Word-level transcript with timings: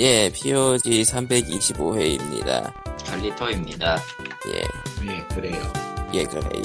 예, 0.00 0.28
POG 0.28 1.02
325회입니다. 1.02 2.72
갈리터입니다. 3.06 3.96
예, 4.48 4.62
네, 5.06 5.24
그래요. 5.28 5.62
예, 6.12 6.24
그래요. 6.24 6.64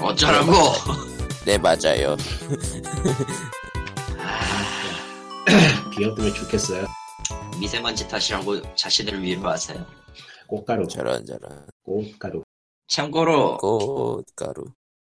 어쩌라고? 0.00 0.52
네, 1.46 1.56
맞아요. 1.56 2.16
아, 4.18 5.90
비염 5.96 6.16
때문에 6.16 6.34
죽겠어요. 6.34 6.84
미세먼지 7.60 8.08
탓이라고 8.08 8.74
자신을 8.74 9.22
위로하세요. 9.22 9.86
꽃가루, 10.48 10.88
저런, 10.88 11.24
저런. 11.24 11.64
꽃가루. 11.84 12.42
참고로 12.88 13.58
꽃가루. 13.58 14.64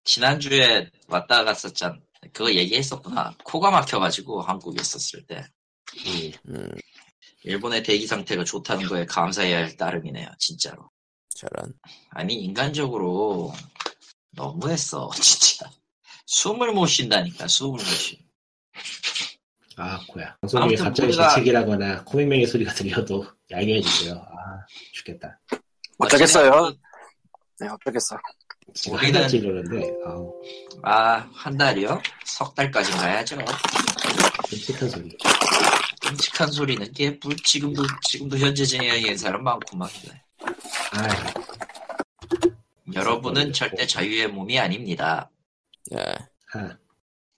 지난주에 0.04 0.91
왔다 1.07 1.44
갔었잖. 1.44 2.00
그거 2.34 2.54
얘기했었구나. 2.54 3.34
코가 3.44 3.71
막혀가지고 3.71 4.44
한국에 4.44 4.80
있었을 4.80 5.25
때 5.25 5.44
음, 5.95 6.31
음, 6.49 6.69
일본의 7.43 7.83
대기 7.83 8.07
상태가 8.07 8.43
좋다는 8.43 8.87
거에 8.87 9.05
감사해야 9.05 9.57
할 9.59 9.78
따름이네요. 9.78 10.28
진짜로. 10.39 10.89
저런. 11.29 11.73
아니 12.11 12.36
인간적으로 12.43 13.54
너무했어 14.31 15.09
진짜. 15.15 15.69
숨을 16.25 16.73
못 16.73 16.87
쉰다니까 16.87 17.47
숨을 17.47 17.71
못 17.71 17.79
쉬. 17.86 18.25
아, 19.78 20.00
고야. 20.07 20.36
아무튼 20.42 20.83
갑자기 20.83 21.11
우리가- 21.14 21.29
재채기라거나 21.29 22.04
코맹맹이 22.04 22.47
소리가 22.47 22.73
들려도 22.73 23.25
양해해 23.51 23.79
주세요. 23.81 24.14
아, 24.15 24.65
죽겠다. 24.93 25.39
어쩌겠어요. 26.00 26.73
네, 27.59 27.67
어쩌겠어. 27.69 28.17
지금 28.73 28.97
우리는- 28.97 29.04
한 29.04 29.14
달째 29.14 29.37
이러는데, 29.37 29.93
아우, 30.06 30.33
아 30.83 31.29
한 31.33 31.57
달이요? 31.57 32.02
석 32.25 32.53
달까지 32.56 32.92
가야죠. 32.92 33.38
끔찍한 34.50 34.89
소리. 34.89 35.17
끔찍한 36.08 36.52
소리는 36.52 36.92
게 36.94 37.11
물- 37.22 37.36
지금도 37.38 37.84
지금도 38.09 38.38
현재 38.38 38.64
진행에 38.66 38.98
있는 38.98 39.17
사람 39.17 39.44
많구만. 39.44 39.89
아, 40.94 41.34
여러분은 42.94 43.52
절대 43.54 43.86
자유의 43.86 44.28
몸이 44.30 44.58
아닙니다. 44.59 45.30
야, 45.96 46.00
하. 46.52 46.78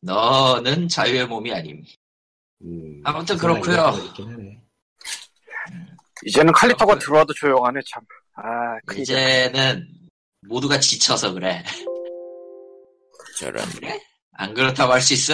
너는 0.02 0.88
자유의 0.88 1.26
몸이 1.28 1.52
아님. 1.54 1.84
음, 2.62 3.02
아무튼 3.04 3.38
그런 3.38 3.60
그렇고요. 3.60 4.26
하네. 4.26 4.62
이제는 6.26 6.52
칼리터가 6.54 7.00
들어와도 7.00 7.34
조용하네, 7.34 7.80
참. 7.90 8.04
아. 8.36 8.78
이제는 8.96 9.88
모두가 10.42 10.80
지쳐서 10.80 11.34
그래. 11.34 11.64
저런. 13.40 13.66
안 14.34 14.54
그렇다고 14.54 14.94
할 14.94 15.02
수 15.02 15.14
있어? 15.14 15.34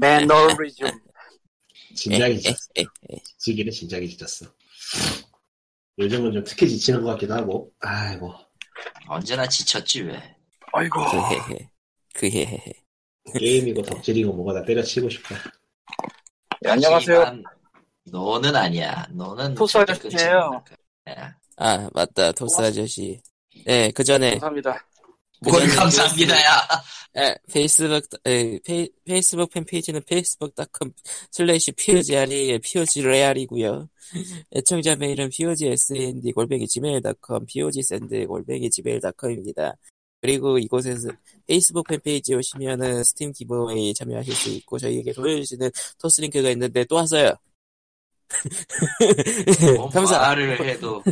매너리즘. 0.00 0.88
진작에 1.94 2.32
에, 2.32 2.36
지쳤어. 2.38 2.58
지기는 3.38 3.72
진작에 3.72 4.06
지쳤어. 4.06 4.46
요즘은 5.98 6.32
좀 6.32 6.44
특히 6.44 6.68
지치는 6.68 7.02
것 7.02 7.10
같기도 7.10 7.34
하고, 7.34 7.72
아이고. 7.80 8.32
언제나 9.08 9.46
지쳤지 9.46 10.02
왜. 10.02 10.36
아이고. 10.72 10.98
그헤헤. 11.10 11.70
그헤헤. 12.14 12.72
게임이고 13.38 13.82
덕질이고 13.82 14.32
뭐가 14.32 14.54
다 14.54 14.64
때려치고 14.64 15.08
싶다. 15.10 15.36
네, 16.62 16.70
안녕하세요. 16.70 17.42
너는 18.04 18.56
아니야. 18.56 19.06
너는 19.10 19.54
토스 19.54 19.78
아저씨예요. 19.78 20.64
아, 21.56 21.90
맞다. 21.92 22.32
토스 22.32 22.60
아저씨. 22.62 23.20
네, 23.66 23.90
그 23.90 24.02
전에, 24.02 24.30
감사합니다. 24.32 24.86
뭘 25.40 25.66
감사합니다야. 25.68 26.68
에, 27.16 27.34
페이스북, 27.52 28.02
에, 28.26 28.58
페이, 28.60 28.88
페이스북 29.04 29.50
팬페이지는 29.50 30.02
facebook.com 30.06 30.92
슬래시 31.32 31.72
POGR이 31.72 32.60
POGREAL이고요 32.60 33.88
애청자 34.54 34.94
메일은 34.96 35.28
POGSND 35.30 36.32
골뱅이 36.32 36.66
gmail.com, 36.68 37.46
POGSND 37.46 38.26
골뱅이 38.26 38.70
gmail.com입니다. 38.70 39.76
그리고 40.20 40.58
이곳에서 40.58 41.08
페이스북 41.46 41.88
팬페이지 41.88 42.34
오시면은 42.34 43.02
Steam 43.02 43.32
giveaway 43.32 43.94
참여하실 43.94 44.34
수 44.34 44.50
있고 44.50 44.78
저희에게 44.78 45.12
보여주시는 45.14 45.70
토스 45.98 46.20
링크가 46.20 46.50
있는데 46.50 46.84
또 46.84 46.96
왔어요. 46.96 47.34
뭔 49.76 49.90
감사, 49.90 50.18
말을 50.18 50.60
해도 50.64 51.02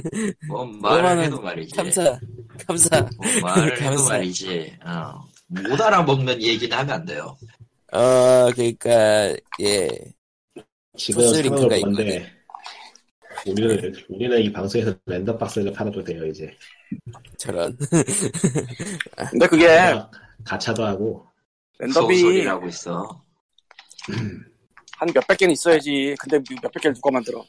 뭔 0.48 0.80
말을 0.80 1.24
해도 1.24 1.40
말이지. 1.40 1.74
감사, 1.76 2.18
감사. 2.66 3.00
뭔 3.16 3.40
말을 3.42 3.72
해도 3.80 3.84
감사. 3.84 4.08
말이지. 4.14 4.76
어. 4.84 5.24
못 5.48 5.80
알아먹는 5.80 6.42
얘기는 6.42 6.76
하면 6.76 6.94
안 6.94 7.04
돼요. 7.04 7.36
어, 7.92 8.50
그니까, 8.54 9.34
예. 9.60 9.88
지금 10.96 11.22
토스 11.22 11.40
링크가 11.40 11.60
상황을 11.60 11.80
보는데, 11.80 12.32
우리는, 13.46 13.94
우리는 14.10 14.42
이 14.42 14.52
방송에서 14.52 14.94
랜덤 15.06 15.38
박스를 15.38 15.72
팔아도 15.72 16.04
돼요, 16.04 16.26
이제. 16.26 16.54
저런. 17.38 17.76
근데 19.30 19.46
그게 19.46 19.66
가- 19.68 20.10
가차도 20.44 20.84
하고, 20.84 21.26
랜덤이 21.78 22.44
하고 22.44 22.68
있어. 22.68 23.24
한 24.98 25.08
몇백 25.14 25.38
개는 25.38 25.52
있어야지. 25.52 26.14
근데 26.18 26.38
몇백 26.62 26.82
개를 26.82 26.94
누가 26.94 27.10
만들어. 27.10 27.44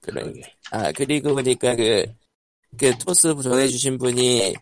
그런 0.00 0.34
아 0.70 0.92
그리고 0.92 1.34
보니까 1.34 1.76
그, 1.76 2.04
그 2.78 2.96
토스 2.98 3.34
전해주신 3.42 3.98
분이 3.98 4.54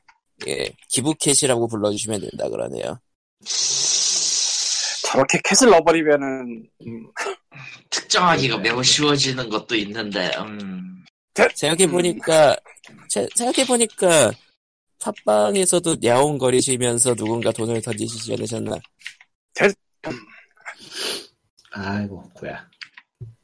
예, 0.47 0.69
기부캣이라고 0.89 1.69
불러주시면 1.69 2.21
된다 2.21 2.49
그러네요. 2.49 2.99
저렇게 5.05 5.39
캣을 5.45 5.71
넣어버리면은, 5.71 6.69
음, 6.87 7.07
특정하기가 7.91 8.59
매우 8.59 8.83
쉬워지는 8.83 9.49
것도 9.51 9.77
있는데, 9.77 10.31
음, 10.39 11.05
생각해 11.55 11.87
보니까 11.87 12.57
생각해 13.35 13.67
보니까 13.67 14.33
팟빵에서도 14.99 15.97
야옹거리시면서 16.03 17.15
누군가 17.15 17.51
돈을 17.53 17.83
던지시지 17.83 18.33
않으셨나? 18.35 18.77
아이고, 21.72 22.22
고야. 22.34 22.66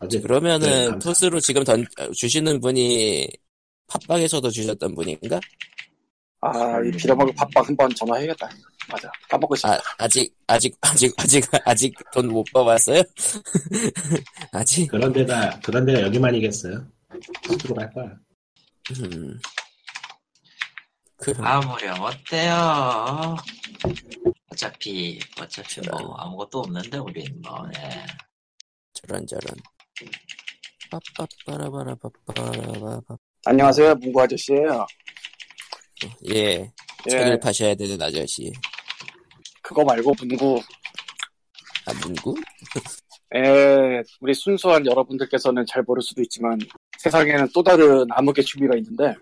어제, 0.00 0.19
네, 0.19 0.22
그러면은 0.22 0.91
감사. 0.91 1.09
토스로 1.09 1.41
지금 1.41 1.65
던 1.65 1.84
주시는 2.15 2.61
분이 2.61 3.28
팟빵에서도 3.87 4.50
주셨던 4.50 4.94
분인가? 4.94 5.41
아, 6.41 6.81
이 6.84 6.91
빌어먹을 6.93 7.34
밥박 7.34 7.67
한번 7.69 7.93
전화해야겠다. 7.94 8.49
맞아. 8.91 9.11
까먹고 9.28 9.55
있어. 9.55 9.69
아 9.72 9.78
아직 9.99 10.33
아직 10.47 10.75
아직 10.81 11.12
아직 11.19 11.44
아직 11.65 11.94
돈 12.12 12.28
못 12.28 12.44
뽑았어요? 12.53 13.03
아직 14.53 14.87
그런 14.88 15.12
데가, 15.12 15.59
그런 15.61 15.84
데가 15.84 16.03
여기만이겠어요? 16.03 16.87
수두로 17.47 17.75
갈 17.75 17.91
거야. 17.93 18.11
음. 19.00 19.38
그 21.17 21.34
아무렴 21.38 22.00
어때요? 22.00 23.37
어차피, 24.50 25.21
어차피 25.41 25.81
뭐, 25.89 26.15
아무것도 26.16 26.59
없는데, 26.61 26.99
우린 26.99 27.25
뭐, 27.43 27.66
예. 27.77 28.05
저런 28.93 29.27
저런. 29.27 29.56
빠빠빠라바라빠빠라바빠. 30.91 33.17
안녕하세요. 33.44 33.94
문구 33.97 34.22
아저씨예요 34.22 34.87
예, 36.31 36.34
예, 36.34 36.72
책을 37.09 37.41
파셔야 37.41 37.75
되는 37.75 38.00
아저씨. 38.00 38.53
그거 39.62 39.84
말고 39.84 40.15
문구. 40.19 40.62
아 41.87 41.93
문구? 42.03 42.34
예, 43.37 44.03
우리 44.21 44.33
순수한 44.34 44.84
여러분들께서는 44.87 45.67
잘 45.67 45.83
모를 45.83 46.03
수도 46.03 46.22
있지만 46.22 46.59
세상에는 46.99 47.49
또 47.55 47.62
다른 47.62 48.06
암흑의 48.11 48.44
취미가 48.44 48.77
있는데 48.78 49.15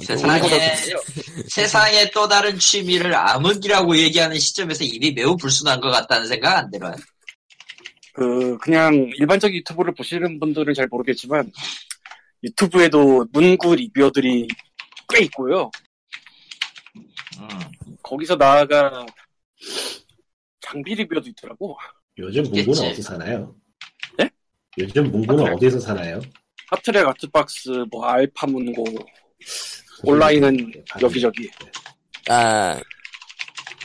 세상에, 0.00 0.40
세상에 1.48 2.10
또 2.10 2.26
다른 2.28 2.58
취미를 2.58 3.14
암흑이라고 3.14 3.96
얘기하는 3.96 4.38
시점에서 4.38 4.84
입이 4.84 5.12
매우 5.12 5.36
불순한 5.36 5.80
것 5.80 5.90
같다는 5.90 6.26
생각 6.26 6.56
안 6.56 6.70
들어요. 6.70 6.94
그 8.14 8.58
그냥 8.58 9.10
일반적인 9.18 9.56
유튜브를 9.58 9.94
보시는 9.94 10.38
분들은 10.38 10.74
잘 10.74 10.86
모르겠지만 10.88 11.50
유튜브에도 12.42 13.26
문구 13.32 13.76
리뷰어들이 13.76 14.48
꽤 15.08 15.24
있고요. 15.24 15.70
음. 17.38 17.48
거기서 18.02 18.36
나아가 18.36 19.06
장비 20.60 20.94
리뷰어도 20.94 21.28
있더라고. 21.30 21.76
요즘 22.18 22.44
있겠지. 22.46 22.66
문구는 22.66 22.90
어디서 22.90 23.10
사나요? 23.10 23.54
네? 24.18 24.28
요즘 24.78 25.10
문구는 25.10 25.46
아, 25.46 25.52
어디서 25.52 25.80
사나요? 25.80 26.20
하트랙 26.68 27.06
아트박스, 27.06 27.68
뭐 27.90 28.04
알파 28.04 28.46
문고, 28.46 28.84
온라인은 30.02 30.72
여기저기. 31.00 31.48
아, 32.28 32.80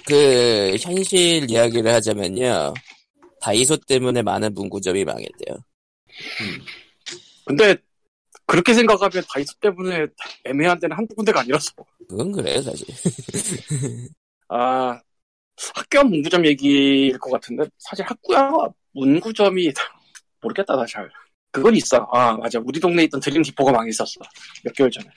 그, 0.06 0.76
현실 0.80 1.50
이야기를 1.50 1.92
하자면요. 1.94 2.74
다이소 3.42 3.78
때문에 3.88 4.22
많은 4.22 4.54
문구점이 4.54 5.06
망했대요. 5.06 5.58
근데 7.46 7.76
그렇게 8.46 8.74
생각하면 8.74 9.24
다이소 9.32 9.54
때문에 9.60 10.08
애매한 10.46 10.80
데는 10.80 10.98
한두 10.98 11.16
군데가 11.16 11.42
아니라서. 11.42 11.72
그건 12.08 12.32
그래요, 12.32 12.62
사실. 12.62 12.88
아, 14.50 15.00
학교 15.76 16.00
앞 16.00 16.08
문구점 16.08 16.46
얘기일 16.46 17.18
것 17.20 17.32
같은데, 17.32 17.66
사실 17.80 18.06
학교와 18.06 18.70
문구점이 18.94 19.74
모르겠다 20.42 20.76
나 20.76 20.86
잘. 20.86 21.10
그건 21.52 21.76
있어. 21.76 22.08
아 22.12 22.34
맞아. 22.38 22.60
우리 22.64 22.80
동네에 22.80 23.06
있던 23.06 23.20
드림 23.20 23.42
디포가 23.42 23.72
망했었어. 23.72 24.20
몇 24.64 24.74
개월 24.76 24.92
전에. 24.92 25.08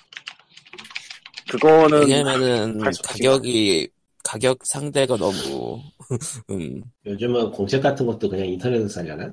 그거는 1.50 2.00
왜냐면은. 2.02 2.78
가격이 3.04 3.88
가격 4.22 4.58
상대가 4.64 5.16
너무 5.16 5.80
음 6.50 6.82
요즘은 7.06 7.50
공책 7.52 7.82
같은 7.82 8.04
것도 8.06 8.28
그냥 8.28 8.46
인터넷에서 8.46 8.88
살려나? 8.88 9.32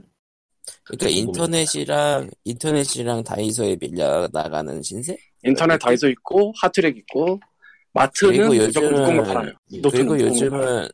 그러니까 0.84 1.10
인터넷이랑 1.10 2.30
인터넷이랑 2.44 3.24
다이소에 3.24 3.76
밀려 3.78 4.28
나가는 4.32 4.82
신세? 4.82 5.18
인터넷 5.44 5.78
다이소 5.78 6.08
있고 6.10 6.54
하트랙 6.62 6.98
있고 6.98 7.40
마트는 7.94 8.50
그리고 8.50 8.66
요즘은- 8.66 9.26
팔아요. 9.26 9.52
노트는 9.82 10.08
그리고. 10.08 10.30
요즘은 10.30 10.88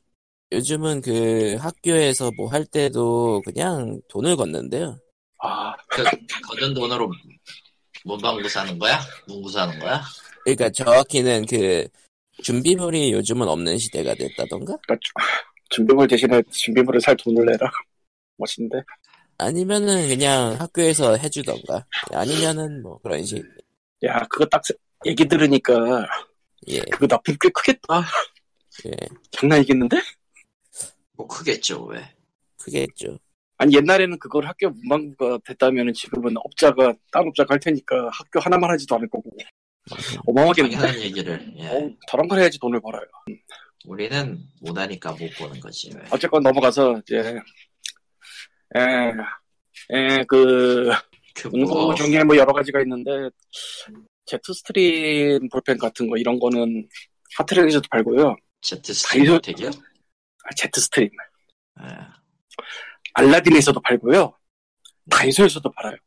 요즘은 0.52 1.02
그 1.02 1.56
학교에서 1.60 2.32
뭐 2.38 2.48
할 2.50 2.66
때도 2.66 3.42
그냥 3.46 4.00
돈을 4.10 4.36
걷는데요. 4.36 4.98
아 5.40 5.74
그, 5.88 6.04
거둔 6.48 6.74
돈으로 6.74 7.12
문방구 8.06 8.48
사는 8.50 8.78
거야? 8.80 9.00
문구 9.28 9.50
사는 9.52 9.78
거야? 9.80 10.02
그러니까 10.44 10.70
정확히는 10.70 11.46
그 11.46 11.88
준비물이 12.44 13.12
요즘은 13.14 13.48
없는 13.48 13.78
시대가 13.78 14.14
됐다던가? 14.16 14.78
그러니까 14.86 14.98
준비물 15.70 16.08
대신에 16.08 16.42
준비물을 16.52 17.02
살 17.02 17.16
돈을 17.18 17.46
내라. 17.46 17.70
멋있는데. 18.38 18.80
아니면은 19.38 20.08
그냥 20.08 20.54
학교에서 20.60 21.16
해주던가 21.18 21.86
아니면은 22.12 22.82
뭐 22.82 22.98
그런 23.00 23.24
식 23.26 23.44
야 24.04 24.20
그거 24.30 24.46
딱 24.46 24.62
세- 24.66 24.74
얘기 25.06 25.26
들으니까 25.26 26.06
예, 26.68 26.80
그거 26.92 27.08
납품 27.08 27.36
꽤 27.40 27.48
크겠다. 27.50 28.04
예 28.86 28.92
장난이겠는데? 29.32 29.98
뭐 31.14 31.26
크겠죠 31.28 31.86
왜? 31.86 32.02
크겠죠 32.60 33.18
아니 33.58 33.76
옛날에는 33.78 34.20
그걸 34.20 34.46
학교 34.46 34.70
문방구가 34.72 35.40
됐다면 35.46 35.94
지금은 35.94 36.34
업자가 36.36 36.94
딴 37.12 37.28
업자가 37.28 37.54
할 37.54 37.60
테니까 37.62 38.10
학교 38.12 38.40
하나만 38.42 38.70
하지도 38.72 38.96
않을 38.96 39.08
거고 39.10 39.32
어마어마하겠네. 40.28 40.70
당연한 40.76 41.02
얘기를 41.02 41.54
예. 41.58 41.68
어, 41.68 41.92
저런 42.08 42.28
걸 42.28 42.40
해야지 42.40 42.60
돈을 42.60 42.82
벌어요. 42.82 43.04
우리는 43.86 44.40
못하니까 44.62 45.12
못 45.12 45.30
보는 45.38 45.60
거지 45.60 45.92
왜? 45.96 46.04
어쨌건 46.12 46.42
넘어가서 46.44 47.02
이제 47.02 47.40
에에그 49.90 50.92
그 51.36 51.48
문구 51.48 51.74
뭐, 51.74 51.96
중에 51.96 52.24
뭐 52.24 52.38
여러 52.38 52.54
가지가 52.54 52.82
있는데 52.82 53.30
제트 54.26 54.54
스트림 54.54 55.50
볼펜 55.50 55.78
같은 55.78 56.10
거 56.10 56.16
이런 56.18 56.40
거는 56.40 56.88
핫트랙에서도 57.38 57.88
팔고요. 57.92 58.36
제트 58.62 58.94
스트리머 58.94 59.40
되게요? 59.40 59.70
아, 59.70 60.50
제트 60.56 60.80
스트림 60.80 61.10
예. 61.82 61.88
알라딘에서도 63.16 63.80
팔고요. 63.82 64.38
다이소에서도 65.10 65.70
팔아요. 65.72 65.98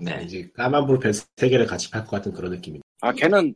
네. 0.00 0.22
이제 0.24 0.50
까만 0.54 0.86
볼펜 0.86 1.12
세 1.12 1.48
개를 1.48 1.66
같이 1.66 1.90
팔 1.90 2.04
것 2.04 2.10
같은 2.16 2.32
그런 2.32 2.50
느낌이. 2.52 2.80
아 3.00 3.12
걔는 3.12 3.54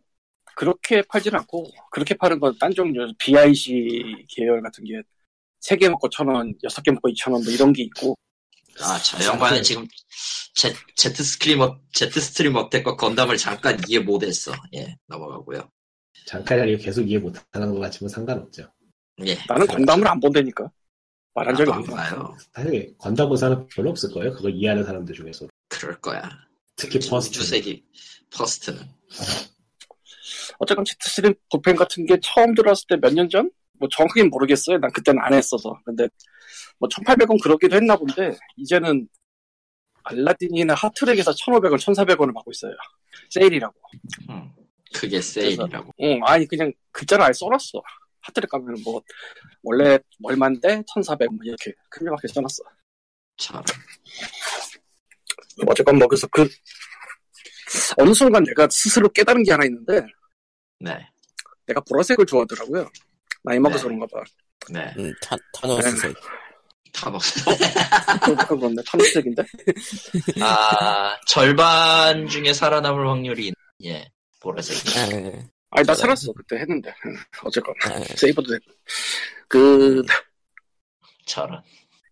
그렇게 0.56 1.02
팔진 1.02 1.34
않고 1.34 1.66
그렇게 1.90 2.14
파는 2.14 2.38
건 2.40 2.56
딴 2.58 2.72
종류 2.74 3.12
BIC 3.18 4.26
계열 4.28 4.62
같은 4.62 4.84
게 4.84 5.02
세 5.60 5.76
개 5.78 5.88
먹고 5.88 6.10
천 6.10 6.28
원, 6.28 6.52
여섯 6.62 6.82
개 6.82 6.90
먹고 6.90 7.08
이천 7.08 7.32
원 7.32 7.42
뭐 7.42 7.50
이런 7.50 7.72
게 7.72 7.82
있고 7.84 8.14
아, 8.80 8.98
저 8.98 9.24
양반은 9.24 9.62
지금 9.62 9.86
제, 10.54 10.72
제트 10.94 11.22
스트리머, 11.24 11.78
Jet 11.92 12.20
Stream 12.20 12.60
Attack과 12.60 12.96
건담을 12.96 13.36
잠깐 13.38 13.78
이해 13.88 13.98
못했어. 14.00 14.52
예, 14.74 14.94
넘어가고요. 15.06 15.66
잠깐이라도 16.26 16.82
계속 16.82 17.02
이해 17.08 17.18
못하는 17.18 17.72
것 17.72 17.80
같지만 17.80 18.08
상관없죠. 18.10 18.68
예. 19.26 19.36
나는 19.48 19.66
건담을 19.66 20.06
안 20.06 20.20
본다니까 20.20 20.70
말한 21.34 21.56
적이 21.56 21.70
없어. 21.70 21.94
봐요. 21.94 22.36
사실 22.52 22.94
건담 22.98 23.34
사람 23.36 23.66
별로 23.68 23.90
없을 23.90 24.10
거예요. 24.12 24.32
그걸 24.34 24.52
이해하는 24.52 24.84
사람들 24.84 25.14
중에서. 25.14 25.46
그럴 25.80 26.00
거야. 26.00 26.28
특히 26.76 26.98
first. 26.98 27.38
우주세기 27.38 27.84
first는. 28.30 28.80
어쨌건 30.58 30.84
제트 30.84 31.08
스트림 31.08 31.34
볼펜 31.50 31.76
같은 31.76 32.06
게 32.06 32.18
처음 32.22 32.54
들어왔을 32.54 32.84
때 32.88 32.96
몇 32.96 33.12
년 33.14 33.28
전? 33.28 33.50
뭐 33.78 33.88
정확하게 33.88 34.24
모르겠어요. 34.24 34.78
난 34.78 34.90
그때는 34.92 35.20
안 35.22 35.34
했어서. 35.34 35.78
근데 35.84 36.08
뭐 36.78 36.88
1800원 36.88 37.42
그러기도 37.42 37.76
했나 37.76 37.96
본데 37.96 38.36
이제는 38.56 39.08
알라딘이나 40.04 40.74
하트랙에서 40.74 41.32
1500원, 41.32 41.76
1400원을 41.76 42.34
받고 42.34 42.50
있어요. 42.52 42.72
세일이라고. 43.30 43.74
음, 44.30 44.52
그게 44.92 45.20
세일이라고. 45.20 45.92
응, 46.02 46.20
아니 46.24 46.46
그냥 46.46 46.72
글자를 46.92 47.24
아예 47.24 47.32
써놨어. 47.32 47.82
하트랙 48.20 48.50
가면 48.50 48.76
뭐 48.84 49.02
원래 49.62 49.98
얼마인데 50.22 50.82
1400뭐 50.82 51.38
이렇게 51.44 51.72
크게밖에 51.90 52.28
써놨어. 52.28 52.62
참. 53.38 53.62
어쨌건 55.66 55.98
뭐 55.98 56.08
그래서 56.08 56.26
그 56.28 56.48
어느 57.98 58.12
순간 58.14 58.44
내가 58.44 58.68
스스로 58.70 59.08
깨달은 59.08 59.42
게 59.44 59.52
하나 59.52 59.64
있는데 59.64 60.02
네. 60.80 61.08
내가 61.66 61.80
보라색을 61.80 62.26
좋아하더라고요. 62.26 62.88
나이 63.42 63.58
먹어서 63.58 63.88
네. 63.88 63.94
그런가 63.96 64.06
봐. 64.06 64.24
네. 64.70 64.94
음, 64.98 65.12
타, 65.20 65.36
타노스색 65.54 66.14
타노스. 66.92 67.44
그렇네. 68.48 68.76
타노색인데? 68.86 69.42
아, 70.40 71.16
절반 71.26 72.26
중에 72.28 72.52
살아남을 72.52 73.08
확률이, 73.08 73.48
있- 73.48 73.54
예, 73.84 74.08
보라색. 74.40 74.76
아, 74.96 75.08
예. 75.12 75.46
아니 75.70 75.86
나 75.86 75.94
살았어 75.94 76.32
그때 76.32 76.56
했는데. 76.56 76.94
응, 77.06 77.16
어쨌건 77.44 77.74
아, 77.84 78.00
예. 78.00 78.04
세이버도 78.16 78.48
됐고. 78.52 78.72
그 79.48 80.02
저런. 81.26 81.60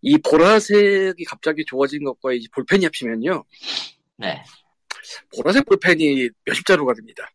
이 0.02 0.18
보라색이 0.18 1.24
갑자기 1.24 1.64
좋아진 1.64 2.04
것과 2.04 2.32
이 2.32 2.46
볼펜이 2.52 2.84
합치면요. 2.84 3.44
네. 4.18 4.42
보라색 5.36 5.64
볼펜이 5.66 6.28
몇십 6.44 6.66
자루가 6.66 6.94
됩니다. 6.94 7.30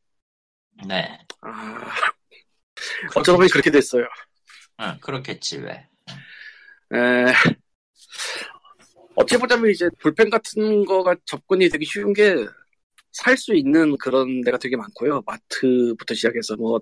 네. 0.88 1.18
아, 1.42 1.92
어쩌다 3.16 3.38
보니 3.38 3.50
그렇게 3.50 3.72
됐어요. 3.72 4.06
응, 4.81 4.98
그렇겠지, 5.02 5.58
왜. 5.58 5.88
에, 6.94 7.34
어찌 9.16 9.38
보자면 9.38 9.72
이제 9.72 9.90
볼펜 10.00 10.30
같은 10.30 10.86
거가 10.86 11.16
접근이 11.25 11.69
되게 11.69 11.86
쉬운 11.86 12.14
게 12.14 12.46
살 13.18 13.36
수 13.38 13.56
있는 13.56 13.98
그런 13.98 14.42
데가 14.42 14.58
되게 14.58 14.75
많고요. 14.78 15.24
마트부터 15.25 16.14
시작해서 16.14 16.56
뭐, 16.56 16.80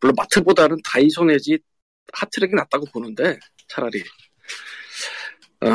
물론 0.00 0.14
마트보다는 0.16 0.78
다이소 0.84 1.24
내지 1.24 1.58
하트랙이 2.12 2.54
낫다고 2.54 2.86
보는데, 2.92 3.38
차라리. 3.68 4.04
어, 5.62 5.68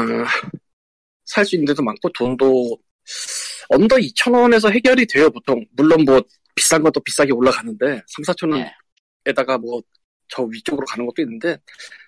살수 1.25 1.55
있는 1.55 1.67
데도 1.67 1.83
많고, 1.83 2.09
돈도 2.09 2.77
under 3.69 3.97
2,000원에서 3.97 4.71
해결이 4.71 5.05
돼요, 5.07 5.29
보통. 5.29 5.65
물론 5.71 6.05
뭐, 6.05 6.21
비싼 6.55 6.83
것도 6.83 6.99
비싸게 7.01 7.31
올라가는데, 7.31 8.01
3, 8.07 8.23
4,000원 8.23 8.57
네. 8.59 8.71
에다가 9.25 9.57
뭐 9.57 9.81
저 10.27 10.43
위쪽으로 10.43 10.85
가는 10.85 11.05
것도 11.05 11.21
있는데 11.21 11.57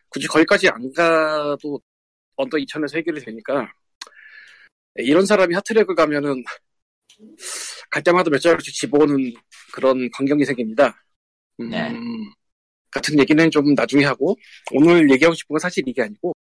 굳이 0.09 0.27
거기까지 0.27 0.69
안 0.69 0.91
가도 0.93 1.79
under 2.35 2.57
2천에서 2.57 2.95
해결이 2.97 3.21
되니까 3.21 3.71
이런 4.95 5.25
사람이 5.25 5.53
핫트랙을 5.55 5.95
가면은 5.95 6.43
갈 7.89 8.03
때마다 8.03 8.29
몇 8.29 8.39
자루씩 8.39 8.73
집어오는 8.73 9.33
그런 9.73 10.09
광경이 10.11 10.45
생깁니다. 10.45 11.03
음, 11.59 11.69
네. 11.69 11.93
같은 12.91 13.17
얘기는 13.19 13.51
좀 13.51 13.73
나중에 13.73 14.05
하고 14.05 14.35
오늘 14.71 15.09
얘기하고 15.11 15.33
싶은 15.35 15.53
건 15.53 15.59
사실 15.59 15.83
이게 15.87 16.03
아니고 16.03 16.33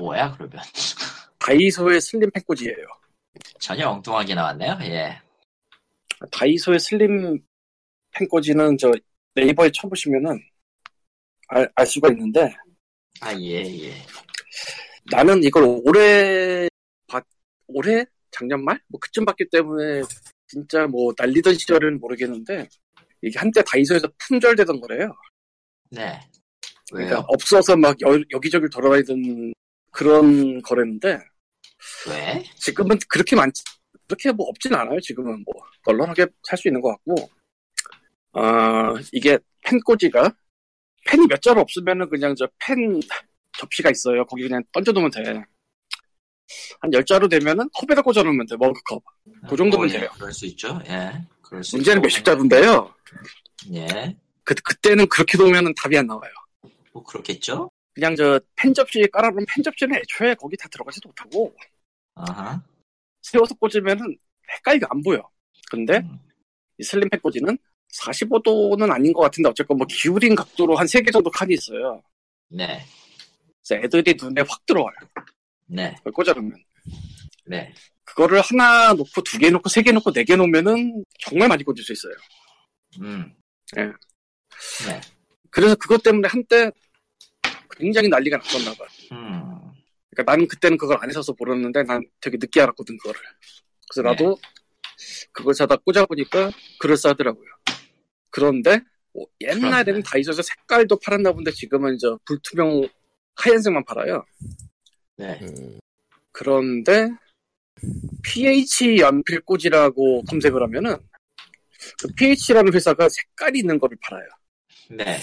뭐야, 0.00 0.32
그러면. 0.32 0.62
다이소의 1.38 2.00
슬림 2.00 2.30
펜꽂이에요. 2.30 2.86
전혀 3.58 3.88
엉뚱하게 3.88 4.34
나왔네요, 4.34 4.78
예. 4.82 5.20
다이소의 6.32 6.78
슬림 6.78 7.38
펜꽂이는 8.12 8.76
저 8.78 8.92
네이버에 9.34 9.70
쳐보시면은 9.72 10.38
알, 11.48 11.70
알 11.74 11.86
수가 11.86 12.08
있는데 12.10 12.54
아, 13.20 13.34
예, 13.34 13.62
예. 13.84 13.94
나는 15.10 15.42
이걸 15.44 15.64
올해 15.84 16.68
봤, 17.06 17.24
올해 17.66 18.04
작년 18.30 18.64
말? 18.64 18.80
뭐 18.88 18.98
그쯤 19.00 19.24
봤기 19.24 19.48
때문에 19.50 20.02
진짜 20.46 20.86
뭐 20.86 21.12
날리던 21.16 21.54
시절은 21.54 22.00
모르겠는데 22.00 22.68
이게 23.22 23.38
한때 23.38 23.62
다이소에서 23.62 24.08
품절되던 24.18 24.80
거래요. 24.80 25.14
네. 25.90 26.20
그러니까 26.90 27.16
왜요? 27.16 27.24
없어서 27.28 27.76
막 27.76 27.96
여, 28.02 28.18
여기저기 28.30 28.68
돌아다니던 28.70 29.52
그런 29.90 30.62
거래인데 30.62 31.18
왜? 32.08 32.44
지금은 32.56 32.98
그렇게 33.08 33.36
많 33.36 33.50
그렇게 34.06 34.32
뭐 34.32 34.46
없진 34.48 34.74
않아요. 34.74 35.00
지금은 35.00 35.44
뭐 35.44 35.54
널널하게 35.86 36.26
살 36.42 36.58
수 36.58 36.68
있는 36.68 36.80
것 36.80 36.90
같고 36.90 37.30
아 38.32 38.94
이게 39.12 39.38
펜 39.62 39.78
꽂이가 39.80 40.32
펜이 41.06 41.26
몇 41.28 41.40
자루 41.42 41.60
없으면은 41.60 42.08
그냥 42.08 42.34
저 42.34 42.48
펜 42.58 43.00
접시가 43.58 43.90
있어요. 43.90 44.24
거기 44.26 44.42
그냥 44.44 44.62
던져놓으면 44.72 45.10
돼. 45.10 45.44
한 46.80 46.90
10자루 46.90 47.28
되면은 47.30 47.68
컵에다 47.74 48.02
꽂아놓으면 48.02 48.46
돼. 48.46 48.56
머그컵. 48.56 49.02
그 49.48 49.56
정도면 49.56 49.86
뭐, 49.86 49.94
예, 49.94 50.00
돼요. 50.00 50.10
그럴 50.14 50.32
수 50.32 50.46
있죠, 50.46 50.80
예. 50.88 51.12
그럴 51.42 51.62
수 51.62 51.76
문제는 51.76 52.00
몇십 52.02 52.24
자루인데요. 52.24 52.92
예. 53.74 54.16
그, 54.44 54.54
그때는 54.54 55.06
그렇게 55.08 55.36
놓으면은 55.38 55.74
답이 55.74 55.96
안 55.98 56.06
나와요. 56.06 56.32
뭐, 56.92 57.04
그렇겠죠? 57.04 57.70
그냥 57.94 58.14
저 58.16 58.40
펜 58.56 58.72
접시에 58.74 59.06
깔아놓은 59.12 59.44
펜 59.48 59.62
접시는 59.62 59.96
애초에 59.96 60.34
거기 60.34 60.56
다 60.56 60.68
들어가지도 60.68 61.08
못하고 61.08 61.54
아하. 62.14 62.62
세워서 63.22 63.54
꽂으면은 63.56 64.16
헷갈리게 64.56 64.86
안 64.90 65.02
보여. 65.02 65.28
근데 65.70 65.98
음. 65.98 66.18
이 66.78 66.82
슬림팩 66.82 67.22
꽂이는 67.22 67.56
45도는 67.94 68.90
아닌 68.90 69.12
것 69.12 69.22
같은데 69.22 69.48
어쨌건 69.50 69.78
뭐 69.78 69.86
기울인 69.88 70.34
각도로 70.34 70.76
한세개 70.76 71.10
정도 71.10 71.30
칸이 71.30 71.54
있어요. 71.54 72.02
네. 72.48 72.84
그래서 73.66 73.84
애들이 73.84 74.14
눈에 74.20 74.42
확 74.48 74.64
들어와요. 74.66 74.94
네. 75.66 75.94
그걸 75.98 76.12
꽂아놓으면. 76.12 76.52
네. 77.46 77.72
그거를 78.04 78.40
하나 78.40 78.92
놓고 78.94 79.22
두 79.22 79.38
개 79.38 79.50
놓고 79.50 79.68
세 79.68 79.82
개 79.82 79.92
놓고 79.92 80.12
네 80.12 80.24
개 80.24 80.36
놓으면은 80.36 81.04
정말 81.20 81.48
많이 81.48 81.62
꽂을 81.64 81.82
수 81.82 81.92
있어요. 81.92 82.12
음. 83.02 83.32
예. 83.78 83.82
네. 84.86 85.00
그래서 85.50 85.74
그것 85.76 86.02
때문에 86.02 86.28
한때 86.28 86.70
굉장히 87.80 88.08
난리가 88.08 88.36
났었나 88.36 88.74
봐. 88.74 88.84
음. 89.12 89.72
그러니까 90.10 90.32
나는 90.32 90.46
그때는 90.48 90.76
그걸 90.76 90.98
안 91.00 91.08
했어서 91.08 91.34
모르는데 91.38 91.82
난 91.82 92.02
되게 92.20 92.36
늦게 92.38 92.60
알았거든 92.60 92.96
그거를. 92.98 93.20
그래서 93.88 94.08
나도 94.08 94.38
그걸 95.32 95.54
사다 95.54 95.76
꽂아보니까 95.76 96.50
그럴싸하더라고요. 96.78 97.48
그런데 98.30 98.80
뭐 99.12 99.26
옛날에는 99.40 99.84
그런데. 99.84 100.02
다이소에서 100.02 100.42
색깔도 100.42 100.98
팔았나 101.04 101.32
본데 101.32 101.50
지금은 101.52 101.98
저 101.98 102.18
불투명 102.24 102.88
하얀색만 103.36 103.84
팔아요. 103.84 104.24
네. 105.16 105.38
음, 105.42 105.80
그런데 106.32 107.10
PH 108.22 108.98
연필꽂이라고 108.98 110.24
검색을 110.24 110.62
하면은 110.62 110.96
그 112.00 112.08
PH라는 112.14 112.74
회사가 112.74 113.08
색깔이 113.08 113.58
있는 113.60 113.78
거를 113.78 113.96
팔아요. 114.02 114.28
네. 114.90 115.18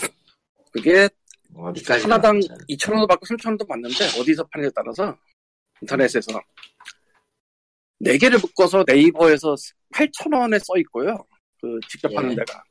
그게 0.72 1.10
어디까지 1.58 2.04
하나당 2.04 2.40
나왔죠? 2.40 2.66
2,000원도 2.70 3.08
받고 3.08 3.26
3,000원도 3.26 3.68
받는데 3.68 4.20
어디서 4.20 4.44
파느냐에 4.48 4.72
따라서 4.76 5.18
인터넷에서 5.82 6.40
4개를 8.02 8.40
묶어서 8.42 8.84
네이버에서 8.88 9.56
8,000원에 9.94 10.60
써 10.60 10.78
있고요. 10.78 11.18
그 11.60 11.80
직접 11.90 12.12
예. 12.12 12.16
하는 12.16 12.36
데가 12.36 12.64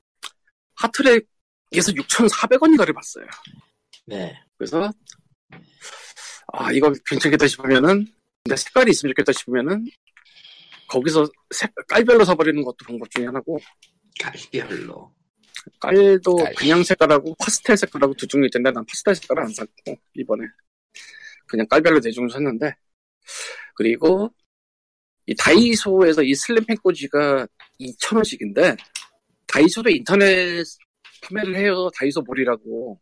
하트랙에서 0.76 1.92
6,400원인가를 1.92 2.94
봤어요. 2.94 3.26
네. 4.06 4.38
그래서 4.56 4.92
아 6.52 6.70
이거 6.72 6.92
괜찮겠다 7.06 7.46
싶으면은 7.48 8.06
근데 8.44 8.56
색깔이 8.56 8.90
있으면 8.90 9.12
좋겠다 9.12 9.32
싶으면은 9.32 9.84
거기서 10.88 11.26
색 11.50 11.74
깔별로 11.88 12.24
사버리는 12.24 12.62
것도 12.62 12.76
방법 12.86 13.10
중에 13.10 13.26
하나고 13.26 13.58
깔별로. 14.20 15.15
깔도 15.80 16.36
깔. 16.36 16.54
그냥 16.54 16.82
색깔하고 16.82 17.34
파스텔 17.38 17.76
색깔하고 17.76 18.14
두 18.14 18.26
종류 18.26 18.46
있던데 18.46 18.70
난 18.70 18.84
파스텔 18.86 19.14
색깔은 19.14 19.42
안 19.44 19.48
샀고 19.52 19.96
이번에. 20.14 20.44
그냥 21.46 21.66
깔별로 21.68 22.00
네 22.00 22.10
종류 22.10 22.30
샀는데. 22.32 22.74
그리고 23.74 24.32
이 25.26 25.34
다이소에서 25.34 26.22
이 26.22 26.34
슬림 26.34 26.64
펜 26.64 26.76
꽂이가 26.76 27.46
2,000원씩인데 27.80 28.76
다이소도 29.46 29.90
인터넷 29.90 30.64
판매를 31.22 31.56
해요. 31.56 31.88
다이소 31.98 32.22
몰이라고. 32.22 33.00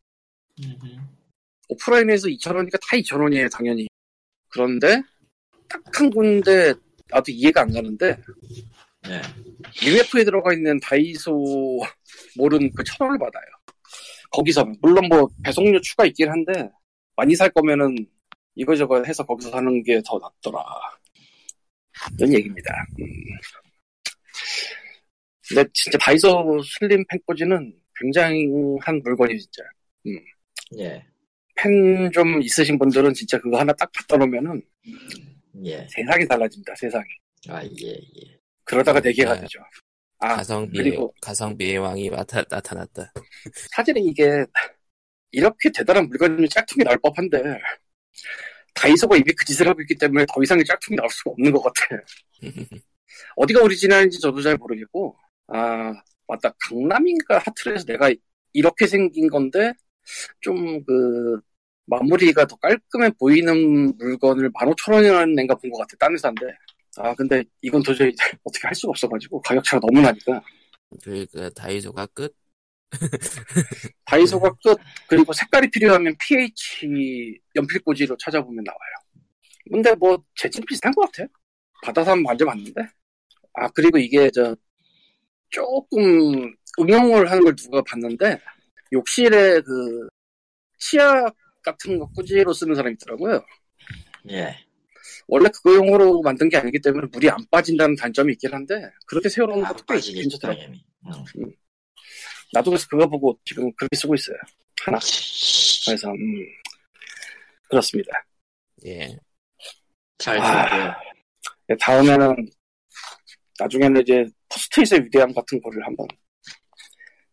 오프라인에서 1.68 2.28
2,000원이니까 2.28 2.73
다 2.73 2.97
2,000원이에요 2.97 3.50
당연히. 3.50 3.87
그런데 4.49 5.02
딱 5.68 5.83
한 5.94 6.11
군데 6.11 6.75
나도 7.11 7.30
이해가 7.30 7.62
안 7.62 7.73
가는데 7.73 8.16
네. 9.09 9.21
UF에 9.87 10.25
들어가 10.25 10.53
있는 10.53 10.79
다이소 10.81 11.81
몰은 12.37 12.71
그 12.75 12.83
천 12.85 13.07
원을 13.07 13.19
받아요. 13.19 13.45
거기서 14.31 14.65
물론 14.81 15.07
뭐 15.09 15.29
배송료 15.45 15.81
추가 15.81 16.05
있긴 16.07 16.29
한데 16.31 16.69
많이 17.17 17.35
살 17.37 17.51
거면은 17.51 17.95
이거저거 18.57 19.03
해서 19.05 19.25
거기서 19.25 19.51
사는 19.51 19.83
게 19.85 20.01
더 20.05 20.19
낫더라. 20.19 20.65
이런 22.19 22.33
얘기입니다. 22.35 22.73
음. 23.01 23.07
근데 25.49 25.65
진짜 25.75 25.99
다이소 25.99 26.63
슬림 26.81 27.05
펜꽂이는 27.09 27.73
굉장한 27.97 29.03
물건이 29.05 29.39
진짜. 29.39 29.63
예. 30.79 31.05
펜 31.57 32.11
좀 32.13 32.43
있으신 32.43 32.79
분들은 32.79 33.13
진짜 33.15 33.39
그거 33.39 33.59
하나 33.59 33.73
딱 33.75 33.91
갖다 33.93 34.17
놓으면은 34.17 34.61
예. 35.65 35.87
세상이 35.91 36.27
달라집니다. 36.27 36.75
세상이. 36.75 37.05
아, 37.49 37.63
예, 37.63 37.89
예. 37.91 38.39
그러다가 38.64 39.00
네 39.00 39.12
개가 39.12 39.35
네. 39.35 39.40
되죠. 39.42 39.61
아 40.21 40.37
가성비의 40.37 40.85
그리고 40.85 41.14
가성비의 41.21 41.78
왕이 41.78 42.11
나타, 42.11 42.42
나타났다. 42.49 43.12
사실은 43.76 44.02
이게 44.02 44.44
이렇게 45.33 45.71
대단한 45.71 46.09
물건이 46.09 46.49
짝퉁이 46.49 46.85
나올 46.85 46.99
법한데 46.99 47.42
다이소가 48.75 49.16
이미 49.16 49.33
그 49.37 49.44
짓을 49.44 49.68
하고 49.68 49.80
있기 49.83 49.97
때문에 49.97 50.25
더 50.33 50.42
이상의 50.42 50.64
짝퉁이 50.64 50.97
나올 50.97 51.09
수가 51.11 51.30
없는 51.33 51.52
것 51.52 51.62
같아. 51.62 52.02
어디가 53.37 53.62
오리지널인지 53.62 54.21
저도 54.21 54.42
잘 54.42 54.56
모르겠고 54.56 55.16
아 55.49 55.92
맞다 56.26 56.52
강남인가 56.68 57.38
하트에서 57.38 57.85
내가 57.85 58.11
이렇게 58.52 58.87
생긴 58.87 59.28
건데 59.28 59.73
좀 60.40 60.83
그 60.87 61.40
마무리가 61.87 62.47
더 62.47 62.56
깔끔해 62.56 63.11
보이는 63.18 63.94
물건을 63.99 64.50
15,000원이라는 64.52 65.35
낸가 65.35 65.54
본 65.56 65.71
것 65.71 65.78
같아 65.80 65.97
딴 65.99 66.14
회사인데 66.14 66.47
아 66.99 67.15
근데 67.15 67.43
이건 67.63 67.83
도저히 67.83 68.15
어떻게 68.45 68.67
할 68.67 68.75
수가 68.75 68.91
없어가지고 68.91 69.41
가격 69.43 69.65
차가 69.65 69.81
너무 69.87 70.01
나니까 70.01 70.43
그, 71.03 71.27
그 71.33 71.53
다이소가 71.53 72.07
끝. 72.07 72.35
다이소가 74.05 74.55
끝 74.63 74.79
그리고 75.09 75.33
색깔이 75.33 75.71
필요하면 75.71 76.15
PH 76.21 77.41
연필꽂이로 77.57 78.17
찾아보면 78.19 78.63
나와요. 78.63 78.81
근데 79.73 79.95
뭐 79.95 80.23
재질 80.37 80.65
비슷한 80.67 80.93
것 80.93 81.11
같아. 81.11 81.29
받아서 81.83 82.13
한번 82.13 82.25
만져봤는데 82.25 82.83
아 83.55 83.69
그리고 83.69 83.99
이게 83.99 84.31
저 84.31 84.55
조금 85.51 86.55
응용을 86.79 87.31
하는 87.31 87.45
걸 87.45 87.57
누가 87.57 87.83
봤는데 87.83 88.41
욕실에 88.93 89.61
그 89.61 90.09
치약 90.79 91.35
같은 91.63 91.99
거 91.99 92.09
꾸지로 92.11 92.53
쓰는 92.53 92.75
사람이 92.75 92.95
있더라고요. 92.95 93.45
예. 94.31 94.63
원래 95.26 95.49
그거용으로 95.49 96.23
만든 96.23 96.49
게 96.49 96.57
아니기 96.57 96.81
때문에 96.81 97.07
물이 97.12 97.31
안 97.31 97.38
빠진다는 97.50 97.97
단점이 97.97 98.33
있긴 98.35 98.52
한데 98.52 98.90
그렇게 99.07 99.28
세워놓는 99.28 99.64
아, 99.64 99.69
것도 99.73 99.85
꽤 99.87 100.00
괜찮더라고. 100.00 100.61
당연히. 100.61 100.85
음. 101.38 101.50
나도 102.52 102.71
그래서 102.71 102.87
그거 102.88 103.09
보고 103.09 103.38
지금 103.45 103.73
그렇게 103.75 103.97
쓰고 103.97 104.14
있어요. 104.14 104.37
하나. 104.83 104.99
그래서 105.87 106.09
음, 106.11 106.47
그렇습니다. 107.69 108.11
예. 108.87 109.16
잘 110.19 110.38
아. 110.38 110.69
들고요. 110.71 110.95
네, 111.69 111.76
다음에는 111.81 112.50
나중에는 113.59 114.02
이제 114.02 114.26
포스트잇의 114.49 115.04
위대함 115.07 115.33
같은 115.33 115.61
거를 115.61 115.85
한번 115.85 116.07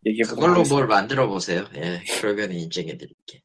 얘기해보도록 0.05 0.39
그걸로 0.39 0.53
하겠습니다. 0.53 0.75
뭘 0.75 0.87
만들어 0.87 1.27
보세요. 1.27 1.67
예. 1.75 2.01
그러면 2.19 2.51
인정해 2.51 2.97
드릴게. 2.97 3.41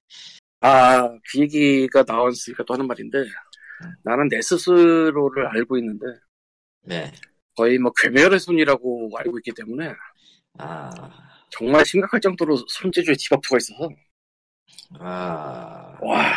아, 0.61 1.09
그 1.09 1.41
얘기가 1.41 2.05
나왔으니까 2.07 2.65
또 2.65 2.75
하는 2.75 2.87
말인데 2.87 3.19
나는 4.03 4.29
내 4.29 4.41
스스로를 4.41 5.47
알고 5.47 5.79
있는데 5.79 6.07
네. 6.83 7.13
거의 7.57 7.79
뭐 7.79 7.93
괴멸의 8.01 8.39
손이라고 8.39 9.11
알고 9.17 9.39
있기 9.39 9.53
때문에 9.53 9.93
아, 10.59 10.91
정말 11.51 11.85
심각할 11.85 12.21
정도로 12.21 12.57
손재주에 12.69 13.15
debuff가 13.19 13.57
있어서 13.59 13.89
아, 14.99 15.99
와. 16.01 16.35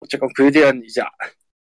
어쨌건 0.00 0.28
그에 0.34 0.50
대한 0.50 0.82
이제 0.84 1.02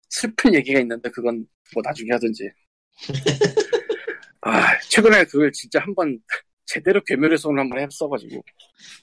슬픈 0.10 0.54
얘기가 0.54 0.80
있는데 0.82 1.10
그건 1.10 1.46
뭐 1.74 1.82
나중에 1.84 2.12
하든지. 2.12 2.50
아 4.42 4.80
최근에 4.90 5.26
그걸 5.26 5.52
진짜 5.52 5.80
한번 5.80 6.20
제대로 6.66 7.02
괴멸의 7.04 7.38
손을 7.38 7.60
한번 7.60 7.80
했어가지고. 7.80 8.44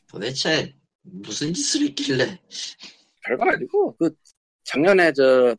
도대체 0.09 0.75
무슨 1.03 1.53
짓을 1.53 1.83
했길래? 1.89 2.39
별건 3.23 3.49
아니고 3.51 3.97
그 3.97 4.15
작년에 4.67 5.13
저 5.13 5.57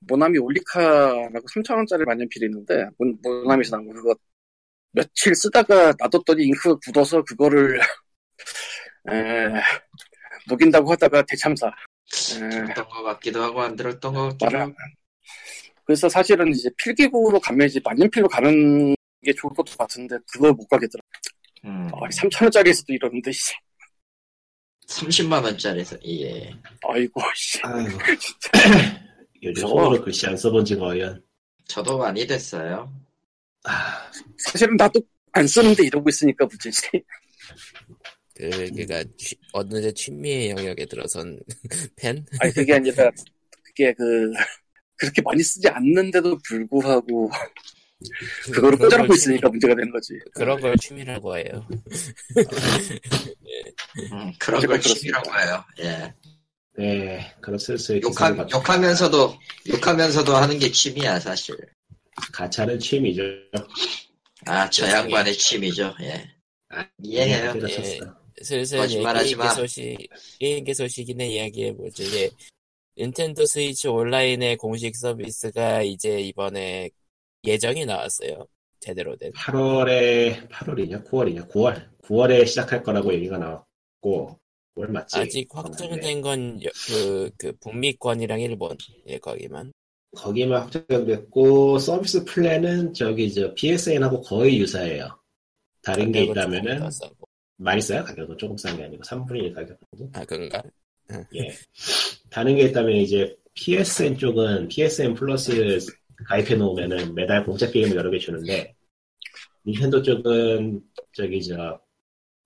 모나미 0.00 0.38
올리카라고 0.38 1.46
3,000원짜리 1.54 2.04
만년필이 2.04 2.46
있는데 2.46 2.86
모, 2.98 3.06
모나미에서 3.22 3.76
나온 3.76 3.88
거 3.88 3.94
그거 3.94 4.14
며칠 4.92 5.34
쓰다가 5.34 5.92
놔뒀더니 5.98 6.44
잉크가 6.44 6.78
굳어서 6.84 7.22
그거를 7.24 7.80
에, 9.10 9.48
녹인다고 10.48 10.92
하다가 10.92 11.22
대참사 11.26 11.68
에, 11.68 12.48
들었던 12.48 12.88
것 12.88 13.02
같기도 13.02 13.42
하고 13.42 13.62
안 13.62 13.74
들었던 13.76 14.14
것 14.14 14.38
같기도. 14.38 14.58
하고. 14.58 14.74
그래서 15.84 16.08
사실은 16.08 16.48
이제 16.48 16.70
필기구로 16.78 17.40
가면 17.40 17.66
이제 17.66 17.80
만년필로 17.84 18.28
가는 18.28 18.94
게 19.22 19.32
좋을 19.32 19.52
것도 19.54 19.76
같은데 19.76 20.16
그걸 20.32 20.52
못 20.52 20.66
가겠더라. 20.68 21.02
음, 21.64 21.88
아, 21.92 22.08
3,000원짜리에서도 22.08 22.90
이러는데 22.90 23.32
씨. 23.32 23.52
30만 24.88 25.42
원짜리에서 25.44 25.96
예. 26.06 26.50
아이고 26.88 27.20
씨. 27.34 27.58
아이고. 27.62 27.98
진짜. 28.20 28.50
요즘. 29.42 29.62
손으로 29.68 30.02
글씨 30.04 30.26
안 30.26 30.36
써본 30.36 30.64
지가 30.64 30.86
어연. 30.86 31.22
저도 31.66 31.98
많이 31.98 32.26
됐어요. 32.26 32.92
아, 33.64 34.10
사실은 34.38 34.76
나도 34.76 35.00
안 35.32 35.46
쓰는데 35.46 35.84
이러고 35.86 36.08
있으니까 36.08 36.46
문제지. 36.46 36.80
그, 38.36 38.50
그니까, 38.50 39.02
취- 39.16 39.36
어느새 39.52 39.92
취미의 39.92 40.50
영역에 40.50 40.86
들어선 40.86 41.38
펜? 41.96 42.24
아니 42.40 42.52
그게 42.52 42.74
아니라 42.74 43.10
그게 43.62 43.92
그 43.94 44.32
그렇게 44.96 45.22
많이 45.22 45.42
쓰지 45.42 45.68
않는데도 45.68 46.38
불구하고 46.46 47.30
그거를 48.52 48.78
꽂아놓고 48.78 49.14
취미- 49.14 49.16
있으니까 49.16 49.48
문제가 49.48 49.74
되는 49.74 49.90
거지. 49.90 50.14
그런 50.34 50.60
걸 50.60 50.76
취미라고 50.76 51.36
해요. 51.38 51.66
음, 54.12 54.32
그런 54.38 54.66
걸 54.66 54.80
취미라고 54.80 55.30
해요. 55.38 55.64
예. 55.80 56.12
네, 56.76 57.32
슬슬 57.58 58.02
욕하, 58.02 58.30
욕하면서도, 58.52 59.34
욕하면서도 59.68 60.34
하는 60.36 60.58
게 60.58 60.70
취미야, 60.72 61.20
사실. 61.20 61.56
가차는 62.32 62.78
취미죠. 62.80 63.22
아, 64.46 64.68
저 64.70 64.88
양반의 64.88 65.34
취미죠, 65.34 65.94
예. 66.02 66.28
이해해요. 67.02 67.54
네, 67.54 67.60
예. 67.62 67.68
슬슬 68.42 68.78
마. 69.36 69.50
소식, 69.54 69.96
게임기 70.40 70.74
소식이네 70.74 71.28
이야기해보죠. 71.28 72.02
이제 72.02 72.30
닌텐도 72.98 73.46
스위치 73.46 73.86
온라인의 73.88 74.56
공식 74.56 74.96
서비스가 74.96 75.82
이제 75.82 76.20
이번에 76.20 76.90
예정이 77.44 77.84
나왔어요. 77.86 78.46
제대로 78.80 79.16
된. 79.16 79.32
8월에 79.32 80.48
8월이냐 80.48 81.06
9월이냐 81.06 81.48
9월 81.50 81.88
9월에 82.02 82.46
시작할 82.46 82.82
거라고 82.82 83.12
얘기가 83.14 83.38
나왔고 83.38 84.38
9월 84.76 84.90
맞지? 84.90 85.18
아직 85.18 85.48
확정된 85.50 86.20
건그그 86.20 87.52
북미권이랑 87.60 88.40
일본 88.40 88.76
예 89.06 89.18
거기만. 89.18 89.72
거기만 90.16 90.62
확정됐고 90.62 91.78
서비스 91.78 92.24
플랜은 92.24 92.92
저기 92.94 93.32
저 93.32 93.52
PSN하고 93.54 94.20
거의 94.20 94.58
유사해요. 94.58 95.08
다른 95.82 96.12
게 96.12 96.24
있다면은. 96.24 96.88
많이 97.56 97.80
써요 97.80 98.02
가격은 98.04 98.36
조금 98.36 98.56
싼 98.56 98.76
게 98.76 98.84
아니고 98.84 99.02
3분의 99.04 99.44
1 99.44 99.52
가격 99.54 99.78
정도. 99.96 100.10
아 100.18 100.24
그런가? 100.24 100.62
예. 101.34 101.54
다른 102.30 102.56
게 102.56 102.64
있다면 102.64 102.96
이제 102.96 103.34
PSN 103.54 104.18
쪽은 104.18 104.68
PSN 104.68 105.14
플러스 105.14 105.78
가입해 106.26 106.54
놓으면은 106.56 107.14
매달 107.14 107.44
공짜 107.44 107.70
게임을 107.70 107.96
여러 107.96 108.10
개 108.10 108.18
주는데 108.18 108.74
닌텐도 109.66 110.02
쪽은 110.02 110.80
저기 111.12 111.42
저 111.42 111.80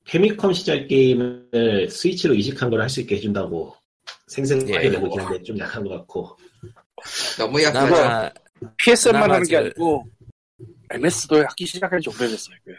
패미컴 0.06 0.52
시절 0.52 0.86
게임을 0.86 1.88
스위치로 1.90 2.34
이식한 2.34 2.70
걸 2.70 2.80
할 2.80 2.88
수 2.88 3.00
있게 3.00 3.16
해준다고 3.16 3.74
생색을 4.28 4.84
예. 4.86 4.88
내고 4.90 5.06
있긴 5.06 5.20
한데 5.20 5.42
좀 5.42 5.58
약한 5.58 5.82
것 5.84 5.90
같고 5.90 6.36
너무 7.38 7.58
그나마 7.58 8.30
PSN만 8.78 9.22
그나마 9.22 9.34
하는 9.34 9.46
게 9.46 9.54
저- 9.54 9.60
아니고 9.60 10.04
MS도 10.90 11.36
하기 11.44 11.66
시작한 11.66 12.00
지 12.00 12.08
오래됐어요. 12.08 12.56
그게. 12.64 12.76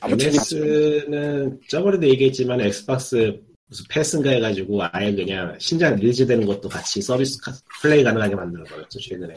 아무튼 0.00 0.28
MS는 0.28 1.60
저번에도 1.68 2.06
얘기했지만 2.08 2.60
Xbox 2.60 3.40
무슨 3.68 3.84
패스인가 3.90 4.30
해가지고 4.30 4.80
아예 4.92 5.12
그냥 5.12 5.58
신작 5.58 5.96
release되는 5.96 6.46
것도 6.46 6.68
같이 6.68 7.02
서비스 7.02 7.40
카- 7.40 7.52
플레이 7.82 8.04
가능하게 8.04 8.34
만들어버렸죠 8.36 9.00
최근에 9.00 9.34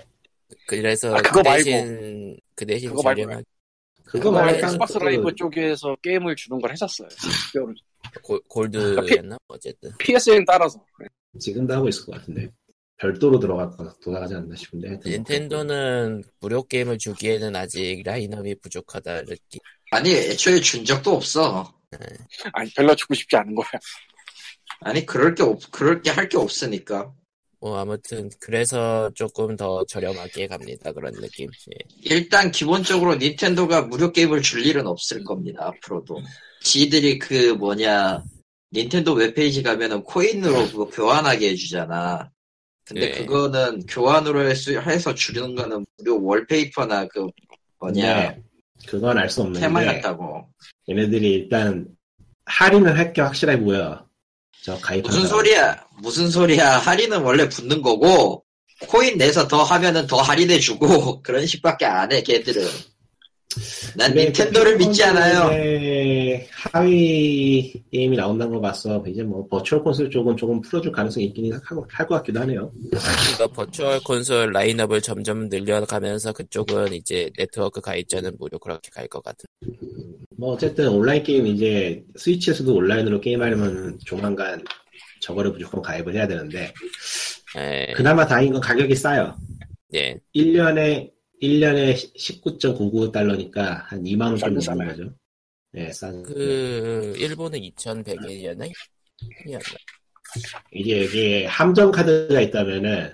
그래서 0.69 1.15
아, 1.15 1.21
그거 1.21 1.41
그 1.41 1.49
대신 1.49 2.37
그 2.55 2.65
대신 2.65 2.89
그거 2.89 3.01
말고 3.01 3.21
저렴한 3.23 3.43
그거 4.05 4.19
그거 4.19 4.31
말고 4.31 4.65
Xbox 4.65 4.99
그- 4.99 5.03
라이브 5.03 5.35
쪽에서 5.35 5.95
게임을 6.03 6.35
주는 6.35 6.59
걸 6.61 6.71
했었어요. 6.71 7.07
Gol- 8.23 8.41
Gold였나 8.47 9.37
어쨌든. 9.47 9.91
PSN 9.97 10.45
따라서. 10.45 10.83
지금도 11.39 11.73
하고 11.73 11.87
있을 11.89 12.05
것 12.05 12.13
같은데 12.13 12.49
별도로 12.97 13.39
들어가 13.39 13.69
돌아가지 14.03 14.35
않나 14.35 14.55
싶은데 14.55 14.89
뭐 14.89 14.99
닌텐도는 15.05 16.23
무료 16.39 16.63
게임을 16.63 16.97
주기에는 16.97 17.55
아직 17.55 18.01
라인업이 18.05 18.55
부족하다 18.61 19.23
느끼. 19.23 19.59
아니, 19.91 20.11
애초에 20.11 20.59
준 20.59 20.85
적도 20.85 21.15
없어. 21.15 21.73
아니 22.53 22.69
별로 22.75 22.95
주고 22.95 23.13
싶지 23.15 23.35
않은 23.37 23.55
거야. 23.55 23.67
아니, 24.81 25.05
그럴 25.05 25.33
게 25.33 25.41
없, 25.43 25.59
그럴 25.71 26.01
게 26.03 26.11
할 26.11 26.29
게 26.29 26.37
없으니까. 26.37 27.11
뭐 27.61 27.77
아무튼 27.77 28.29
그래서 28.39 29.09
조금 29.15 29.55
더 29.57 29.83
저렴하게 29.85 30.47
갑니다 30.47 30.91
그런 30.93 31.13
느낌. 31.13 31.49
예. 31.73 31.85
일단 32.03 32.51
기본적으로 32.51 33.15
닌텐도가 33.15 33.81
무료 33.83 34.11
게임을 34.13 34.41
줄 34.41 34.65
일은 34.65 34.87
없을 34.87 35.23
겁니다 35.23 35.67
앞으로도 35.67 36.21
지들이 36.61 37.19
그 37.19 37.53
뭐냐 37.53 38.23
닌텐도 38.73 39.13
웹페이지 39.13 39.63
가면은 39.63 40.03
코인으로 40.03 40.67
그거 40.67 40.85
교환하게 40.89 41.49
해주잖아 41.49 42.29
근데 42.85 43.11
네. 43.11 43.25
그거는 43.25 43.85
교환으로 43.87 44.47
해서, 44.49 44.71
해서 44.79 45.13
주는 45.13 45.53
거는 45.53 45.85
무료 45.97 46.23
월페이퍼나 46.23 47.07
그 47.07 47.27
뭐냐 47.79 48.15
네, 48.31 48.41
그건 48.87 49.17
알 49.17 49.29
수 49.29 49.41
없는데 49.41 49.59
테마 49.59 49.83
같다고 49.83 50.47
얘네들이 50.89 51.29
일단 51.33 51.87
할인을 52.45 52.97
할 52.97 53.11
게 53.13 53.21
확실해 53.21 53.59
보여 53.59 54.07
저 54.63 54.77
가입한 54.77 55.11
무슨. 55.13 55.27
소리야 55.27 55.87
무슨 56.01 56.29
소리야 56.29 56.77
할인은 56.77 57.21
원래 57.21 57.47
붙는 57.49 57.81
거고 57.81 58.43
코인 58.87 59.17
내서 59.17 59.47
더 59.47 59.63
하면은 59.63 60.07
더 60.07 60.17
할인해주고 60.21 61.21
그런 61.23 61.45
식밖에 61.45 61.85
안 61.85 62.11
해 62.11 62.21
걔들은 62.23 62.63
난 63.97 64.09
근데 64.13 64.25
닌텐도를 64.25 64.77
그 64.77 64.83
믿지 64.83 65.03
않아요 65.03 65.49
하위 66.71 67.73
게임이 67.91 68.15
나온다는 68.15 68.53
거 68.53 68.61
봤어. 68.61 69.03
이제 69.07 69.23
뭐 69.23 69.45
virtual 69.47 69.83
console 69.83 70.09
쪽은 70.11 70.37
조금 70.37 70.61
풀어줄 70.61 70.91
가능성이 70.91 71.25
있긴 71.27 71.51
할 71.89 72.07
것 72.07 72.15
같기도 72.15 72.39
하네요. 72.41 72.71
그러니까 72.91 73.47
virtual 73.47 73.99
console 74.01 74.51
라인업을 74.53 75.01
점점 75.01 75.49
늘려가면서 75.49 76.31
그쪽은 76.33 76.93
이제 76.93 77.29
네트워크 77.37 77.81
가입자는 77.81 78.35
무료 78.39 78.59
그렇게 78.59 78.89
갈 78.93 79.07
것 79.07 79.23
같은. 79.23 79.45
뭐 80.37 80.53
어쨌든 80.53 80.87
온라인 80.89 81.23
게임 81.23 81.47
이제 81.47 82.01
스위치에서도 82.15 82.73
온라인으로 82.73 83.19
게임하려면 83.19 83.97
조만간 84.05 84.63
저거를 85.21 85.51
무조건 85.51 85.81
가입을 85.81 86.13
해야 86.15 86.27
되는데 86.27 86.73
예, 87.57 87.93
그나마 87.95 88.25
다행인 88.25 88.53
건 88.53 88.61
가격이 88.61 88.95
싸요. 88.95 89.37
예. 89.93 90.17
1년에 90.35 91.11
1년에 91.41 91.95
19.99달러니까 92.17 93.83
한 93.85 94.03
2만 94.03 94.21
원 94.23 94.37
정도 94.37 94.59
싸네, 94.59 94.85
넘는 94.85 94.97
거죠. 94.97 95.15
네, 95.71 95.91
싸. 95.91 96.11
그 96.11 97.13
일본은 97.17 97.59
2,100엔이었나? 97.59 98.71
이었나? 99.47 99.63
이게 100.71 101.03
여기에 101.05 101.45
함정 101.45 101.91
카드가 101.91 102.39
있다면은 102.39 103.13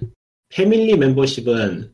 패밀리 0.50 0.98
멤버십은 0.98 1.94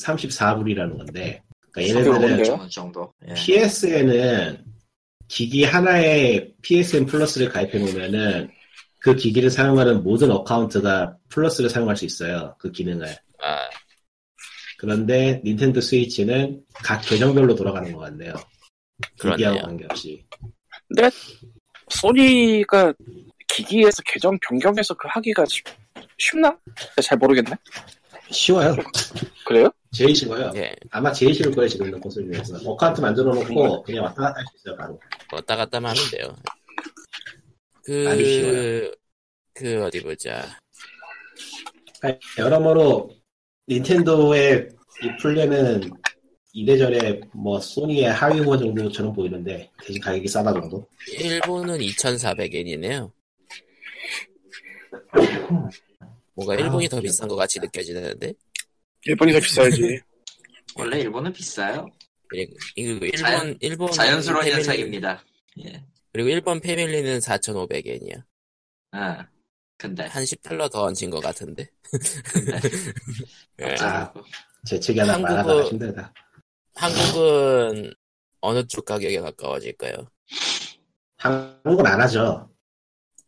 34불이라는 0.00 0.96
건데 0.96 1.42
그러니까 1.70 2.00
얘네들은 2.00 2.68
정도 2.68 3.12
예. 3.28 3.34
PSN은 3.34 4.64
기기 5.28 5.64
하나에 5.64 6.52
PSN 6.62 7.06
플러스를 7.06 7.48
가입해 7.48 7.78
놓으면은 7.78 8.50
그 9.04 9.14
기기를 9.14 9.50
사용하는 9.50 10.02
모든 10.02 10.30
어카운트가 10.30 11.18
플러스를 11.28 11.68
사용할 11.68 11.94
수 11.94 12.06
있어요. 12.06 12.56
그 12.58 12.72
기능을. 12.72 13.06
아, 13.42 13.68
그런데 14.78 15.42
닌텐도 15.44 15.82
스위치는 15.82 16.62
각 16.72 17.02
계정별로 17.02 17.54
돌아가는 17.54 17.92
것 17.92 17.98
같네요. 17.98 18.32
기기하고. 19.20 19.60
관계없이. 19.60 20.24
근데 20.88 21.10
소니가 21.90 22.94
기기에서 23.46 24.02
계정 24.06 24.38
변경해서 24.48 24.94
그 24.94 25.06
하기가 25.10 25.44
쉽, 25.50 25.64
쉽나? 26.16 26.56
잘 27.02 27.18
모르겠네. 27.18 27.50
쉬워요. 28.30 28.74
그래요? 29.44 29.70
제일 29.92 30.16
쉬워요. 30.16 30.50
예. 30.56 30.74
아마 30.90 31.12
제일 31.12 31.34
쉬울 31.34 31.54
거예요, 31.54 31.68
지금 31.68 31.84
있는 31.88 32.00
콘솔 32.00 32.32
중에서. 32.32 32.56
account 32.64 33.02
만들어 33.02 33.34
놓고 33.34 33.82
그냥 33.82 34.04
왔다 34.04 34.22
갔다 34.22 34.38
할 34.38 34.44
수 34.46 34.56
있어요, 34.56 34.76
바로. 34.78 34.98
왔다 35.30 35.56
갔다 35.56 35.76
하면 35.76 35.94
돼요. 36.10 36.34
그. 37.84 38.90
그, 39.52 39.84
어디 39.84 40.02
보자. 40.02 40.58
아니, 42.02 42.18
여러모로 42.38 43.10
닌텐도의 43.68 44.68
이 45.02 45.08
플랜은 45.22 45.90
이래저래 46.52 47.20
뭐 47.32 47.60
소니의 47.60 48.12
하위 48.12 48.40
호환 48.40 48.56
정도처럼 48.58 49.12
보이는데 49.12 49.70
대신 49.84 50.00
가격이 50.00 50.26
싸다 50.28 50.52
정도. 50.52 50.86
일본은 51.18 51.78
2,400엔이네요. 51.78 53.12
뭔가 56.34 56.54
아, 56.54 56.56
일본이 56.56 56.88
더 56.88 56.96
그래요? 56.96 57.10
비싼 57.10 57.28
것 57.28 57.36
같이 57.36 57.60
느껴지는데? 57.60 58.32
일본이 59.04 59.32
더 59.32 59.38
비싸야지. 59.40 60.00
원래 60.76 60.98
일본은 61.00 61.32
비싸요 61.32 61.86
그리고, 62.26 62.52
일본, 62.74 63.12
자연- 63.12 63.56
일본. 63.60 63.92
자연스러운 63.92 64.44
현상입니다 64.44 65.22
예. 65.64 65.84
그리고 66.14 66.28
일본 66.28 66.60
패밀리는 66.60 67.18
4,500엔이야. 67.18 68.22
아, 68.92 69.26
근데 69.76 70.04
한 70.04 70.22
10달러 70.22 70.70
더 70.70 70.84
얹은 70.84 71.10
것 71.10 71.20
같은데? 71.20 71.66
근데 72.32 72.52
예. 73.58 73.72
어쩌라고 73.72 74.22
재채기 74.64 75.00
하나 75.00 75.14
한국어- 75.14 75.22
말하다가 75.22 75.64
힘들다. 75.64 76.12
한국은 76.76 77.92
어느 78.40 78.64
쪽 78.68 78.84
가격에 78.84 79.18
가까워질까요? 79.20 80.06
한국은 81.18 81.84
안 81.84 82.00
하죠. 82.02 82.48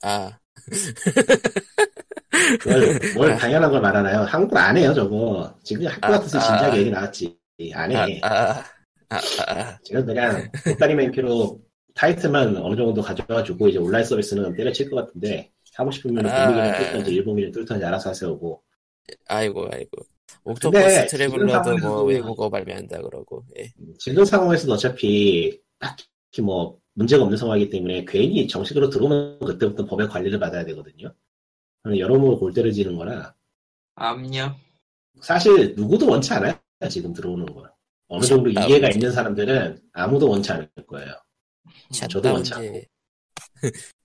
아, 0.02 0.38
뭘, 2.64 3.00
뭘 3.16 3.36
당연한 3.36 3.68
걸 3.72 3.80
말하나요? 3.80 4.20
한국은 4.22 4.62
안 4.62 4.76
해요, 4.76 4.94
저거. 4.94 5.52
지금 5.64 5.86
학교 5.88 6.06
아, 6.06 6.10
같아서 6.12 6.38
아. 6.38 6.42
진작에 6.42 6.78
얘기 6.78 6.90
나왔지. 6.90 7.36
안 7.74 7.96
아, 7.96 8.04
해. 8.04 8.20
아, 8.22 8.28
아, 9.08 9.08
아, 9.08 9.20
아. 9.48 9.78
지금 9.82 10.06
그냥 10.06 10.48
보따리 10.64 10.94
맨키로 10.94 11.60
타이틀만 11.96 12.58
어느 12.58 12.76
정도 12.76 13.00
가져와주고 13.00 13.68
이제 13.68 13.78
온라인 13.78 14.04
서비스는 14.04 14.54
때려칠 14.54 14.90
것 14.90 14.96
같은데 14.96 15.50
하고 15.74 15.90
싶으면 15.90 16.26
아. 16.26 16.46
북미기는 16.46 16.78
뚫던지 16.78 17.14
일본기는 17.14 17.52
뚫던지 17.52 17.84
알아서 17.84 18.10
하세요 18.10 18.38
고 18.38 18.62
아이고, 19.26 19.68
아이고. 19.72 20.02
옥토퍼스 20.44 20.84
근데 20.84 21.06
트래블러도 21.06 21.76
지금 21.76 21.88
뭐 21.88 22.02
외국어 22.04 22.50
발매한다 22.50 23.00
그러고. 23.02 23.44
예. 23.58 23.72
지금 23.98 24.24
상황에서는 24.24 24.74
어차피 24.74 25.58
딱히 25.78 26.42
뭐 26.42 26.78
문제가 26.94 27.22
없는 27.22 27.36
상황이기 27.36 27.70
때문에 27.70 28.04
괜히 28.06 28.46
정식으로 28.46 28.90
들어오면 28.90 29.40
그때부터 29.40 29.86
법의 29.86 30.08
관리를 30.08 30.38
받아야 30.38 30.64
되거든요. 30.66 31.12
그럼 31.82 31.98
여러모로 31.98 32.38
골때를 32.38 32.72
지는 32.72 32.96
거라 32.96 33.34
암요. 33.94 34.54
사실 35.20 35.74
누구도 35.76 36.08
원치 36.08 36.32
않아요. 36.34 36.54
지금 36.90 37.12
들어오는 37.12 37.46
거. 37.46 37.64
어느 38.08 38.24
정도 38.24 38.52
샷다운. 38.52 38.68
이해가 38.70 38.90
있는 38.90 39.10
사람들은 39.10 39.78
아무도 39.92 40.28
원치 40.28 40.52
않을 40.52 40.68
거예요. 40.86 41.14
샷다운제. 41.90 42.84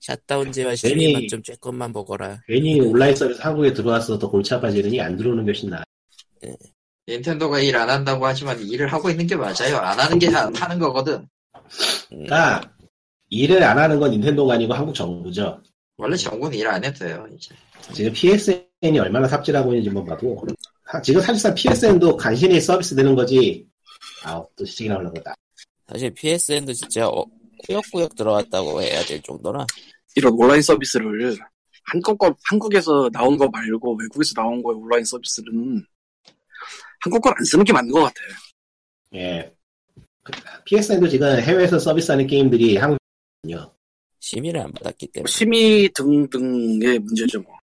샷다운제와 0.00 0.74
시리만 0.76 1.28
좀 1.28 1.42
조금만 1.42 1.92
보거라. 1.92 2.40
괜히 2.46 2.80
온라인 2.80 3.14
서비스 3.14 3.40
한국에 3.40 3.72
들어와서 3.72 4.18
더 4.18 4.28
골치 4.30 4.54
아파지느니 4.54 5.00
안 5.00 5.16
들어오는 5.16 5.44
게 5.44 5.50
훨씬 5.50 5.70
나아. 5.70 5.82
닌텐도가 7.08 7.60
일 7.60 7.76
안 7.76 7.90
한다고 7.90 8.26
하지만 8.26 8.58
일을 8.60 8.86
하고 8.92 9.10
있는 9.10 9.26
게 9.26 9.36
맞아요. 9.36 9.76
안 9.78 9.98
하는 9.98 10.18
게 10.18 10.28
하- 10.28 10.50
하는 10.54 10.78
거거든. 10.78 11.14
음, 11.14 11.28
그러니까 12.26 12.72
일을 13.30 13.62
안 13.62 13.78
하는 13.78 13.98
건 13.98 14.10
닌텐도가 14.12 14.54
아니고 14.54 14.72
한국 14.74 14.94
정부죠. 14.94 15.60
원래 15.96 16.16
정부는 16.16 16.56
일 16.58 16.66
안 16.66 16.82
해도 16.84 16.98
돼요. 17.00 17.26
이제. 17.36 17.54
지금 17.92 18.12
PSN이 18.12 18.98
얼마나 18.98 19.26
삽질하고 19.28 19.72
있는지만 19.72 20.04
봐도 20.04 20.44
하- 20.84 21.02
지금 21.02 21.20
사실상 21.20 21.54
PSN도 21.54 22.16
간신히 22.16 22.60
서비스 22.60 22.94
되는 22.94 23.14
거지. 23.14 23.66
아, 24.24 24.42
또 24.56 24.64
시식이 24.64 24.88
나오려고 24.88 25.20
다 25.22 25.34
사실 25.88 26.10
PSN도 26.10 26.72
진짜 26.72 27.08
어, 27.08 27.24
꾸역꾸역 27.66 28.14
들어왔다고 28.16 28.82
해야 28.82 29.02
될 29.04 29.20
정도라. 29.22 29.66
이런 30.16 30.32
온라인 30.34 30.60
서비스를 30.62 31.36
한국 31.84 32.18
거, 32.18 32.34
한국에서 32.50 33.08
나온 33.12 33.36
거 33.36 33.48
말고 33.48 33.96
외국에서 33.96 34.34
나온 34.34 34.62
거의 34.62 34.76
온라인 34.78 35.04
서비스는 35.04 35.84
한국 37.00 37.20
걸 37.20 37.34
안 37.36 37.44
쓰는 37.44 37.64
게 37.64 37.72
맞는 37.72 37.90
것 37.90 38.00
같아요. 38.00 38.28
예. 39.14 39.54
PSN도 40.64 41.08
지금 41.08 41.26
해외에서 41.40 41.78
서비스하는 41.78 42.26
게임들이 42.26 42.76
한국이요. 42.76 43.74
심의를 44.20 44.60
안 44.60 44.70
받았기 44.72 45.08
때문에. 45.08 45.28
심의 45.30 45.88
등등의 45.94 46.98
문제죠. 47.00 47.40
뭐. 47.42 47.58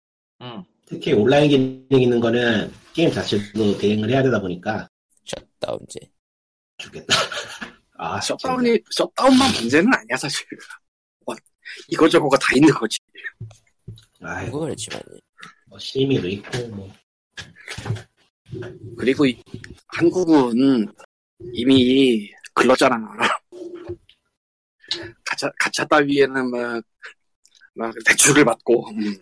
응. 0.41 0.63
특히 0.85 1.11
온라인 1.13 1.49
기능 1.49 2.01
있는 2.01 2.19
거는 2.21 2.71
게임 2.93 3.11
자체도 3.11 3.77
대응을 3.77 4.09
해야 4.09 4.23
되다 4.23 4.39
보니까 4.39 4.87
샷다운제. 5.25 5.99
죽겠다. 6.77 7.13
아, 7.97 8.19
셧다운이 8.19 8.79
셧다운만 8.91 9.51
문제는 9.61 9.93
아니야 9.93 10.17
사실. 10.17 10.45
뭐, 11.25 11.35
이거저거가 11.89 12.37
다 12.37 12.47
있는 12.55 12.73
거지. 12.73 12.97
아이고, 14.21 14.51
그거 14.51 14.65
그렇지만. 14.65 15.01
뭐 15.67 15.79
심의도 15.79 16.27
있고 16.27 16.67
뭐 16.69 16.93
그리고 18.97 19.25
이- 19.25 19.41
한국은 19.87 20.87
이미 21.53 22.31
글렀잖아. 22.53 22.97
가차 25.25 25.49
가차 25.59 25.85
따위에는 25.85 26.51
막, 26.51 26.83
막 27.73 27.93
대출을 28.05 28.45
받고. 28.45 28.89
음. 28.91 29.17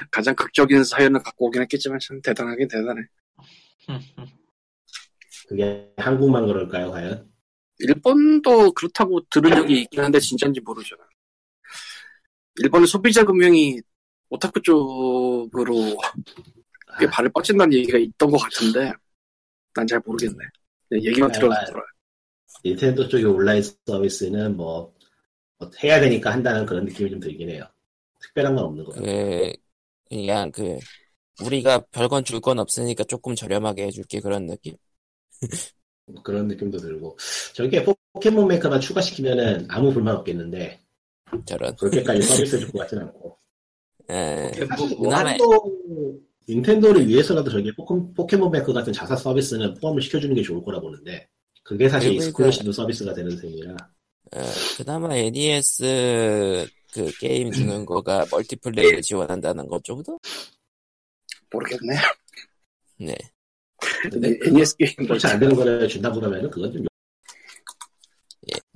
아, 0.00 0.06
가장 0.10 0.34
극적인 0.34 0.84
사연을 0.84 1.22
갖고 1.22 1.46
오긴 1.46 1.62
했겠지만 1.62 1.98
참 2.00 2.20
대단하긴 2.22 2.68
대단해. 2.68 3.02
그게 5.48 5.92
한국만 5.96 6.46
그럴까요, 6.46 6.90
과연? 6.90 7.30
일본도 7.78 8.72
그렇다고 8.72 9.20
들은 9.28 9.50
적이 9.54 9.82
있긴 9.82 10.00
한데 10.00 10.20
진짜인지 10.20 10.60
모르죠. 10.60 10.94
일본의 12.60 12.86
소비자 12.86 13.24
금융이 13.24 13.80
오타쿠 14.28 14.60
쪽으로 14.62 15.96
꽤 16.98 17.06
발을 17.06 17.30
뻗친다는 17.32 17.72
얘기가 17.74 17.98
있던 17.98 18.30
것 18.30 18.38
같은데 18.38 18.92
난 19.74 19.86
잘 19.86 20.00
모르겠네. 20.04 20.36
그냥 20.88 21.04
얘기만 21.04 21.30
아, 21.30 21.32
들어봤더라. 21.32 21.82
닌텐도 22.64 23.08
쪽의 23.08 23.24
온라인 23.24 23.62
서비스는 23.86 24.56
뭐, 24.56 24.94
뭐 25.58 25.70
해야 25.82 25.98
되니까 25.98 26.30
한다는 26.30 26.66
그런 26.66 26.84
느낌이 26.84 27.10
좀 27.10 27.18
들긴 27.18 27.48
해요. 27.48 27.64
특별한 28.20 28.54
건 28.54 28.64
없는 28.66 28.84
거예요. 28.84 29.02
그, 29.02 29.52
그냥 30.12 30.50
그, 30.52 30.78
우리가 31.44 31.86
별건 31.92 32.24
줄 32.24 32.40
건 32.40 32.58
없으니까 32.58 33.04
조금 33.04 33.34
저렴하게 33.34 33.86
해줄게 33.86 34.20
그런 34.20 34.46
느낌? 34.46 34.76
그런 36.24 36.48
느낌도 36.48 36.78
들고. 36.78 37.16
저게 37.54 37.84
포켓몬 38.12 38.48
메이커만 38.48 38.80
추가시키면은 38.80 39.66
아무 39.70 39.92
불만 39.92 40.16
없겠는데. 40.16 40.80
저런. 41.46 41.74
그렇게까지 41.76 42.22
서비스 42.22 42.58
줄 42.58 42.70
것 42.72 42.80
같진 42.80 42.98
않고. 42.98 43.38
에, 44.10 44.50
뭐, 44.76 44.88
그나마, 45.02 45.30
닌텐도, 45.32 46.20
닌텐도를 46.48 47.08
위해서라도 47.08 47.50
저게 47.50 47.72
포켓, 47.74 48.14
포켓몬 48.14 48.50
메이커 48.50 48.72
같은 48.72 48.92
자사 48.92 49.16
서비스는 49.16 49.74
포함을 49.74 50.02
시켜주는 50.02 50.34
게 50.34 50.42
좋을 50.42 50.62
거라 50.64 50.80
보는데 50.80 51.28
그게 51.62 51.88
사실 51.88 52.12
exclusive 52.14 52.72
서비스가 52.72 53.14
되는 53.14 53.30
셈이라. 53.36 53.76
어, 54.34 54.40
그나마 54.76 55.14
NES 55.16 56.66
그 56.92 57.10
게임 57.18 57.50
주는 57.50 57.84
거가 57.86 58.26
multiplay를 58.30 59.00
지원한다는 59.02 59.66
것 59.66 59.82
정도? 59.82 60.18
모르겠네. 61.50 61.94
네. 62.98 63.16
근데 64.10 64.38
NES 64.44 64.76
게임 64.76 64.94
그렇지 65.08 65.26
안 65.26 65.40
되는 65.40 65.54
거를 65.56 65.88
준다고 65.88 66.20
그러면은 66.20 66.50
그건 66.50 66.72
좀 66.72 66.84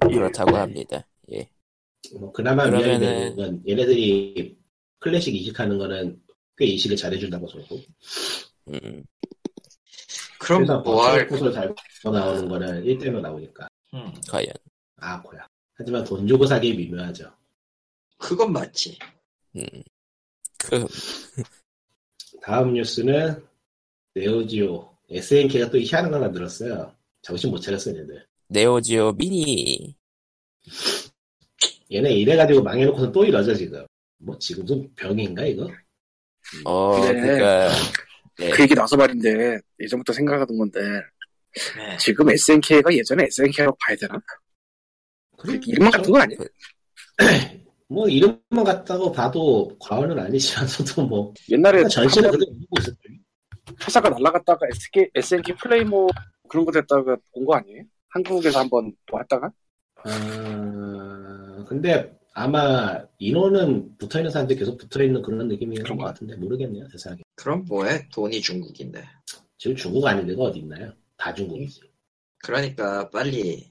그렇다고 0.00 0.56
합니다. 0.56 1.06
예. 1.32 1.48
뭐 2.18 2.32
그나마 2.32 2.64
그러면은- 2.64 3.36
건 3.36 3.62
얘네들이 3.68 4.56
클래식 4.98 5.34
이식하는 5.34 5.76
거는 5.78 6.20
꽤 6.56 6.64
이식을 6.66 6.96
잘해준다고 6.96 7.46
저고 7.48 7.80
음, 8.68 9.04
그럼 10.38 10.64
뭐할 10.82 11.26
포잘 11.26 11.74
나오는 12.04 12.48
거는 12.48 12.84
1대로 12.84 13.20
나오니까 13.20 13.68
음, 13.94 14.12
과연. 14.28 14.48
아 14.96 15.20
고야 15.22 15.46
하지만 15.74 16.04
돈 16.04 16.26
주고 16.26 16.46
사기 16.46 16.74
미묘하죠 16.74 17.30
그건 18.18 18.52
맞지. 18.52 18.98
음. 19.56 19.66
그, 20.58 20.86
다음 22.42 22.74
뉴스는 22.74 23.44
네오지오 24.14 24.96
SNK가 25.10 25.70
또 25.70 25.78
희한한 25.78 26.10
걸 26.10 26.20
만들었어요 26.20 26.94
정신 27.22 27.50
못 27.50 27.58
차렸어요 27.58 27.98
얘들 28.00 28.26
네오지오 28.48 29.12
미니. 29.12 29.96
얘네 31.92 32.12
이래가지고 32.12 32.62
망해놓고서 32.62 33.12
또 33.12 33.24
이러죠 33.24 33.54
지금 33.54 33.86
뭐 34.18 34.38
지금도 34.38 34.88
병인가 34.94 35.44
이거? 35.44 35.70
어, 36.64 37.00
네. 37.00 37.20
그니까, 37.20 37.68
네. 38.38 38.50
그 38.50 38.62
얘기 38.62 38.74
나서 38.74 38.96
말인데 38.96 39.58
예전부터 39.80 40.12
생각하던 40.12 40.56
건데 40.56 40.80
네. 41.76 41.96
지금 41.98 42.30
SNK가 42.30 42.92
예전에 42.92 43.24
SNK라고 43.24 43.76
봐야 43.84 43.96
되나? 43.96 44.20
그래, 45.38 45.60
이름만 45.66 45.90
같은 45.90 46.10
거 46.12 46.18
아니야? 46.18 46.38
뭐 47.88 48.08
이름만 48.08 48.64
같다고 48.64 49.12
봐도 49.12 49.70
과언은 49.80 50.18
아니지만서도 50.18 51.06
뭐 51.06 51.32
옛날에 51.50 51.82
한번 51.82 52.30
그대로 52.30 52.44
있었죠 52.78 52.96
회사가 53.84 54.10
날라갔다가 54.10 54.66
SK, 54.72 55.08
SNK 55.14 55.54
플레이모 55.56 56.08
그런 56.48 56.64
거 56.64 56.72
됐다가 56.72 57.16
온 57.32 57.44
거 57.44 57.54
아니에요? 57.56 57.82
한국에서 58.10 58.60
한번 58.60 58.92
또 59.06 59.18
했다가? 59.20 59.50
아, 60.04 61.64
근데 61.68 62.16
아마 62.32 63.02
인원은 63.18 63.96
붙어있는 63.98 64.30
사람들이 64.30 64.58
계속 64.58 64.76
붙어있는 64.78 65.22
그런 65.22 65.48
느낌인 65.48 65.82
것 65.82 65.96
같은데 65.96 66.36
모르겠네요 66.36 66.88
세상에 66.90 67.18
그럼 67.36 67.64
뭐해? 67.68 68.08
돈이 68.12 68.40
중국인데. 68.40 69.02
지금 69.58 69.74
중국 69.76 70.06
아닌 70.06 70.26
데가 70.26 70.42
어디 70.44 70.58
있나요? 70.60 70.92
다 71.16 71.32
중국이지 71.32 71.80
그러니까 72.44 73.08
빨리 73.10 73.70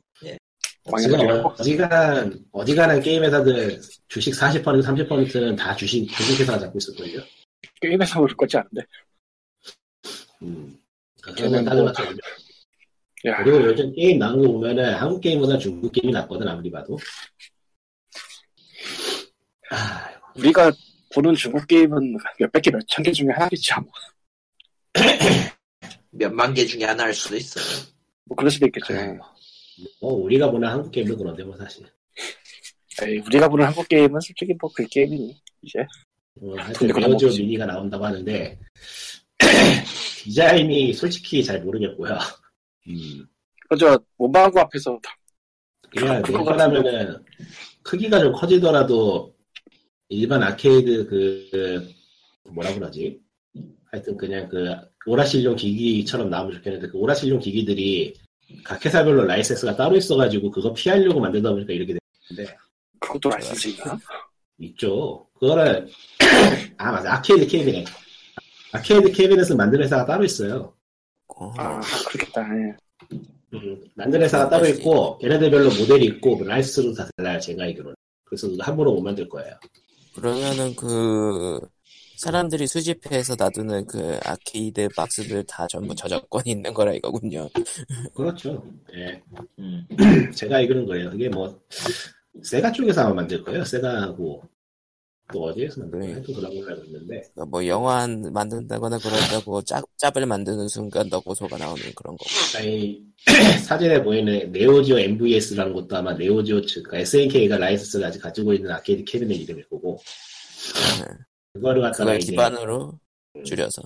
지금 0.97 1.17
망해가지고. 1.17 1.49
어디간 1.49 2.45
어디가는 2.51 3.01
게임 3.01 3.23
회사들 3.23 3.81
주식 4.07 4.33
40% 4.33 4.83
30%는 4.83 5.55
다 5.55 5.75
주식 5.75 6.07
중국 6.15 6.39
회사가 6.39 6.59
잡고 6.59 6.77
있을걸요. 6.77 7.21
게임에서 7.81 8.19
모를 8.19 8.35
거지 8.37 8.57
않은데. 8.57 8.81
음. 10.43 10.77
걔는 11.35 11.65
다들 11.65 11.81
뭐- 11.83 11.91
맞죠. 11.91 12.03
야, 13.25 13.43
그리고 13.43 13.63
요즘 13.65 13.91
게임 13.95 14.19
나온 14.19 14.39
거 14.39 14.51
보면은 14.51 14.93
한국 14.93 15.19
게임보다 15.21 15.57
중국 15.57 15.91
게임이 15.91 16.13
낫거든 16.13 16.47
아무리 16.47 16.69
봐도. 16.69 16.97
아, 19.71 20.09
우리가 20.35 20.71
보는 21.15 21.33
중국 21.33 21.65
게임은 21.65 22.15
몇백 22.39 22.61
개, 22.61 22.69
몇천 22.69 23.01
개 23.03 23.11
중에 23.11 23.29
하나겠지, 23.31 23.73
아마. 23.73 23.87
몇만 26.11 26.53
개 26.53 26.65
중에 26.65 26.83
하나 26.83 27.03
할 27.05 27.13
수도 27.15 27.35
있어요. 27.35 27.65
뭐, 28.25 28.35
그럴 28.35 28.51
수도 28.51 28.67
있겠죠. 28.67 28.93
아이고. 28.95 29.23
뭐 30.01 30.13
우리가 30.13 30.51
보는 30.51 30.67
한국 30.67 30.91
게임도 30.91 31.17
그런데 31.17 31.43
뭐 31.43 31.55
사실. 31.57 31.85
에이, 33.03 33.17
우리가 33.19 33.49
보는 33.49 33.65
한국 33.65 33.87
게임은 33.89 34.19
솔직히 34.21 34.53
뭐 34.59 34.69
그 34.73 34.85
게임이니, 34.87 35.35
이제. 35.61 35.79
어, 36.41 36.53
하여튼 36.57 36.73
근데 36.79 36.93
그런 36.93 37.09
네오지오 37.09 37.29
거지. 37.29 37.41
미니가 37.43 37.65
나온다고 37.65 38.05
하는데 38.05 38.59
디자인이 40.23 40.93
솔직히 40.93 41.43
잘 41.43 41.61
모르겠고요. 41.61 42.17
음. 42.87 43.25
그저, 43.69 43.99
원방구 44.17 44.59
앞에서 44.59 44.99
다- 45.01 45.15
그냥 45.89 46.21
그거 46.21 46.39
웬만하면은 46.39 47.23
크기가 47.83 48.19
좀 48.19 48.33
커지더라도 48.33 49.33
일반 50.09 50.43
아케이드 50.43 51.05
그, 51.07 51.49
그 52.43 52.49
뭐라 52.49 52.73
그러지? 52.73 53.19
하여튼 53.91 54.17
그냥 54.17 54.47
그 54.49 54.73
오라실용 55.05 55.55
기기처럼 55.55 56.29
나오면 56.29 56.57
좋겠는데 56.57 56.87
그 56.89 56.97
오라실용 56.97 57.39
기기들이 57.39 58.13
각 58.63 58.83
회사별로 58.85 59.25
라이센스가 59.25 59.75
따로 59.75 59.95
있어가지고 59.97 60.51
그거 60.51 60.73
피하려고 60.73 61.19
만들다 61.19 61.51
보니까 61.51 61.73
이렇게 61.73 61.97
됐는데 62.29 62.57
그것도 62.99 63.29
라이센스 63.29 63.67
있나? 63.69 63.97
있죠. 64.59 65.27
그거를 65.39 65.87
아 66.77 66.91
맞아 66.91 67.13
아케이드 67.15 67.47
캐비넷 67.47 67.87
아케이드 68.71 69.11
캐비넷은 69.11 69.57
만드는 69.57 69.83
회사가 69.85 70.05
따로 70.05 70.23
있어요. 70.23 70.73
어, 71.27 71.51
아, 71.57 71.81
그렇겠다. 72.09 72.41
예. 72.57 72.75
음, 73.53 73.83
만드는 73.95 74.23
회사가 74.25 74.49
따로. 74.49 74.65
있고 74.67 75.17
걔네들별로 75.19 75.69
모델이 75.79 76.05
있고 76.05 76.41
라이센스도 76.43 76.93
다 76.93 77.09
달라요 77.17 77.39
제가 77.39 77.63
알기로는. 77.63 77.95
그래서 78.25 78.47
그거 78.47 78.63
함부로 78.63 78.93
못 78.93 79.01
만들 79.01 79.27
거예요. 79.27 79.53
그러면은 80.15 80.75
그 80.75 81.59
사람들이 82.25 82.65
수집해서 82.65 83.35
놔두는 83.37 83.85
그 83.85 84.17
아케이드 84.25 84.87
박스들 84.95 85.43
다 85.43 85.67
전부 85.67 85.93
저작권이 85.93 86.49
있는 86.49 86.73
거라 86.73 86.91
이거군요. 86.93 87.47
그렇죠. 88.15 88.63
예. 88.95 89.21
음. 89.59 89.85
제가 90.33 90.55
알기로는 90.57 90.87
거예요. 90.87 91.11
그게 91.11 91.29
뭐 91.29 91.61
세가 92.41 92.71
쪽에서 92.71 93.01
아마 93.01 93.13
만들 93.13 93.43
거예요. 93.43 93.63
세가하고 93.63 94.41
또 95.31 95.43
어디에서 95.43 95.81
만들 95.81 95.99
거예요? 95.99 96.23
또 96.23 96.33
그런 96.33 96.55
걸로 96.55 96.67
알고 96.69 96.85
있는데 96.85 97.21
그러니까 97.35 97.45
뭐 97.45 97.67
영화 97.67 98.07
만든다거나 98.07 98.97
그런다고 98.97 99.61
짭, 99.61 99.85
짭을 99.97 100.25
만드는 100.25 100.67
순간 100.67 101.07
너고소가 101.09 101.59
나오는 101.59 101.83
그런 101.95 102.17
거고. 102.17 102.25
아니 102.57 103.03
사진에 103.63 104.01
보이는 104.01 104.51
네오지오 104.51 104.97
MVS라는 104.97 105.73
것도 105.73 105.95
아마 105.95 106.13
네오지오 106.13 106.61
측 106.61 106.81
그러니까 106.81 107.01
SNK가 107.01 107.59
라이선스를 107.59 108.03
아직 108.03 108.19
가지고 108.19 108.51
있는 108.53 108.71
아케이드 108.71 109.03
캐비넷 109.03 109.41
이름일 109.41 109.69
거고 109.69 109.99
그거를 111.55 111.81
갖다가 111.81 112.03
그걸 112.03 112.19
기반으로 112.19 112.99
줄여서. 113.45 113.81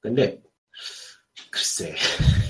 근데 0.00 0.38
글쎄 1.50 1.94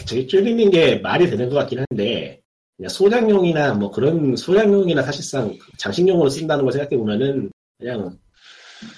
저기 0.07 0.27
줄이는 0.27 0.71
게 0.71 0.97
말이 0.99 1.31
되는 1.31 1.49
것 1.49 1.55
같긴 1.57 1.85
한데 1.89 2.43
그냥 2.77 2.89
소장용이나 2.89 3.75
뭐 3.75 3.91
그런 3.91 4.35
소장용이나 4.37 5.03
사실상 5.03 5.57
장식용으로 5.79 6.29
쓴다는 6.29 6.65
걸 6.65 6.73
생각해 6.73 6.97
보면은 6.97 7.51
그냥 7.79 8.19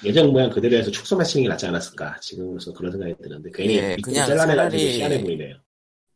예전 0.05 0.33
모양 0.33 0.49
그대로 0.51 0.77
해서 0.77 0.91
축소만 0.91 1.27
치는 1.27 1.43
게 1.45 1.49
낫지 1.49 1.67
않았을까 1.67 2.19
지금으로서 2.21 2.73
그런 2.73 2.93
생각이 2.93 3.15
드는데 3.23 3.51
괜히 3.53 3.75
예, 3.77 3.97
그냥 4.03 4.27
잘라내가지고 4.27 4.83
차라리- 4.83 4.97
희한해 4.99 5.23
보이네요. 5.23 5.57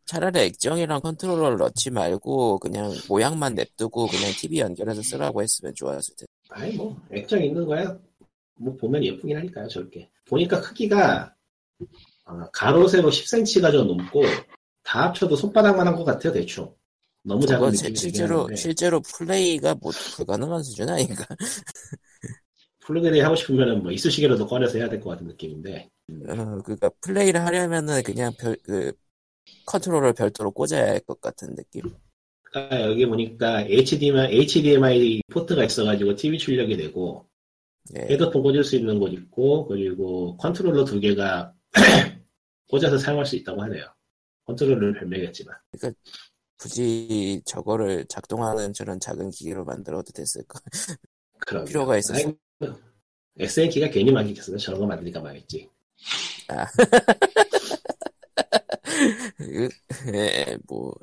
차라리 0.07 0.39
액정이랑 0.41 1.01
컨트롤러를 1.01 1.59
넣지 1.59 1.91
말고 1.91 2.59
그냥 2.61 2.93
모양만 3.09 3.55
냅두고 3.57 4.07
그냥 4.07 4.31
TV 4.41 4.61
연결해서 4.61 5.03
쓰라고 5.03 5.43
했으면 5.43 5.75
좋았을 5.75 6.15
텐데. 6.17 6.27
아니 6.51 6.73
뭐 6.77 6.97
액정 7.11 7.43
있는 7.43 7.67
거야 7.67 7.99
뭐 8.59 8.77
보면 8.77 9.05
예쁘긴 9.05 9.37
하니까요 9.39 9.69
저렇게 9.69 10.11
보니까 10.27 10.61
크기가 10.61 11.35
아, 12.25 12.51
가로 12.53 12.89
세로 12.89 13.11
10cm가 13.11 13.71
좀 13.73 13.87
넘고 13.89 14.23
다 14.83 15.07
합쳐도 15.09 15.37
손바닥만 15.37 15.87
한 15.87 15.97
것 15.97 16.05
같아요 16.05 16.33
대충 16.33 16.75
너무 17.23 17.45
작은 17.47 17.71
느낌이 17.71 17.97
실제로 17.97 18.49
실제로 18.55 19.01
플레이가 19.01 19.75
뭐 19.77 19.91
불가능한 20.17 20.63
수준 20.63 20.89
아닌가? 20.89 21.25
플러그인이 22.81 23.21
하고 23.21 23.35
싶으면은 23.35 23.83
뭐 23.83 23.91
이쑤시개라도 23.93 24.47
꺼내서 24.47 24.79
해야 24.79 24.89
될 24.89 25.01
것 25.01 25.11
같은 25.11 25.27
느낌인데 25.27 25.91
어, 26.29 26.63
그니까 26.63 26.89
플레이를 27.01 27.45
하려면은 27.45 28.03
그냥 28.05 28.33
별, 28.39 28.57
그 28.63 28.93
컨트롤러 29.67 30.13
별도로 30.13 30.51
꽂아야 30.53 30.91
할 30.93 31.01
것 31.01 31.21
같은 31.21 31.55
느낌. 31.57 31.83
그러니까 32.43 32.83
여기 32.83 33.07
보니까 33.07 33.63
HDMI, 33.63 34.33
HDMI 34.33 35.23
포트가 35.33 35.65
있어가지고 35.65 36.15
TV 36.15 36.39
출력이 36.39 36.77
되고 36.77 37.27
예. 37.95 38.01
헤드폰 38.13 38.43
꽂을 38.43 38.65
수 38.65 38.77
있는 38.77 38.99
곳 38.99 39.13
있고 39.13 39.67
그리고 39.67 40.37
컨트롤러 40.39 40.85
두 40.85 40.99
개가 41.01 41.53
꽂아서 42.69 42.99
사용할 42.99 43.27
수 43.27 43.37
있다고 43.37 43.63
하네요 43.63 43.87
컨트롤러를 44.47 44.95
별매했지만 44.95 45.55
굳이 46.59 47.43
저거를 47.45 48.07
작동하는 48.09 48.73
저런 48.73 48.99
작은 48.99 49.31
기계로 49.31 49.65
만들어도 49.65 50.11
됐을까? 50.13 50.59
그런 51.47 51.65
필요가 51.67 51.99
있었어. 51.99 52.33
SNK가 53.39 53.91
괜히 53.91 54.11
망했겠어요 54.11 54.57
저런 54.57 54.81
거 54.81 54.87
만드니까 54.87 55.21
망했지 55.21 55.69
그, 59.37 59.69
예, 60.15 60.57
뭐, 60.67 60.95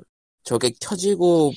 저게 0.42 0.72
켜지고 0.80 1.52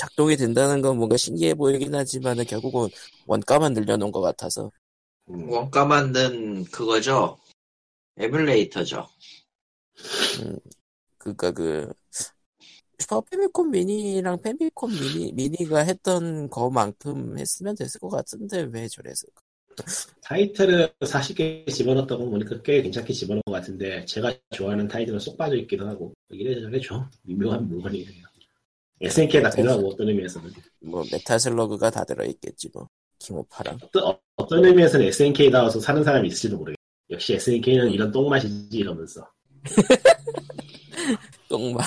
작동이 0.00 0.34
된다는 0.34 0.80
건 0.80 0.96
뭔가 0.96 1.18
신기해 1.18 1.52
보이긴 1.52 1.94
하지만은 1.94 2.44
결국은 2.44 2.88
원가만 3.26 3.74
늘려놓은 3.74 4.10
것 4.10 4.22
같아서. 4.22 4.70
음. 5.28 5.50
원가 5.50 5.84
만든 5.84 6.64
그거죠. 6.64 7.36
에뮬레이터죠. 8.16 9.06
그니까 11.18 11.50
그, 11.52 11.92
슈퍼 12.98 13.20
패미콘 13.20 13.70
미니랑 13.70 14.40
패미콘 14.40 14.90
미니, 14.90 15.32
미니가 15.32 15.80
했던 15.80 16.48
거만큼 16.48 17.38
했으면 17.38 17.74
됐을 17.74 18.00
것 18.00 18.08
같은데 18.08 18.62
왜 18.72 18.88
저랬을까? 18.88 19.42
타이틀을 20.22 20.92
40개 21.00 21.70
집어넣었던 21.70 22.18
거 22.18 22.24
보니까 22.24 22.62
꽤 22.62 22.80
괜찮게 22.82 23.12
집어넣은 23.12 23.42
것 23.44 23.52
같은데 23.52 24.04
제가 24.06 24.32
좋아하는 24.50 24.88
타이틀은 24.88 25.18
쏙 25.18 25.36
빠져있기도 25.36 25.86
하고 25.86 26.14
이래저래 26.30 26.80
좀 26.80 27.04
미묘한 27.22 27.68
물건이네요 27.68 28.29
SNK에 29.00 29.40
다 29.42 29.50
필요하고 29.50 29.88
어떤 29.90 30.08
의미에서는. 30.08 30.50
뭐, 30.80 31.04
메탈슬러그가 31.10 31.90
다 31.90 32.04
들어있겠지 32.04 32.70
뭐. 32.74 32.88
킹오파랑. 33.18 33.78
어떤, 33.82 34.16
어떤 34.36 34.64
의미에서는 34.64 35.06
SNK 35.06 35.50
다워서 35.50 35.80
사는 35.80 36.02
사람이 36.04 36.28
있을지도 36.28 36.56
모르겠어요. 36.58 36.76
역시 37.10 37.34
SNK는 37.34 37.90
이런 37.90 38.10
똥맛이지 38.10 38.76
이러면서. 38.78 39.28
똥만. 41.48 41.84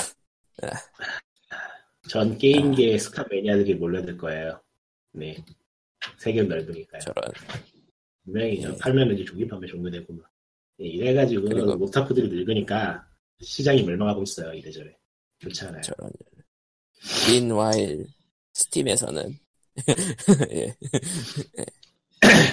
전 2.10 2.38
게임계의 2.38 3.00
스카 3.00 3.26
매니아들이 3.30 3.76
몰려들 3.76 4.18
거예요. 4.18 4.62
네. 5.14 5.44
세계 6.18 6.44
넓으니까요. 6.44 7.00
저런. 7.02 7.32
분명히 8.26 8.62
저 8.62 8.72
네. 8.72 8.78
팔면 8.78 9.14
이제 9.14 9.24
조기 9.26 9.48
판매 9.48 9.68
종료되고 9.68 10.14
막 10.14 10.30
예, 10.82 10.86
이래가지고 10.86 11.48
그리고- 11.48 11.76
모타프들이 11.78 12.28
늙으니까 12.30 13.06
시장이 13.40 13.84
멸망하고 13.84 14.24
있어요 14.24 14.54
이래저래. 14.54 14.96
좋지 15.40 15.66
않아요? 15.66 15.82
저런. 15.82 16.12
Meanwhile, 17.30 18.08
스팀에서는. 18.54 19.40
예. 20.52 20.76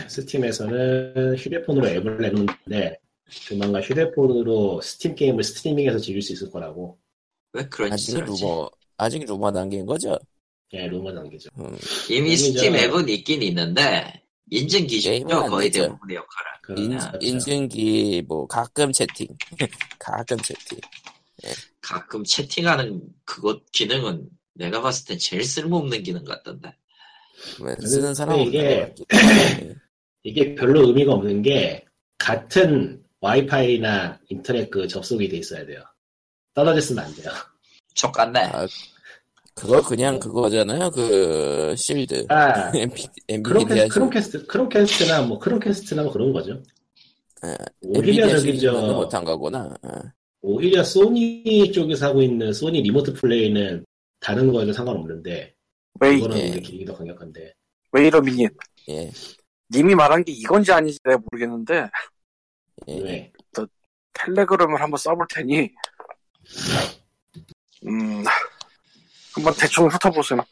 스팀에서는 0.09 1.37
휴대폰으로 1.37 1.89
앱을 1.89 2.19
내놓는데 2.19 2.99
조만간 3.31 3.83
휴대폰으로 3.83 4.81
스팀 4.81 5.15
게임을 5.15 5.45
스트리밍해서 5.45 5.99
즐길 5.99 6.23
수 6.23 6.33
있을 6.33 6.51
거라고 6.51 6.99
왜 7.53 7.65
그런 7.69 7.93
아직 7.93 8.17
하지? 8.17 8.23
루머, 8.43 8.71
아직 8.97 9.25
루머 9.25 9.53
단계인 9.53 9.87
거죠? 9.87 10.19
예, 10.73 10.87
루머 10.89 11.13
단계죠. 11.15 11.51
음, 11.59 11.77
이미 12.09 12.37
스팀 12.37 12.73
저- 12.73 12.79
앱은 12.79 13.09
있긴 13.09 13.43
있는데 13.43 14.23
인증기가 14.51 15.51
거의 15.51 15.71
되죠. 15.71 15.85
대부분의 15.85 16.17
역할을. 16.17 16.51
인, 16.85 16.91
그렇죠. 16.91 17.19
인증기, 17.21 18.23
뭐, 18.27 18.47
가끔 18.47 18.93
채팅. 18.93 19.27
가끔 19.99 20.37
채팅. 20.39 20.79
가끔 21.81 22.23
채팅하는 22.25 23.01
그것 23.25 23.65
기능은 23.73 24.29
내가 24.61 24.83
봤을 24.83 25.07
땐 25.07 25.19
제일 25.19 25.43
쓸모없는 25.43 26.03
기능 26.03 26.23
같던데. 26.23 26.75
뭐 27.59 27.75
쓰는 27.81 28.15
사람 28.15 28.39
이게-. 28.39 28.95
이게 30.23 30.55
별로 30.55 30.87
의미가 30.87 31.15
없는 31.15 31.41
게 31.41 31.87
같은 32.19 33.03
와이파이나 33.23 34.21
인터넷 34.29 34.71
그 34.71 34.87
접속이 34.87 35.31
돼 35.31 35.39
있어야 35.39 35.65
돼요. 35.65 35.83
떨어져 36.53 36.79
쓰면 36.83 37.05
안 37.05 37.15
돼요. 37.15 37.31
좆 37.95 38.13
같네. 38.13 38.41
아, 38.41 38.67
그거 39.55 39.81
그냥 39.83 40.21
그거잖아요. 40.21 40.91
그, 40.91 41.75
실드. 41.77 42.27
아, 42.29 42.71
엔비- 42.77 43.09
엔비디아 43.29 43.85
캐, 43.85 43.89
크롬 43.89 44.11
캐스트, 44.11 44.47
크롬 44.47 44.69
캐스트나 44.69 45.23
뭐 45.23 45.39
크롬 45.39 45.59
캐스트나 45.59 46.03
뭐 46.03 46.13
그런 46.13 46.33
거죠. 46.35 46.63
예, 47.47 47.57
오히려 47.81 48.29
저기 48.29 48.61
저 48.61 48.73
못한 48.73 49.25
거구나. 49.25 49.75
어. 49.83 49.91
오히려 50.43 50.85
소니 50.85 51.73
쪽에서 51.73 52.09
하고 52.09 52.21
있는 52.23 52.53
소니 52.53 52.83
리모트 52.83 53.15
플레이는 53.15 53.85
다른 54.21 54.53
거에도 54.53 54.73
상관없는데 54.73 55.55
웨이, 56.01 56.19
이거는 56.19 56.39
예. 56.39 56.51
우리 56.51 56.61
기능이 56.63 56.85
더 56.85 56.95
강력한데 56.95 57.55
wait 57.93 58.21
a 58.21 58.24
minute. 58.24 58.47
예, 58.89 59.11
님이 59.73 59.95
말한 59.95 60.25
게 60.25 60.33
이건지 60.33 60.73
아닌지 60.73 60.99
내가 61.05 61.19
모르겠는데, 61.31 61.89
예. 62.89 63.01
내 63.03 63.33
텔레그램을 64.13 64.81
한번 64.81 64.99
쏴볼 64.99 65.27
테니, 65.29 65.73
음, 67.87 68.25
한번 69.35 69.55
대충 69.59 69.87
훑어보세요. 69.89 70.45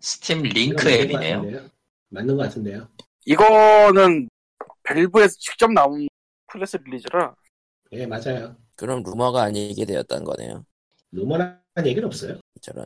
스팀 0.00 0.42
링크 0.42 0.90
이건 0.90 1.12
맞는 1.12 1.12
것 1.12 1.16
앱이네요. 1.46 1.70
맞는 2.08 2.36
것 2.36 2.42
같은데요. 2.44 2.88
이거는 3.26 4.28
밸브에서 4.82 5.36
직접 5.38 5.70
나온 5.72 6.08
press 6.50 6.78
release라, 6.78 7.34
예 7.92 8.06
맞아요. 8.06 8.56
그럼 8.76 9.02
루머가 9.02 9.42
아니게 9.42 9.84
되었다는 9.84 10.24
거네요. 10.24 10.64
루머란 11.12 11.58
얘기는 11.84 12.04
없어요. 12.06 12.38
저런. 12.60 12.84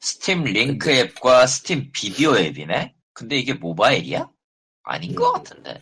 스팀 0.00 0.44
링크 0.44 0.90
앱과 0.90 1.46
스팀 1.46 1.90
비디오 1.92 2.36
앱이네? 2.36 2.94
근데 3.12 3.36
이게 3.38 3.54
모바일이야? 3.54 4.28
아닌 4.84 5.14
것 5.14 5.32
같은데. 5.32 5.80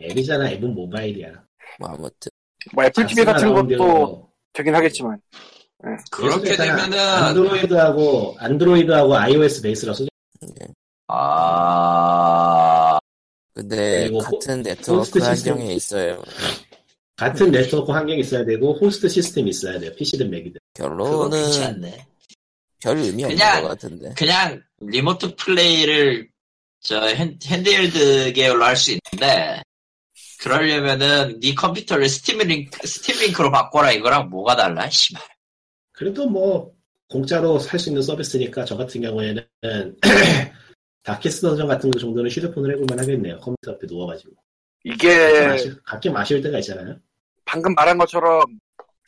앱이잖아. 0.00 0.50
앱은 0.52 0.74
모바일이야. 0.74 1.32
뭐 1.78 1.88
아무튼 1.90 2.30
뭐 2.72 2.84
애플 2.84 3.06
TV 3.06 3.24
같은 3.24 3.52
것도 3.52 3.76
나온 3.76 4.26
되긴 4.52 4.74
하겠지만 4.74 5.20
그렇게 6.10 6.54
그래서 6.56 6.64
일단 6.64 6.76
되면은 6.90 6.98
안드로이드하고 6.98 8.36
안드로이드하고 8.38 9.16
iOS 9.16 9.62
베이스라 9.62 9.94
소재. 9.94 10.08
아 11.08 12.98
근데 13.54 14.10
같은 14.10 14.16
호스트 14.20 14.50
네트워크 14.62 15.20
시스템. 15.20 15.54
환경에 15.54 15.74
있어요. 15.74 16.22
같은 17.16 17.50
네트워크 17.50 17.92
환경이 17.92 18.20
있어야 18.20 18.44
되고 18.44 18.72
호스트 18.74 19.08
시스템이 19.08 19.50
있어야 19.50 19.78
돼요. 19.78 19.92
PC든 19.96 20.30
맥이든. 20.30 20.59
결론은 20.84 21.42
괜찮네. 21.42 22.06
별 22.82 22.96
의미 22.98 23.24
없는 23.24 23.36
그냥- 23.36 23.62
것 23.62 23.68
같은데. 23.68 24.14
그냥 24.16 24.62
리모트 24.80 25.34
플레이를 25.36 26.28
저 26.80 27.04
핸, 27.06 27.38
handheld 27.44 28.32
계열로 28.32 28.64
할 28.64 28.76
수 28.76 28.90
있는데 28.92 29.62
그러려면은 30.40 31.38
네 31.40 31.54
컴퓨터를 31.54 32.08
스팀 32.08 32.38
링크 32.38 32.86
스팀 32.86 33.20
링크로 33.20 33.50
바꿔라 33.50 33.92
이거랑 33.92 34.30
뭐가 34.30 34.56
달라? 34.56 34.88
씨발. 34.88 35.22
그래도 35.92 36.26
뭐 36.26 36.72
공짜로 37.08 37.58
살 37.58 37.78
수 37.78 37.90
있는 37.90 38.00
서비스니까 38.00 38.64
저 38.64 38.76
같은 38.76 39.02
경우에는 39.02 39.46
다키스트 41.02 41.42
던전 41.42 41.66
같은 41.66 41.90
거 41.90 41.98
정도는 41.98 42.30
휴대폰으로 42.30 42.72
해볼만 42.74 42.98
하겠네요. 42.98 43.38
컴퓨터 43.40 43.72
앞에 43.72 43.86
누워가지고. 43.86 44.32
이게 44.84 45.46
마실- 45.46 45.82
가끔 45.82 46.16
아쉬울 46.16 46.40
때가 46.40 46.58
있잖아요. 46.60 46.96
방금 47.44 47.74
말한 47.74 47.98
것처럼 47.98 48.42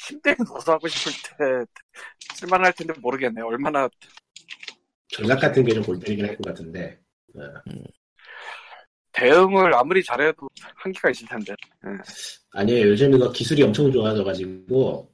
침대에 0.07 0.35
누워서 0.47 0.73
하고 0.73 0.89
싶을 0.89 1.13
때 1.13 1.73
쓸만할 2.37 2.73
텐데 2.73 2.93
모르겠네 3.01 3.41
요. 3.41 3.47
얼마나 3.47 3.89
전략 5.09 5.41
같은 5.41 5.65
게 5.65 5.75
좀 5.75 5.83
골 5.83 5.99
때리긴 5.99 6.27
할 6.27 6.37
것 6.37 6.47
같은데. 6.47 6.99
어, 7.35 7.41
대응을 9.13 9.75
아무리 9.75 10.03
잘해도 10.03 10.49
한계가 10.77 11.11
있을 11.11 11.27
텐데. 11.29 11.55
아니에요. 12.53 12.89
요즘 12.89 13.13
이거 13.15 13.31
기술이 13.31 13.63
엄청 13.63 13.93
좋아져가지고 13.93 15.13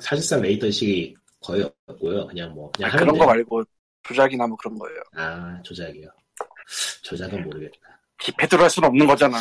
사실상 0.00 0.40
latency 0.40 1.14
거의 1.40 1.68
없고요. 1.86 2.26
그냥 2.28 2.52
뭐 2.54 2.70
그냥 2.70 2.90
아, 2.90 2.96
그런 2.96 3.08
거 3.08 3.14
돼요. 3.18 3.26
말고 3.26 3.64
조작이나 4.04 4.46
뭐 4.46 4.56
그런 4.56 4.78
거예요. 4.78 5.02
아 5.14 5.60
조작이요. 5.62 6.08
조작은 7.02 7.42
모르겠다. 7.44 8.00
게임패드로 8.18 8.62
할 8.62 8.70
수는 8.70 8.88
없는 8.88 9.06
거잖아. 9.06 9.38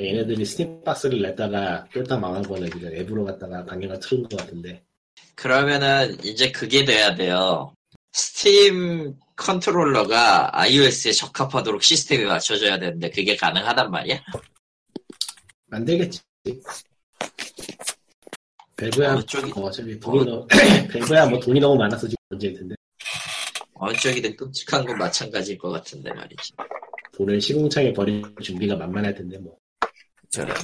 그 0.00 0.06
얘네들이 0.06 0.46
스팀 0.46 0.82
박스를 0.82 1.20
냈다가 1.20 1.86
쫄딱 1.92 2.18
망한 2.18 2.42
거는 2.42 2.70
그냥 2.70 2.90
앱으로 2.94 3.22
갖다가 3.26 3.62
방향을 3.66 4.00
틀은 4.00 4.22
것 4.30 4.38
같은데. 4.38 4.82
그러면은 5.34 6.16
이제 6.24 6.50
그게 6.50 6.86
돼야 6.86 7.14
돼요. 7.14 7.74
스팀 8.12 9.14
컨트롤러가 9.36 10.58
iOS에 10.58 11.12
적합하도록 11.12 11.82
시스템이 11.82 12.24
맞춰져야 12.24 12.78
되는데 12.78 13.10
그게 13.10 13.36
가능하단 13.36 13.90
말이야? 13.90 14.22
만들겠지. 15.66 16.22
밸브야, 18.78 19.12
어느 19.16 19.20
쪽이- 19.26 19.54
어, 19.58 19.60
어차피 19.66 20.00
돈이 20.00 20.24
너무, 20.24 20.46
밸브야 20.90 21.26
뭐 21.26 21.38
돈이 21.38 21.60
너무 21.60 21.76
많아서 21.76 22.08
지금 22.08 22.16
문제일 22.30 22.54
텐데. 22.54 22.74
어느 23.74 23.94
쪽이든 23.98 24.34
끔찍한 24.34 24.86
건 24.86 24.96
마찬가지일 24.96 25.58
것 25.58 25.68
같은데 25.68 26.10
말이지. 26.14 26.54
돈을 27.12 27.38
시궁창에 27.38 27.92
버릴 27.92 28.22
준비가 28.42 28.76
만만할 28.76 29.14
텐데 29.14 29.36
뭐. 29.36 29.60
저런. 30.30 30.56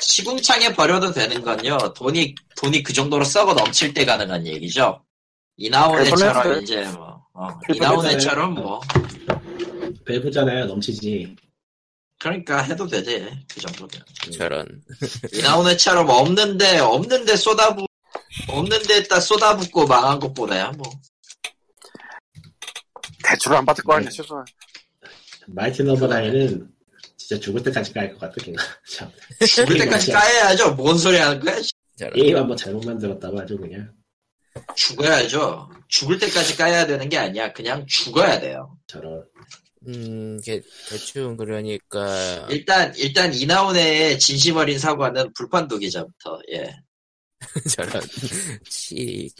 시궁창에 0.00 0.74
버려도 0.74 1.12
되는 1.12 1.42
건요. 1.42 1.78
돈이 1.94 2.34
돈이 2.56 2.82
그 2.82 2.92
정도로 2.92 3.24
썩어 3.24 3.54
넘칠 3.54 3.94
때 3.94 4.04
가능한 4.04 4.46
얘기죠. 4.46 5.02
이나온애처럼 5.56 6.42
그래서 6.42 6.60
이제 6.60 6.84
뭐 6.92 7.24
어, 7.32 7.58
그래서 7.60 7.78
이나온애처럼 7.84 8.54
뭐 8.54 8.80
밸브잖아요. 10.04 10.66
넘치지. 10.66 11.36
그러니까 12.18 12.62
해도 12.62 12.86
되지 12.86 13.26
그 13.52 13.60
정도면. 13.60 14.04
저런. 14.36 14.82
이나온애처럼 15.32 16.08
없는데 16.08 16.78
없는데 16.80 17.36
쏟아부 17.36 17.86
없는데다 18.48 19.20
쏟아붓고 19.20 19.86
망한 19.86 20.20
것보다야 20.20 20.72
뭐. 20.72 20.90
대출을 23.24 23.56
안 23.56 23.64
받을 23.64 23.82
거 23.84 23.94
네. 23.94 23.98
아니야, 23.98 24.10
최소한. 24.10 24.44
마이티 25.46 25.82
넘버 25.82 26.06
나인은 26.06 26.73
진짜 27.26 27.40
죽을 27.40 27.62
때까지 27.62 27.92
깔것 27.94 28.18
같아, 28.18 28.34
걔가. 28.44 28.62
참. 28.86 29.10
죽을 29.46 29.78
때까지 29.78 30.12
까야죠. 30.12 30.74
뭔 30.74 30.98
소리 30.98 31.16
하는 31.16 31.40
거야? 31.40 31.56
게임 32.12 32.36
한번 32.36 32.54
잘못 32.54 32.84
만들었다고 32.84 33.40
아주 33.40 33.56
그냥. 33.56 33.90
죽어야죠. 34.76 35.70
죽을 35.88 36.18
때까지 36.18 36.56
까야 36.56 36.86
되는 36.86 37.08
게 37.08 37.16
아니야. 37.16 37.50
그냥 37.52 37.86
죽어야 37.86 38.38
돼요. 38.40 38.76
저런. 38.86 39.24
음, 39.86 40.38
게, 40.42 40.60
대충 40.88 41.36
그러니까 41.36 42.46
일단 42.50 42.94
일단 42.96 43.32
이나온의 43.34 44.18
진심 44.18 44.56
어린 44.56 44.78
사과는 44.78 45.32
불판도 45.34 45.78
기자부터 45.78 46.40
예. 46.52 46.74
저런. 47.70 48.02
치. 48.68 49.30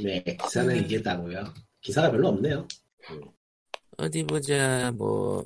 네, 0.00 0.22
기사는 0.44 0.76
이게 0.84 1.00
따고요. 1.02 1.52
기사가 1.80 2.10
별로 2.10 2.28
없네요. 2.28 2.66
어디 3.96 4.22
보자. 4.24 4.92
뭐 4.96 5.44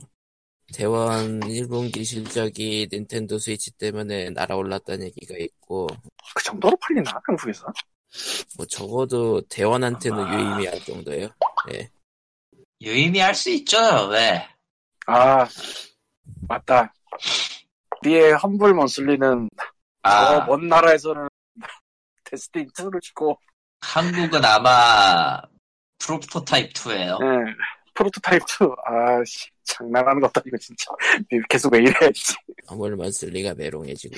대원 0.73 1.41
1분기 1.41 2.05
실적이 2.05 2.89
닌텐도 2.91 3.39
스위치 3.39 3.71
때문에 3.73 4.31
날아올랐다는 4.31 5.07
얘기가 5.07 5.35
있고 5.39 5.87
그 6.35 6.43
정도로 6.43 6.77
팔리나, 6.77 7.21
한국에서? 7.27 7.67
뭐 8.57 8.67
적어도 8.67 9.41
대원한테는 9.49 10.19
아마. 10.19 10.33
유의미할 10.33 10.81
정도예요. 10.81 11.29
유의미할 12.81 13.35
수 13.35 13.51
있죠. 13.51 13.79
왜? 14.11 14.47
아, 15.07 15.47
맞다. 16.49 16.93
우리의 18.01 18.35
험블 18.35 18.75
먼슬리는 18.75 19.49
아, 20.03 20.45
저먼 20.47 20.69
나라에서는 20.69 21.29
데스티니 22.25 22.67
2를 22.73 23.01
주고, 23.01 23.39
한국은 23.81 24.45
아마 24.45 25.41
프로토타입 25.99 26.73
2예요. 26.73 27.19
예, 27.23 27.55
프로토타입 27.95 28.43
2. 28.43 28.65
아, 28.87 29.23
씨, 29.25 29.49
장난하는 29.65 30.21
것도 30.21 30.41
아니고, 30.41 30.57
진짜. 30.59 30.87
계속 31.49 31.73
왜 31.73 31.81
이래, 31.81 31.93
씨. 32.15 32.35
아무래만 32.69 33.11
쓸 33.13 33.29
리가 33.31 33.55
메롱해지고 33.55 34.15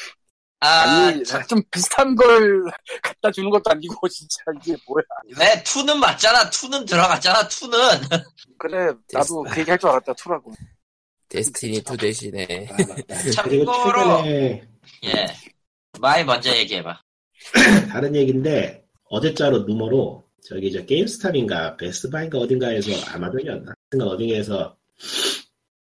아, 0.60 1.06
아니, 1.08 1.22
자, 1.24 1.42
좀 1.46 1.60
비슷한 1.70 2.14
걸 2.16 2.64
갖다 3.02 3.30
주는 3.30 3.50
것도 3.50 3.70
아니고, 3.70 4.08
진짜, 4.08 4.36
이게 4.62 4.76
뭐야. 4.88 5.02
왜 5.38 5.62
2는 5.62 5.96
맞잖아. 5.96 6.48
2는 6.50 6.86
들어갔잖아. 6.88 7.46
2는. 7.48 7.68
그래, 8.58 8.92
나도 9.12 9.42
그 9.42 9.60
얘기 9.60 9.70
할 9.70 9.78
줄 9.78 9.90
알았다, 9.90 10.12
2라고. 10.14 10.52
데스티니 11.28 11.78
2 11.78 11.96
대신에 11.98 12.68
아. 12.70 12.76
참고로- 13.32 14.22
최근에 14.24 14.68
예. 15.04 15.26
마이 16.00 16.24
먼저 16.24 16.54
얘기해봐. 16.56 16.98
다른 17.90 18.14
얘기인데 18.14 18.84
어제자로 19.10 19.64
루머로 19.66 20.23
저기 20.44 20.70
저 20.70 20.84
게임스탑인가 20.84 21.76
베스트바인가 21.78 22.38
어딘가에서 22.38 22.90
아마존이었나? 23.10 23.72
하여튼 23.90 24.08
어딘가에서 24.08 24.76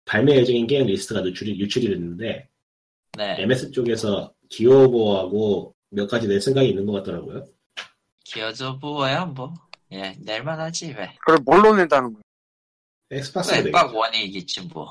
발매 0.06 0.38
예정인 0.38 0.66
게임 0.66 0.88
리스트가 0.88 1.26
유출이, 1.26 1.60
유출이 1.60 1.90
됐는데 1.90 2.48
네. 3.18 3.36
MS 3.42 3.72
쪽에서 3.72 4.34
기어보하고 4.50 5.76
몇 5.90 6.08
가지 6.08 6.28
낼 6.28 6.40
생각이 6.40 6.70
있는 6.70 6.86
것 6.86 6.94
같더라고요. 6.94 7.46
기어져 8.24 8.80
보아야 8.80 9.26
뭐. 9.26 9.54
예, 9.92 10.16
낼만 10.20 10.60
하지 10.60 10.94
왜. 10.98 11.14
그걸 11.20 11.40
뭘로 11.44 11.76
낸다는 11.76 12.14
거야? 12.14 12.24
엑스박스가 13.12 13.58
엑박 13.58 13.82
되겠죠. 13.88 13.98
원이겠지 13.98 14.62
뭐. 14.74 14.88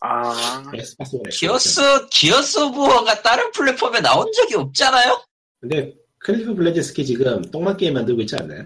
아, 0.00 0.62
엑스박스가 0.72 1.22
되겠죠. 1.24 1.38
기어스 1.40 2.08
기어스 2.10 2.58
오브워가 2.60 3.20
다른 3.22 3.50
플랫폼에 3.50 4.00
나온 4.00 4.30
적이 4.32 4.54
없잖아요. 4.56 5.24
근데 5.60 5.92
클리프 6.18 6.54
블레진스키 6.54 7.04
지금 7.04 7.42
똥망 7.50 7.76
게임 7.76 7.94
만들고 7.94 8.20
있지 8.22 8.36
않나요? 8.36 8.64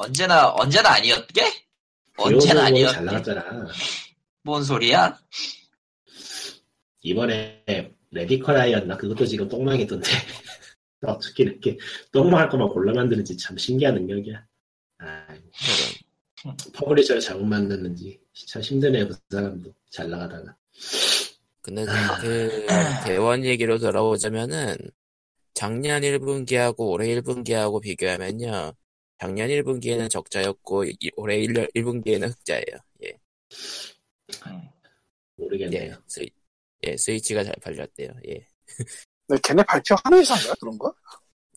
언제나 0.00 0.48
언제나 0.48 0.94
아니었게? 0.94 1.42
언제나 2.16 2.38
기어보는 2.38 2.66
아니었게? 2.66 2.94
잘 2.94 3.04
나갔잖아. 3.04 3.68
뭔 4.42 4.64
소리야? 4.64 5.18
이번에 7.02 7.64
래디컬 8.10 8.56
하이츠였나? 8.56 8.96
그것도 8.96 9.26
지금 9.26 9.46
똥망이던데. 9.48 10.10
어떻게 11.02 11.44
이렇게 11.44 11.78
똥망할 12.12 12.48
것만 12.48 12.68
골라 12.68 12.92
만드는지 12.94 13.36
참 13.36 13.56
신기한 13.58 13.94
능력이야. 13.94 14.42
아. 14.98 15.26
publisher를 16.72 17.20
잘못 17.20 17.44
만나는지 17.44 18.18
참 18.48 18.62
힘드네요, 18.62 19.06
그 19.08 19.16
사람도. 19.30 19.74
잘 19.90 20.08
나가다가. 20.08 20.56
근데 21.60 21.84
그 22.20 22.66
대원 23.04 23.44
얘기로 23.44 23.78
돌아오자면은 23.78 24.76
작년 25.52 26.00
1분기하고 26.02 26.90
올해 26.90 27.08
1분기하고 27.08 27.82
비교하면요. 27.82 28.72
작년 29.20 29.48
1분기에는 29.48 30.08
적자였고 30.08 30.84
이- 30.84 30.96
올해 31.16 31.36
1, 31.36 31.52
1분기에는 31.74 32.30
흑자예요. 32.30 32.78
예. 33.04 33.18
모르겠네요. 35.36 35.92
예. 35.92 35.96
스위, 36.06 36.30
예, 36.84 36.96
스위치가 36.96 37.44
잘 37.44 37.54
팔렸대요. 37.62 38.08
예. 38.28 38.46
근데 39.26 39.40
걔네 39.44 39.62
발표하는 39.64 40.22
이상인가, 40.22 40.54
그런 40.60 40.78
거? 40.78 40.94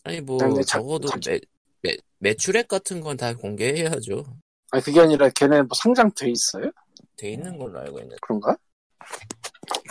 아니 0.03 0.19
뭐 0.19 0.37
적어도 0.63 1.07
자- 1.21 1.31
매, 1.31 1.39
매, 1.81 1.95
매출액 2.19 2.67
같은 2.67 2.99
건 2.99 3.15
다 3.15 3.33
공개해야죠. 3.33 4.25
아니, 4.71 4.83
그게 4.83 4.99
아니라 4.99 5.29
걔네 5.29 5.61
뭐 5.61 5.69
상장돼 5.81 6.29
있어요? 6.31 6.69
돼 7.15 7.31
있는 7.31 7.57
걸로 7.57 7.79
알고 7.79 7.97
있는데 7.99 8.17
그런가? 8.21 8.57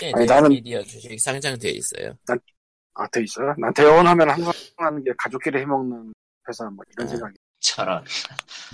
네, 0.00 0.12
아니, 0.14 0.26
나는- 0.26 0.50
미디어 0.50 0.82
주식 0.82 1.18
상장돼 1.18 1.70
있어요. 1.70 2.14
아, 2.94 3.06
돼 3.08 3.22
있어요? 3.22 3.54
난 3.56 3.72
대원하면 3.72 4.28
항상 4.28 4.52
하는 4.76 5.02
게 5.02 5.10
가족끼리 5.16 5.60
해먹는 5.60 6.12
회사 6.48 6.68
뭐 6.68 6.84
이런 6.90 7.06
아. 7.06 7.10
생각이. 7.10 7.34
저런. 7.62 8.04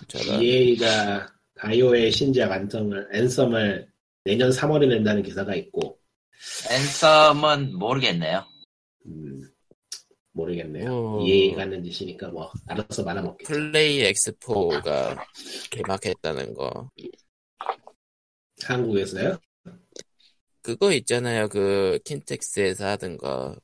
저런 0.08 0.42
EA가 0.42 1.32
바이오의 1.56 2.10
신작 2.10 2.50
안성을 2.50 3.08
앤썸을 3.12 3.88
내년 4.24 4.50
3월에 4.50 4.88
낸다는 4.88 5.22
기사가 5.22 5.54
있고 5.54 5.98
앤썸은 6.70 7.78
모르겠네요. 7.78 8.44
음, 9.06 9.40
모르겠네요. 10.32 10.90
오. 11.18 11.26
EA가 11.26 11.62
하는 11.62 11.84
짓이니까 11.84 12.28
뭐 12.28 12.50
알아서 12.66 13.02
말아먹겠죠. 13.04 13.52
플레이 13.52 14.00
엑스포가 14.06 15.24
개막했다는 15.70 16.54
거. 16.54 16.90
한국에서요? 18.62 19.38
그거 20.62 20.92
있잖아요. 20.92 21.48
그 21.48 21.98
킨텍스에서 22.04 22.86
하던 22.88 23.16
거. 23.18 23.56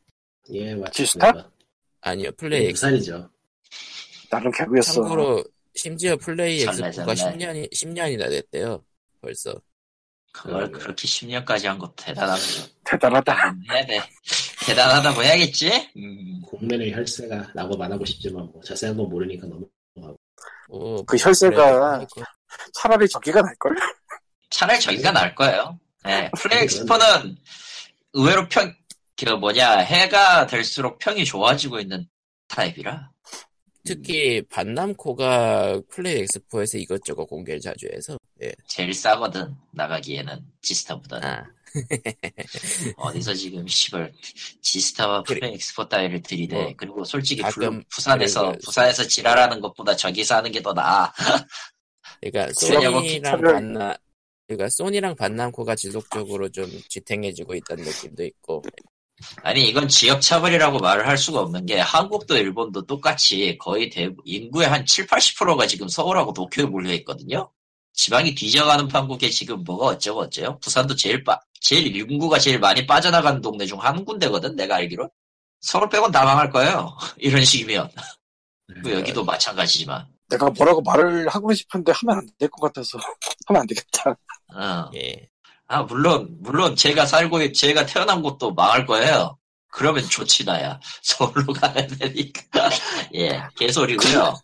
예, 0.52 0.74
맞죠. 0.74 0.92
지스타? 0.92 1.50
아니요, 2.00 2.30
플레이 2.36 2.66
엑스포. 2.66 2.72
부산이죠. 2.90 3.30
나름 4.34 4.50
개그였어. 4.50 4.92
참고로 4.94 5.44
심지어 5.74 6.16
플레이 6.16 6.62
엑스포가 6.62 7.14
설레. 7.14 7.36
10년이 7.36 7.72
10년이나 7.72 8.28
됐대요. 8.28 8.82
벌써. 9.20 9.54
그걸 10.32 10.52
그러게요. 10.54 10.78
그렇게 10.78 11.06
10년까지 11.06 11.66
한 11.66 11.78
것도 11.78 11.94
대단하죠. 11.94 12.66
대단하다. 12.84 13.54
해야 13.70 13.86
돼. 13.86 14.00
대단하다고 14.66 15.22
해야겠지? 15.22 15.70
음, 15.96 16.42
국민의 16.42 16.92
혈세가 16.92 17.52
라고 17.54 17.76
말하고 17.76 18.04
싶지만 18.04 18.46
뭐 18.52 18.60
자세한 18.62 18.96
건 18.96 19.08
모르니까 19.08 19.46
너무 19.46 19.68
뭐, 20.68 21.04
그 21.04 21.16
혈세가 21.16 21.98
그래도 21.98 22.26
차라리 22.72 23.08
저기가 23.08 23.40
날걸? 23.40 23.76
차라리 24.50 24.80
저기가 24.80 25.12
나을 25.12 25.34
거예요. 25.34 25.78
네, 26.04 26.30
PlayX4는 26.36 27.36
의외로 28.14 28.48
평, 28.48 28.74
그 29.16 29.30
뭐냐, 29.30 29.78
해가 29.78 30.46
될수록 30.46 30.98
평이 30.98 31.24
좋아지고 31.24 31.78
있는 31.78 32.08
타입이라. 32.48 33.13
특히 33.84 34.40
반남코가 34.48 35.82
플레이 35.90 36.20
엑스포에서 36.22 36.78
이것저것 36.78 37.26
공개를 37.26 37.60
자주 37.60 37.86
해서 37.92 38.18
예. 38.42 38.52
제일 38.66 38.92
싸거든, 38.94 39.54
나가기에는. 39.72 40.40
지스타보다. 40.62 41.18
아, 41.22 41.46
어디서 42.96 43.34
지금, 43.34 43.66
시벌, 43.66 44.12
지스타와 44.62 45.22
그래. 45.24 45.40
PlayX4 45.40 45.86
따위를 45.88 46.22
들이대. 46.22 46.54
뭐, 46.56 46.72
그리고 46.76 47.04
솔직히 47.04 47.42
가끔 47.42 47.70
불- 47.70 47.84
부산에서, 47.90 48.52
거- 48.52 48.58
부산에서 48.64 49.06
지랄하는 49.06 49.60
것보다 49.60 49.94
저기서 49.94 50.36
하는 50.36 50.50
게 50.50 50.60
더 50.62 50.72
나아. 50.72 51.12
그러니까 52.20 52.52
왜냐면 52.70 53.00
소니랑 53.02 53.02
기차를- 53.40 53.52
반남 53.52 53.94
그러니까 54.46 54.68
소니랑 54.70 55.16
반남코가 55.16 55.74
지속적으로 55.74 56.48
좀 56.48 56.70
지탱해지고 56.88 57.54
있다는 57.54 57.84
느낌도 57.84 58.24
있고 58.24 58.62
아니 59.42 59.62
이건 59.68 59.88
지역 59.88 60.20
차별이라고 60.20 60.78
말을 60.78 61.06
할 61.06 61.16
수가 61.16 61.40
없는 61.40 61.66
게 61.66 61.78
한국도 61.78 62.36
일본도 62.36 62.86
똑같이 62.86 63.56
거의 63.58 63.88
대 63.90 64.10
인구의 64.24 64.68
한 64.68 64.84
7, 64.84 65.06
80%가 65.06 65.66
지금 65.66 65.88
서울하고 65.88 66.32
도쿄에 66.32 66.64
몰려 66.66 66.92
있거든요. 66.94 67.50
지방이 67.92 68.34
뒤져가는 68.34 68.88
판국에 68.88 69.30
지금 69.30 69.62
뭐가 69.62 69.86
어쩌고 69.86 70.22
어째요? 70.22 70.58
부산도 70.58 70.96
제일 70.96 71.22
빠 71.22 71.38
제일 71.60 71.94
인구가 71.94 72.38
제일 72.38 72.58
많이 72.58 72.86
빠져나가는 72.86 73.40
동네 73.40 73.66
중 73.66 73.78
한 73.78 74.04
군데거든 74.04 74.56
내가 74.56 74.76
알기로. 74.76 75.08
서울 75.60 75.88
빼곤 75.88 76.10
다 76.12 76.24
망할 76.24 76.50
거예요. 76.50 76.94
이런 77.18 77.44
식이면. 77.44 77.90
뭐 78.82 78.92
여기도 78.92 79.24
마찬가지지만. 79.24 80.06
내가 80.28 80.50
뭐라고 80.50 80.82
말을 80.82 81.28
하고 81.28 81.52
싶은데 81.54 81.92
하면 81.94 82.18
안 82.18 82.26
될 82.38 82.48
것 82.50 82.60
같아서 82.62 82.98
하면 83.46 83.62
안 83.62 83.66
되겠다. 83.68 84.10
어. 84.54 84.90
예. 84.94 85.28
아 85.66 85.82
물론 85.82 86.28
물론 86.40 86.76
제가 86.76 87.06
살고 87.06 87.42
있- 87.42 87.54
제가 87.54 87.86
태어난 87.86 88.22
곳도 88.22 88.52
망할 88.52 88.86
거예요. 88.86 89.36
그러면 89.70 90.04
좋지 90.08 90.44
나야 90.44 90.78
서울로 91.02 91.52
가야 91.52 91.86
되니까 91.86 92.68
예 93.14 93.42
개소리고요. 93.56 94.34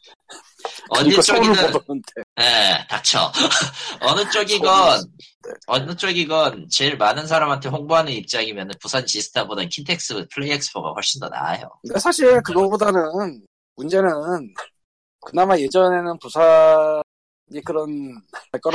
그러니까 0.92 1.22
서울을 1.22 1.54
쪽이든. 1.56 2.02
예 2.40 2.86
닥쳐 2.88 3.30
어느 4.00 4.28
쪽이건 4.30 5.04
어느 5.66 5.94
쪽이건 5.96 6.68
제일 6.70 6.96
많은 6.96 7.26
사람한테 7.26 7.68
홍보하는 7.68 8.12
입장이면 8.12 8.72
부산 8.80 9.06
지스타보다 9.06 9.62
킨텍스 9.64 10.26
플레이엑스포가 10.32 10.92
훨씬 10.92 11.20
더 11.20 11.28
나아요. 11.28 11.70
사실 11.98 12.40
그거보다는 12.42 13.40
문제는 13.76 14.10
그나마 15.24 15.56
예전에는 15.58 16.18
부산 16.18 17.02
이 17.52 17.60
그런 17.60 18.12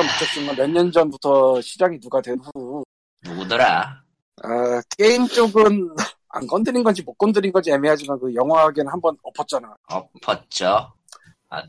못했지만 0.05 0.55
몇 0.55 0.67
년 0.69 0.91
전부터 0.91 1.61
시장이 1.61 1.99
누가 1.99 2.21
된 2.21 2.37
후 2.39 2.83
누구더라? 3.23 4.01
아, 4.43 4.81
게임 4.97 5.25
쪽은 5.27 5.95
안 6.29 6.47
건드린 6.47 6.83
건지 6.83 7.01
못 7.03 7.13
건드린 7.17 7.51
건지 7.51 7.71
애매하지만 7.71 8.19
그 8.19 8.33
영화계는 8.35 8.91
한번 8.91 9.17
엎었잖아. 9.23 9.73
엎었죠. 9.87 10.93
아 11.49 11.63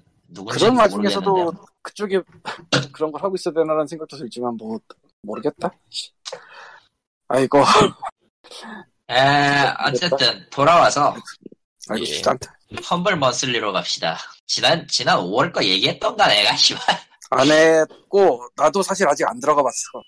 그런 0.51 0.77
와중에서도 0.77 1.31
모르겠는데. 1.31 1.63
그쪽에 1.83 2.23
그런 2.93 3.13
걸 3.13 3.23
하고 3.23 3.37
있어야 3.37 3.55
되나라는 3.55 3.87
생각도 3.87 4.17
들지만 4.17 4.57
뭐 4.57 4.79
모르겠다. 5.23 5.71
아이고 7.29 7.59
에 9.09 9.73
어쨌든 9.87 10.49
돌아와서 10.51 11.15
아이고 11.89 12.05
예. 12.07 12.23
않다. 12.27 12.56
Humble 12.91 13.17
Monthly로 13.17 13.73
갑시다. 13.73 14.19
지난 14.47 14.87
지난 14.89 15.19
5월 15.19 15.53
거 15.53 15.65
얘기했던가 15.65 16.29
내가 16.29 16.57
씨발. 16.57 16.83
안 17.31 17.51
했고 17.51 18.49
나도 18.57 18.83
사실 18.83 19.09
아직 19.09 19.27
안 19.29 19.41
들어가 19.41 19.63
봤어. 19.63 20.03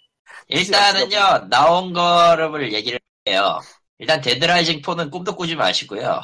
일단은요 0.49 1.49
나온 1.49 1.93
거를 1.93 2.73
얘기를 2.73 2.99
해요. 3.29 3.61
일단 3.99 4.21
Dead 4.21 4.45
Rising 4.45 4.83
4는 4.83 5.11
꿈도 5.11 5.35
꾸지 5.35 5.57
마시고요. 5.57 6.21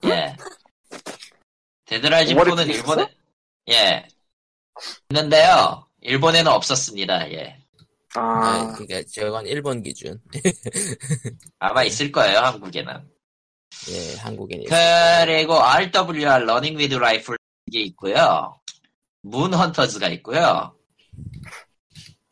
예. 0.06 0.36
Dead 1.86 2.06
Rising 2.06 2.36
5월에 2.36 2.48
4는 2.50 2.70
있었어? 2.70 2.72
일본에 2.74 3.06
예 3.70 4.08
있는데요. 5.10 5.86
일본에는 6.00 6.50
없었습니다. 6.50 7.32
예. 7.32 7.58
아, 8.14 8.20
아, 8.20 8.72
그러니까 8.72 9.02
저건 9.12 9.46
일본 9.46 9.82
기준. 9.82 10.20
아마 11.58 11.84
있을 11.84 12.10
거예요 12.10 12.38
한국에는. 12.38 13.15
예, 13.90 14.16
한국인 14.16 14.64
그리고 14.64 15.62
RWR 15.62 16.44
Running 16.44 16.78
with 16.78 16.94
Rifles 16.94 17.36
게 17.72 17.80
있고요. 17.82 18.60
Moon 19.22 19.52
Hunters가 19.52 20.08
있고요. 20.08 20.74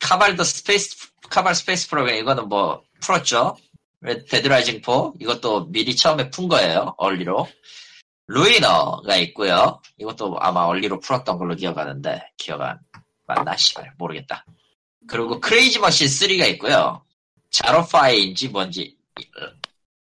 Kerbal 0.01 0.30
더 0.30 0.45
Space 0.45 0.97
Kerbal 1.29 1.55
Space 1.55 1.89
Program 1.89 2.17
이거는 2.17 2.49
뭐 2.49 2.83
풀었죠. 3.01 3.57
Dead 4.03 4.35
Rising 4.35 4.83
4 4.85 5.13
이것도 5.19 5.71
미리 5.71 5.97
처음에 5.97 6.31
푼 6.31 6.49
거예요. 6.49 6.95
early로. 6.99 7.49
Ruiner가 8.27 9.17
있고요. 9.17 9.81
이것도 9.99 10.37
아마 10.41 10.63
early로 10.63 11.01
풀었던 11.01 11.39
걸로 11.39 11.55
기억하는데 11.55 12.23
기억 12.37 12.61
안 12.63 12.79
맞나 13.27 13.57
씨발 13.57 13.95
모르겠다. 13.99 14.45
그리고 15.07 15.41
Crazy 15.41 15.79
Machines 15.79 16.07
3가 16.07 16.49
있고요. 16.53 17.03
자로파이인지 17.51 18.49
뭔지 18.49 18.97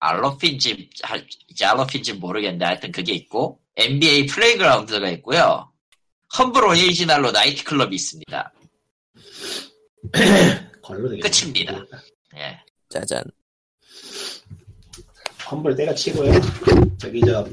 알로핀지 0.04 0.90
알로핀지 1.62 2.12
모르겠는데 2.14 2.64
하여튼 2.64 2.92
그게 2.92 3.12
있고 3.14 3.60
NBA 3.76 4.26
Playgrounds가 4.26 5.08
있고요. 5.10 5.72
Humble 6.36 6.64
Original로 6.64 7.30
나이트클럽이 7.30 7.94
있습니다. 7.94 8.52
끝입니다. 10.82 11.82
예. 12.36 12.60
짜잔. 12.90 13.24
Humble 15.50 15.74
때려치고요. 15.76 16.32
저기 16.98 17.20
저 17.22 17.46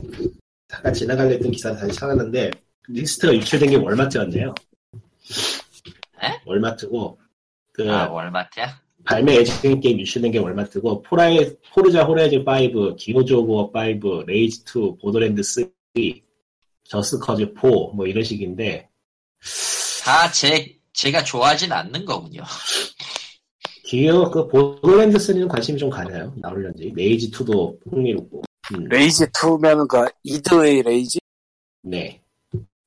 잠깐 0.67 0.93
지나가려 0.93 1.29
했던 1.31 1.51
기사 1.51 1.73
다시 1.75 1.93
찾았는데 1.93 2.51
리스트가 2.89 3.33
유출된 3.33 3.69
게 3.69 3.75
월마트였네요. 3.77 4.53
에? 6.23 6.41
월마트고 6.45 7.19
그 7.71 7.89
아 7.89 8.09
월마트야? 8.09 8.81
발매 9.03 9.35
예정 9.37 9.79
게임 9.79 9.99
유출된 9.99 10.31
게 10.31 10.37
월마트고 10.39 11.01
포라이 11.03 11.55
Forza 11.73 12.03
Horizon 12.03 12.45
5, 12.47 12.95
Gears 12.95 13.33
of 13.33 13.51
War 13.51 13.71
5, 13.73 14.23
Rage 14.27 14.63
2, 14.67 14.97
Borderlands 15.01 15.41
3, 15.43 15.65
Just 16.83 17.19
Cause 17.19 17.53
4 17.55 17.67
뭐 17.93 18.05
이런 18.07 18.23
식인데 18.23 18.89
다 20.03 20.31
제 20.31 20.77
제가 20.93 21.23
좋아하진 21.23 21.71
않는 21.71 22.05
거군요. 22.05 22.43
기어 23.85 24.29
그 24.29 24.47
Borderlands 24.47 25.17
3는 25.17 25.47
관심이 25.47 25.77
좀 25.79 25.89
가나요? 25.89 26.33
나올런지 26.37 26.91
Rage 26.95 27.29
2도 27.31 27.77
흥미롭고 27.89 28.43
음, 28.73 28.85
Rage 28.85 29.25
2면은 29.27 29.87
그 29.87 30.05
id의 30.23 30.81
Rage? 30.81 31.19
네 31.83 32.21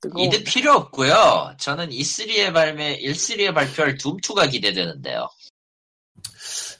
뜨거 0.00 0.22
이드 0.22 0.44
필요 0.44 0.72
없고요. 0.74 1.54
저는 1.58 1.88
E3에 1.90 2.52
발매, 2.52 3.00
E3에 3.00 3.54
발표할 3.54 3.96
Doom2가 3.96 4.50
기대되는데요. 4.50 5.28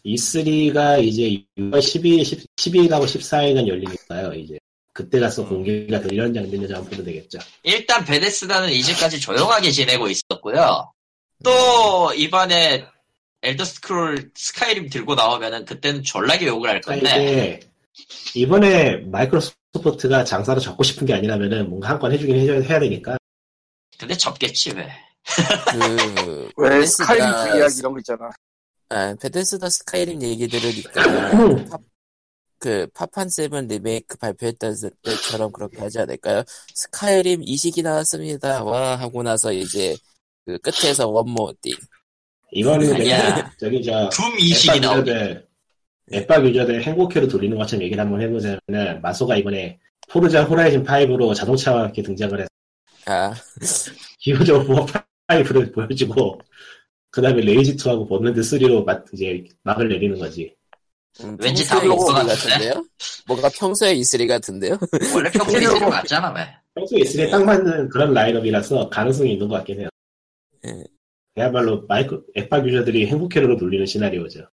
E3가 0.05 1.03
이제 1.03 1.45
6월 1.59 1.79
12일, 1.79 2.47
12일하고 2.57 3.05
14일간 3.05 3.67
열리니까요, 3.67 4.33
이제. 4.35 4.59
그때 4.93 5.19
가서 5.19 5.45
공개가 5.47 6.01
될 6.01 6.13
이런 6.13 6.33
장면을 6.33 6.69
한번 6.73 6.91
보면 6.91 7.05
되겠죠. 7.07 7.39
일단 7.65 8.05
베데스다는 8.05 8.71
이제까지 8.71 9.19
조용하게 9.21 9.71
지내고 9.73 10.09
있었고요. 10.09 10.93
또 11.43 12.13
이번에 12.15 12.87
Elder 13.43 13.65
Scrolls 13.65 14.31
Skyrim 14.37 14.89
들고 14.91 15.17
나오면은 15.17 15.65
그때는 15.65 16.03
졸라게 16.05 16.47
욕을 16.47 16.71
할 16.71 16.81
건데 16.81 17.61
이번에 18.35 18.99
마이크로소프트가 18.99 20.25
장사를 20.25 20.61
접고 20.61 20.83
싶은 20.85 21.07
게 21.07 21.13
아니라면은 21.15 21.69
뭔가 21.69 21.89
한 21.91 21.99
건 21.99 22.13
해주긴 22.13 22.37
해줘야 22.37 22.61
해야 22.61 22.79
되니까 22.79 23.17
근데 23.99 24.17
접겠지 24.17 24.71
왜 24.77 24.89
그 25.73 26.55
왜 26.57 26.87
Skyrim 26.87 27.25
이야기 27.59 27.79
이런 27.81 27.93
거 27.93 27.99
있잖아. 27.99 28.31
아, 28.91 29.15
베데스다 29.21 29.69
Skyrim 29.71 30.23
얘기 30.23 30.47
들으니까 30.47 31.03
팝- 31.71 31.81
그 32.59 32.87
파판 32.95 33.29
seven 33.29 33.67
리메이크 33.69 34.17
발표했던 34.19 34.75
때처럼 35.03 35.53
그렇게 35.53 35.79
하지 35.81 35.99
않을까요? 35.99 36.43
스카이림 36.75 37.43
이식이 37.43 37.83
나왔습니다. 37.83 38.63
와 38.65 38.97
하고 38.97 39.23
나서 39.23 39.53
이제 39.53 39.97
그 40.47 40.59
끝에서 40.59 41.09
원모딩. 41.09 41.73
이거는 42.53 42.95
아니야. 42.95 43.51
저기 43.59 43.83
저둠 43.83 44.39
이식이 44.39 44.79
유저들 44.79 45.47
앱박 46.13 46.47
유저들 46.47 46.83
행복회로 46.83 47.29
돌리는 47.29 47.57
것처럼 47.59 47.83
얘기를 47.83 48.03
한번 48.03 48.21
해보자면은 48.23 49.01
마소가 49.03 49.37
이번에 49.37 49.79
포르자 50.09 50.45
호라이즌 50.45 50.85
5로 50.85 51.35
자동차와 51.35 51.85
이렇게 51.85 52.03
등장을 52.03 52.39
해서 52.39 52.49
아, 53.07 53.35
기호적 54.21 54.67
부어 54.67 54.87
5를 55.29 55.75
보여주고 55.75 56.39
그 57.15 57.23
다음에 57.23 57.43
레이지 57.43 57.77
2하고 57.77 58.09
버는드 58.09 58.41
3로 58.41 58.85
막 58.85 59.05
이제 59.13 59.45
막을 59.63 59.89
내리는 59.89 60.19
거지. 60.19 60.53
음, 61.23 61.37
왠지 61.41 61.65
다 61.65 61.77
먹을 61.77 61.91
것 61.91 62.07
E3 62.07 62.13
같은데? 62.27 62.35
같은데요? 62.35 62.85
뭔가 63.29 63.49
평소에 63.51 63.95
E3 63.95 64.27
같은데요? 64.27 64.77
원래 65.15 65.31
평소에 65.31 65.61
E3 65.63 65.81
맞잖아 65.85 66.33
왜 66.33 66.45
평소에 66.75 66.99
E3에 67.03 67.31
딱 67.31 67.45
맞는 67.45 67.89
그런 67.89 68.13
라인업이라서 68.13 68.89
가능성이 68.89 69.35
있는 69.35 69.47
것 69.47 69.55
같긴 69.59 69.79
해요. 69.83 69.89
예. 70.67 70.83
그야말로 71.37 71.87
마이크 71.87 72.21
엑박 72.37 72.67
유저들이 72.67 73.07
행복회로 73.07 73.59
돌리는 73.59 73.87
시나리오죠. 73.87 74.49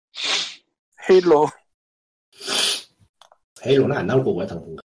Halo. 1.09 1.47
Halo는 3.65 3.97
안 3.97 4.05
나올 4.05 4.23
거고요, 4.23 4.45
당분간. 4.45 4.77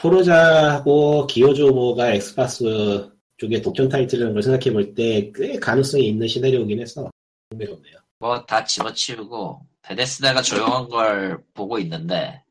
Forza하고 0.00 1.28
Gears 1.28 1.62
of 1.62 1.77
War가 1.77 2.14
엑스박스 2.14 3.11
쪽에 3.42 3.60
독점 3.60 3.88
타이틀이라는 3.88 4.34
걸 4.34 4.42
생각해 4.42 4.72
볼 4.72 4.94
때 4.94 5.32
꽤 5.34 5.58
가능성이 5.58 6.06
있는 6.08 6.28
시나리오긴 6.28 6.80
해서 6.80 7.10
흥미롭네요. 7.50 7.96
뭐 8.20 8.46
다 8.46 8.64
집어치우고 8.64 9.66
베데스다가 9.82 10.42
조용한 10.42 10.88
걸 10.88 11.42
보고 11.54 11.78
있는데 11.80 12.44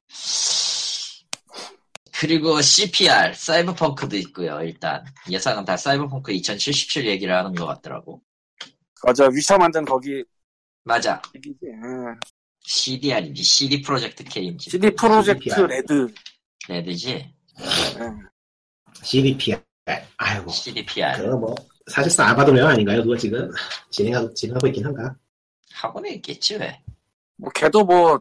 그리고 2.19 2.61
CPR 2.61 3.33
사이버펑크도 3.33 4.17
있고요 4.17 4.61
일단 4.63 5.05
예상은 5.29 5.63
다 5.63 5.77
사이버펑크 5.77 6.31
2077 6.33 7.07
얘기를 7.07 7.33
하는 7.33 7.55
것 7.55 7.65
같더라고 7.65 8.21
맞아, 9.03 9.27
위쳐 9.31 9.57
만든 9.57 9.85
거기 9.85 10.23
맞아 10.83 11.21
얘기지. 11.35 11.57
응. 11.83 12.19
CDR인지 12.63 13.41
CD 13.43 13.81
프로젝트 13.81 14.23
K인지 14.25 14.69
CD 14.71 14.91
프로젝트 14.91 15.43
CDPR. 15.49 15.67
레드. 15.67 16.13
레드지 16.67 17.33
응. 17.99 18.27
CDPR. 19.03 19.61
아이고, 20.17 20.51
CDPR 20.51 21.17
그거 21.21 21.37
뭐, 21.37 21.55
사실상 21.87 22.27
아바도메어 22.29 22.67
아닌가요? 22.67 23.01
그거 23.03 23.17
지금 23.17 23.49
진행하고, 23.89 24.33
진행하고 24.33 24.67
있긴 24.67 24.85
한가? 24.85 25.15
하고는 25.73 26.11
있겠지 26.15 26.55
왜 26.57 26.81
뭐 27.37 27.49
걔도 27.55 27.83
뭐 27.83 28.19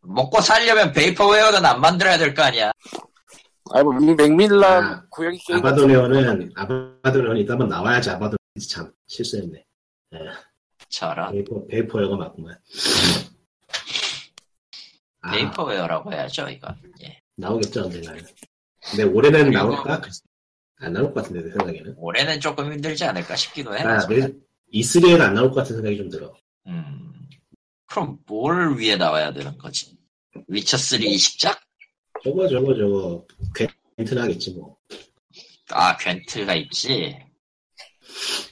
먹고 0.00 0.40
살려면 0.40 0.92
베이퍼웨어는 0.92 1.62
안 1.66 1.78
만들어야 1.82 2.16
될 2.16 2.32
거 2.34 2.42
아니야 2.42 2.72
아니 3.70 3.84
뭐 3.84 3.92
맥밀란 3.92 4.84
아, 4.84 5.04
고양이 5.10 5.36
게임 5.46 5.58
아바도메어는, 5.58 6.52
아바도메어는 6.56 7.36
이따 7.42 7.52
한번 7.52 7.68
나와야지 7.68 8.08
아바도메어지 8.08 8.66
참, 8.70 8.90
실수했네. 9.08 9.62
저런 10.88 11.32
베이퍼, 11.32 11.66
베이퍼여가 11.66 12.16
맞구만. 12.16 12.56
아, 15.20 15.30
베이퍼웨어라고 15.32 16.12
해야죠 16.12 16.48
이건 16.48 16.74
예. 17.02 17.20
나오겠죠, 17.36 17.82
언젠가는. 17.84 18.24
근데 18.90 19.02
올해는 19.02 19.50
나올까? 19.50 20.00
안 20.80 20.92
나올 20.92 21.12
것 21.12 21.22
같은데, 21.22 21.42
내 21.42 21.50
생각에는. 21.50 21.94
올해는 21.96 22.40
조금 22.40 22.72
힘들지 22.72 23.04
않을까 23.04 23.34
싶기도 23.36 23.76
해 23.76 23.82
아, 23.82 24.06
내, 24.06 24.32
E3에는 24.72 25.20
안 25.20 25.34
나올 25.34 25.48
것 25.50 25.56
같은 25.56 25.76
생각이 25.76 25.96
좀 25.96 26.08
들어. 26.08 26.34
음, 26.66 27.28
그럼 27.86 28.18
뭘 28.26 28.78
위해 28.78 28.96
나와야 28.96 29.32
되는 29.32 29.56
거지? 29.58 29.96
위쳐3 30.48 31.02
이식작? 31.02 31.60
저거, 32.22 32.48
저거, 32.48 32.74
저거, 32.74 33.26
괜찮 33.96 34.18
하겠지, 34.18 34.52
뭐. 34.52 34.76
아, 35.70 35.96
괜트가 35.96 36.54
있지. 36.54 37.18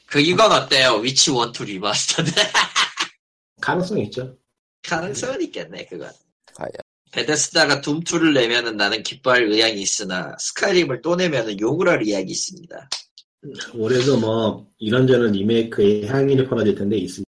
그, 0.06 0.20
이건 0.20 0.52
어때요? 0.52 0.96
위치 0.96 1.30
1, 1.30 1.36
2 1.60 1.64
리마스터인데? 1.64 2.42
가능성이 3.60 4.04
있죠. 4.04 4.36
가능성은 4.82 5.42
있겠네, 5.42 5.86
그건. 5.86 6.10
과연. 6.54 6.70
베데스다가 7.16 7.80
Doom2를 7.80 8.34
내면은 8.34 8.76
나는 8.76 9.02
기뻐할 9.02 9.44
의향이 9.44 9.80
있으나, 9.80 10.36
Skyrim을 10.38 11.00
또 11.00 11.16
내면은 11.16 11.58
욕을 11.58 11.88
할 11.88 12.02
의향이 12.02 12.30
있습니다. 12.30 12.90
올해도 13.74 14.20
뭐, 14.20 14.66
이런저런 14.76 15.32
리메이크의 15.32 16.06
향연이 16.06 16.46
퍼져질 16.46 16.74
텐데, 16.74 16.98
있습니다. 16.98 17.30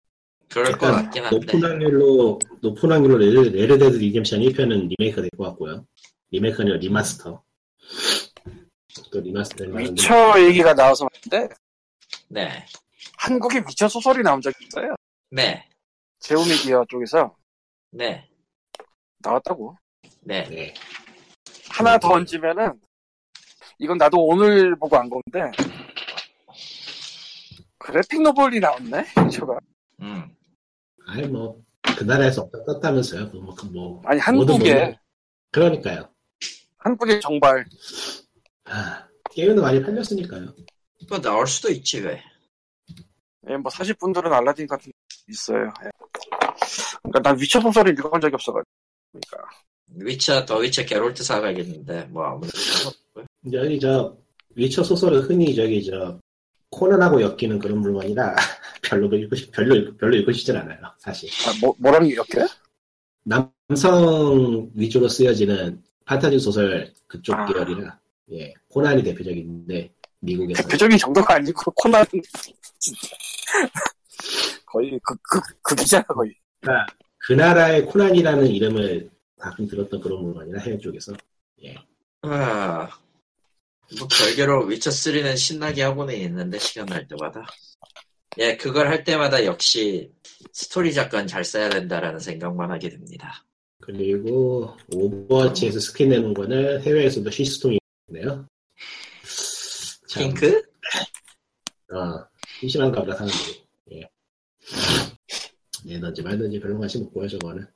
그럴 0.49 0.79
것 0.79 0.87
같긴 0.87 1.25
한데. 1.25 1.37
높은 1.37 1.63
확률로, 1.63 2.39
높은 2.63 2.91
확률로 2.91 3.19
Red, 3.19 3.37
Red 3.55 3.73
Dead 3.73 3.97
Redemption 3.97 4.41
1편은 4.41 4.95
리메이크가 4.97 5.23
될것 5.23 5.47
같고요. 5.49 5.87
리메이크가 6.31 6.63
아니라 6.63 6.79
리마스터. 6.79 7.43
또 9.13 9.21
리마스터. 9.21 9.63
위쳐 9.63 10.43
얘기가 10.43 10.75
나와서 10.75 11.07
말인데 11.13 11.55
네. 12.29 12.65
한국에 13.19 13.59
위쳐 13.59 13.89
소설이 13.89 14.23
나온 14.23 14.41
적이 14.41 14.57
있어요. 14.65 14.95
네. 15.31 15.69
제오미디어 16.21 16.87
쪽에서 16.89 17.37
네. 17.91 18.27
나왔다고. 19.19 19.77
네. 20.23 20.45
네. 20.49 20.75
하나 21.71 21.99
더 21.99 22.09
얹으면은 22.09 22.81
이건 23.79 23.99
나도 23.99 24.19
오늘 24.25 24.77
보고 24.77 24.97
안 24.97 25.11
건데 25.11 25.51
그래픽 27.79 28.23
노블이 28.23 28.61
나왔네 28.61 29.05
위쳐가. 29.27 29.59
음. 30.01 30.37
아니, 31.07 31.27
뭐, 31.29 31.63
그 31.97 32.05
나라에서 32.05 32.43
없다 32.43 32.65
떴다면서요. 32.65 33.31
그 33.31 33.37
뭐, 33.37 33.55
그 33.55 33.67
뭐. 33.67 34.03
아니 34.05 34.19
한국에. 34.19 34.99
그러니까요. 35.53 36.09
한국의 36.79 37.21
정발. 37.21 37.65
아, 38.65 39.07
게임도 39.31 39.63
많이 39.63 39.81
팔렸으니까요. 39.83 40.53
뭐, 41.09 41.21
나올 41.21 41.47
수도 41.47 41.71
있지, 41.71 42.01
왜. 42.01 42.21
예, 43.49 43.57
뭐 43.57 43.71
사실 43.71 43.95
분들은 43.95 44.33
알라딘 44.33 44.67
같은 44.67 44.91
게 44.91 44.99
있어요. 45.29 45.73
예. 45.85 45.91
그러니까 47.05 47.21
난 47.23 47.39
위쳐 47.39 47.61
소설을 47.61 47.93
읽어본 47.93 48.21
적이 48.21 48.35
없어가지고. 48.35 48.69
그러니까 49.21 49.51
위쳐, 49.89 50.45
더 50.45 50.59
위쳐 50.59 50.85
게롤트 50.85 51.23
사가겠는데, 51.23 52.05
뭐, 52.11 52.25
아무래도. 52.25 52.59
여기 53.53 53.79
저 53.81 54.17
위쳐 54.55 54.83
소설은 54.83 55.21
흔히 55.23 55.55
저기 55.55 55.85
저 55.85 56.19
코난하고 56.71 57.23
엮이는 57.23 57.59
그런 57.59 57.79
물건이라 57.79 58.35
별로 58.83 59.15
읽고 59.17 59.37
싶, 59.37 59.53
별로 59.53 59.75
읽- 59.77 59.97
별로 59.99 60.17
읽고 60.17 60.33
싶진 60.33 60.57
않아요 60.57 60.79
사실 60.99 61.29
아, 61.47 61.53
뭐 61.61 61.75
뭐라는 61.79 62.09
게 62.09 62.15
이렇게? 62.15 62.45
남성 63.23 64.69
위주로 64.75 65.09
쓰여지는 65.09 65.83
판타지 66.05 66.39
소설 66.41 66.93
그쪽 67.07 67.35
아. 67.37 67.47
계열이라 67.47 67.99
예 68.33 68.53
코난이 68.69 69.03
대표적인데 69.05 69.93
미국에서 70.21 70.63
대표적인 70.65 70.99
정도가 70.99 71.35
아니고 71.37 71.71
코난 71.77 72.05
진짜 72.79 73.09
거의 74.67 74.99
그그 75.05 75.41
극이잖아 75.63 76.03
거의. 76.05 76.35
그 76.61 76.71
나라의 77.33 77.87
코난이라는 77.87 78.47
이름을 78.47 79.11
가끔 79.39 79.67
들었던 79.67 80.01
그런 80.01 80.23
물건이라 80.23 80.61
해외 80.61 80.79
쪽에서 80.79 81.13
아, 82.23 82.89
뭐 83.99 84.09
별개로 84.09 84.65
위쳐 84.65 84.91
3는 84.91 85.37
신나게 85.37 85.83
하고는 85.83 86.15
있는데 86.17 86.59
시간 86.59 86.87
날 86.87 87.07
때마다 87.07 87.47
예 88.39 88.57
그걸 88.57 88.89
할 88.89 89.05
때마다 89.05 89.45
역시 89.45 90.11
스토리 90.53 90.93
작가는 90.93 91.27
잘 91.27 91.45
써야 91.45 91.69
된다라는 91.69 92.19
생각만 92.19 92.71
하게 92.71 92.89
됩니다 92.89 93.45
그리고 93.81 94.77
오버워치에서 94.93 95.79
스킨 95.81 96.09
내는 96.11 96.35
거는 96.35 96.83
해외에서도 96.83 97.31
시스템이 97.31 97.79
있네요 98.09 98.47
참, 100.09 100.23
핑크? 100.23 100.63
어, 101.93 102.27
심심한가 102.59 103.01
보다 103.03 103.17
사람들이. 103.17 103.67
예. 103.93 104.09
내던지 105.87 106.23
말던지 106.23 106.61
별로 106.61 106.79
관심 106.79 107.03
없고요, 107.05 107.29
저거는. 107.29 107.67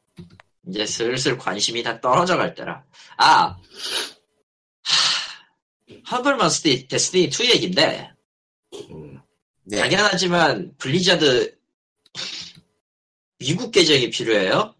이제 0.69 0.85
슬슬 0.85 1.39
관심이 1.39 1.83
다 1.83 1.99
떨어져 2.01 2.37
갈 2.37 2.55
때라 2.55 2.85
아 3.17 3.57
Humble 6.11 6.46
Monthly 6.46 6.87
Destiny 6.87 7.31
2 7.31 7.51
얘긴데 7.55 8.11
음, 8.91 9.19
네. 9.65 9.79
당연하지만 9.79 10.75
블리자드 10.77 11.57
미국 13.39 13.71
계정이 13.73 14.11
필요해요? 14.11 14.75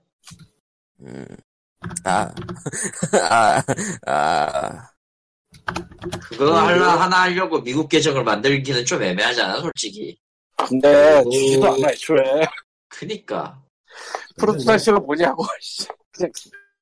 음. 1.01 1.25
아. 2.05 2.31
아. 3.31 3.63
아. 4.07 4.91
그거 6.21 6.59
하나, 6.59 7.01
하나 7.01 7.23
하려고 7.23 7.63
미국 7.63 7.89
계정을 7.89 8.23
만들기는 8.23 8.85
좀 8.85 9.03
애매하잖아 9.03 9.61
솔직히 9.61 10.19
근데 10.69 10.93
그리고- 11.25 11.31
주지도 11.31 11.67
않아 11.75 11.91
애초에 11.93 12.47
그니까. 12.91 13.63
프로토타이스가 14.37 15.01
뭐냐고 15.01 15.45
씨. 15.61 15.87
그냥 16.13 16.31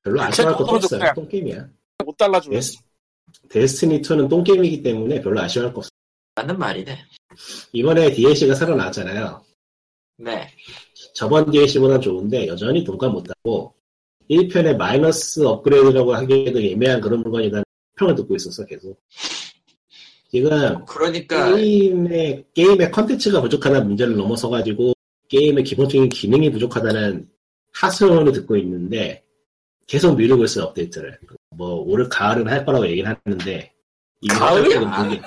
별로 0.03 0.21
아쉬워할 0.23 0.57
것도 0.59 0.75
없어요. 0.77 0.99
그냥- 1.01 1.15
똥게임이야. 1.15 1.69
못 2.05 2.17
달라줘 2.17 2.51
데스, 2.51 2.79
데스티니 3.49 4.01
2는 4.03 4.29
똥게임이기 4.29 4.83
때문에 4.83 5.21
별로 5.21 5.41
아쉬워할 5.41 5.73
거 5.73 5.79
없어. 5.79 5.91
맞는 6.37 6.59
말이네. 6.59 6.99
이번에 7.73 8.13
DLC가 8.13 8.55
새로 8.55 8.75
나왔잖아요. 8.77 9.45
네. 10.19 10.49
저번 11.15 11.51
DLC보다 11.51 12.01
좋은데 12.01 12.47
여전히 12.49 12.83
동감 12.85 13.13
못하고 13.13 13.75
1편의 14.31 14.77
마이너스 14.77 15.41
업그레이드라고 15.45 16.15
하기에도 16.15 16.61
애매한 16.61 17.01
그런 17.01 17.21
물건이라는 17.23 17.65
평을 17.97 18.15
듣고 18.15 18.35
있었어 18.37 18.65
계속. 18.67 19.01
지금 20.31 20.85
그러니까 20.85 21.55
게임의 21.55 22.45
게임의 22.55 22.91
컨텐츠가 22.91 23.41
부족하다는 23.41 23.89
문제를 23.89 24.17
넘어서 24.17 24.49
가지고 24.51 24.93
게임의 25.29 25.65
기본적인 25.65 26.09
기능이 26.09 26.51
부족하다는 26.51 27.29
하소연을 27.73 28.33
듣고 28.33 28.57
있는데 28.57 29.23
계속 29.87 30.17
미루고 30.17 30.45
있어요 30.45 30.65
업데이트를. 30.67 31.19
뭐 31.51 31.83
올해 31.83 32.07
가을은 32.09 32.49
할 32.49 32.65
거라고 32.65 32.87
얘기를 32.89 33.17
하는데? 33.25 33.73
확장팩은 34.29 34.91
두 34.91 35.11
개, 35.11 35.23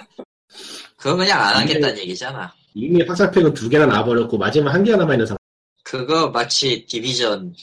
그거 0.97 1.15
그냥 1.15 1.39
안 1.41 1.55
하겠다는 1.57 1.97
얘기잖아. 1.99 2.53
이미 2.73 3.01
확장팩은 3.03 3.53
두 3.53 3.69
개나 3.69 3.85
나와버렸고 3.85 4.37
마지막 4.37 4.73
한 4.73 4.83
개가 4.83 4.97
남아있는 4.97 5.25
상황. 5.25 5.37
그거 5.83 6.29
마치 6.29 6.85
디비전 6.85 7.53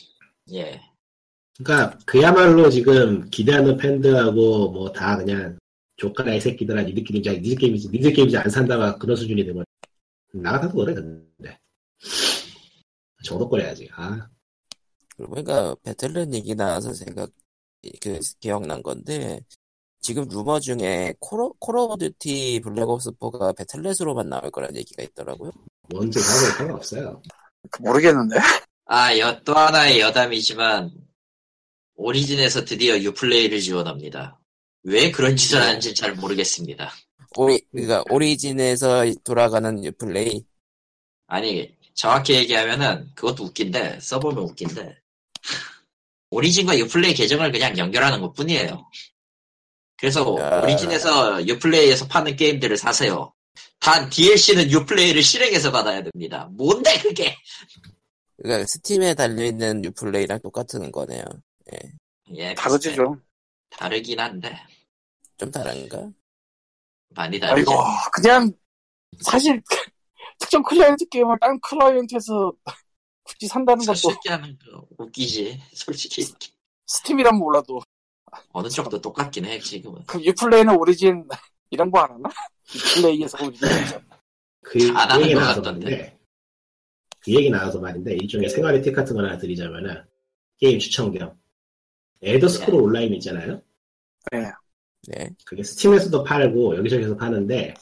예. 0.52 0.80
그러니까 1.62 1.98
그야말로 2.06 2.70
지금 2.70 3.28
기대하는 3.30 3.76
팬들하고 3.76 4.70
뭐 4.70 4.92
다 4.92 5.16
그냥 5.16 5.58
조카라 5.96 6.34
이 6.34 6.40
새끼들아 6.40 6.82
니들 6.82 7.04
게임이지 7.04 7.40
니들 7.40 7.56
게임이지 7.58 7.88
니들 7.90 8.12
게임이지 8.12 8.36
안 8.36 8.48
산다가 8.50 8.96
그런 8.98 9.16
수준이 9.16 9.44
되면 9.44 9.64
나 10.32 10.52
같아도 10.52 10.76
그래 10.76 10.94
근데 10.94 11.58
정도거려야지 13.24 13.88
아 13.94 14.28
그러니까 15.16 15.74
배틀넷 15.82 16.32
얘기 16.34 16.54
나와서 16.54 16.94
생각 16.94 17.30
그 18.00 18.18
기억난 18.40 18.82
건데 18.82 19.40
지금 20.00 20.26
루머 20.28 20.60
중에 20.60 21.14
콜, 21.18 21.50
콜 21.58 21.76
오브 21.76 21.98
듀티 21.98 22.60
블랙옵스 22.62 23.10
4가 23.12 23.56
배틀넷으로만 23.56 24.28
나올 24.28 24.50
거란 24.50 24.74
얘기가 24.76 25.02
있더라고요. 25.02 25.50
뭔지 25.90 26.18
하고 26.18 26.56
상관없어요 26.56 27.22
모르겠는데 27.80 28.36
아, 28.86 29.18
여, 29.18 29.38
또 29.42 29.54
하나의 29.54 30.00
여담이지만 30.00 30.90
오리진에서 31.94 32.64
드디어 32.64 32.98
유플레이를 32.98 33.60
지원합니다. 33.60 34.40
왜 34.84 35.10
그런 35.10 35.36
짓을 35.36 35.60
하는지 35.60 35.94
잘 35.94 36.14
모르겠습니다. 36.14 36.90
오리 37.36 37.60
그러니까 37.70 38.02
오리진에서 38.10 39.04
돌아가는 39.24 39.84
유플레이 39.84 40.42
아니 41.26 41.76
정확히 41.98 42.34
얘기하면은 42.34 43.10
그것도 43.16 43.42
웃긴데 43.42 43.98
써보면 44.00 44.44
웃긴데 44.44 44.96
오리진과 46.30 46.78
유플레이 46.78 47.12
계정을 47.12 47.50
그냥 47.50 47.76
연결하는 47.76 48.20
것 48.20 48.32
뿐이에요. 48.34 48.88
그래서 49.96 50.36
야. 50.38 50.60
오리진에서 50.62 51.44
유플레이에서 51.48 52.06
파는 52.06 52.36
게임들을 52.36 52.76
사세요. 52.76 53.34
단 53.80 54.08
DLC는 54.10 54.70
유플레이를 54.70 55.24
실행해서 55.24 55.72
받아야 55.72 56.00
됩니다. 56.04 56.48
뭔데 56.52 57.00
그게? 57.00 57.36
그러니까 58.36 58.64
스팀에 58.68 59.14
달려 59.14 59.44
있는 59.44 59.84
유플레이랑 59.84 60.38
똑같은 60.40 60.92
거네요. 60.92 61.24
예, 62.36 62.54
다르지 62.54 62.90
비슷해요. 62.90 63.06
좀 63.06 63.22
다르긴 63.70 64.20
한데 64.20 64.56
좀 65.36 65.50
다른가? 65.50 66.08
많이 67.08 67.40
다르죠. 67.40 67.72
아이고 67.72 67.82
그냥 68.12 68.52
사실 69.20 69.60
특정 70.38 70.62
클라이언트 70.62 71.08
게임을 71.08 71.36
다른 71.40 71.58
클라이언트에서 71.60 72.52
굳이 73.24 73.46
산다는 73.46 73.84
것도 73.84 73.94
솔직히 73.94 74.28
하는 74.30 74.58
거 74.58 74.86
웃기지. 74.98 75.60
솔직히 75.74 76.24
스팀이란 76.86 77.36
몰라도 77.36 77.80
어느 78.52 78.68
정도 78.68 79.00
똑같긴 79.00 79.44
해 79.44 79.58
지금은. 79.58 80.04
그 80.06 80.22
유플레이는 80.22 80.74
오리진 80.76 81.28
이런 81.70 81.90
거 81.90 82.00
안 82.00 82.10
하나? 82.12 82.28
유플레이에서 82.74 83.44
오리진 83.44 83.68
그안 84.62 85.10
하는 85.10 85.24
얘기 85.24 85.34
것 85.34 85.40
나와서 85.40 85.62
같던데. 85.62 85.84
말인데 85.86 86.18
그 87.20 87.34
얘기 87.34 87.50
나와서 87.50 87.80
말인데 87.80 88.14
일종의 88.14 88.48
생활의 88.48 88.82
팁 88.82 88.92
같은 88.94 89.14
거 89.16 89.22
하나 89.22 89.36
드리자면은 89.36 90.02
게임 90.58 90.78
추천 90.78 91.12
겸 91.12 91.38
엘더 92.22 92.48
스크롤 92.48 92.82
온라인 92.82 93.12
있잖아요 93.14 93.60
네. 94.32 94.50
네. 95.08 95.30
그게 95.44 95.62
스팀에서도 95.62 96.22
팔고 96.24 96.76
여기저기서 96.76 97.16
파는데 97.16 97.74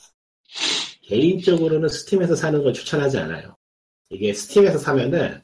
개인적으로는 1.07 1.89
스팀에서 1.89 2.35
사는 2.35 2.63
걸 2.63 2.73
추천하지 2.73 3.19
않아요. 3.19 3.55
이게 4.11 4.33
스팀에서 4.33 4.79
사면은 4.79 5.41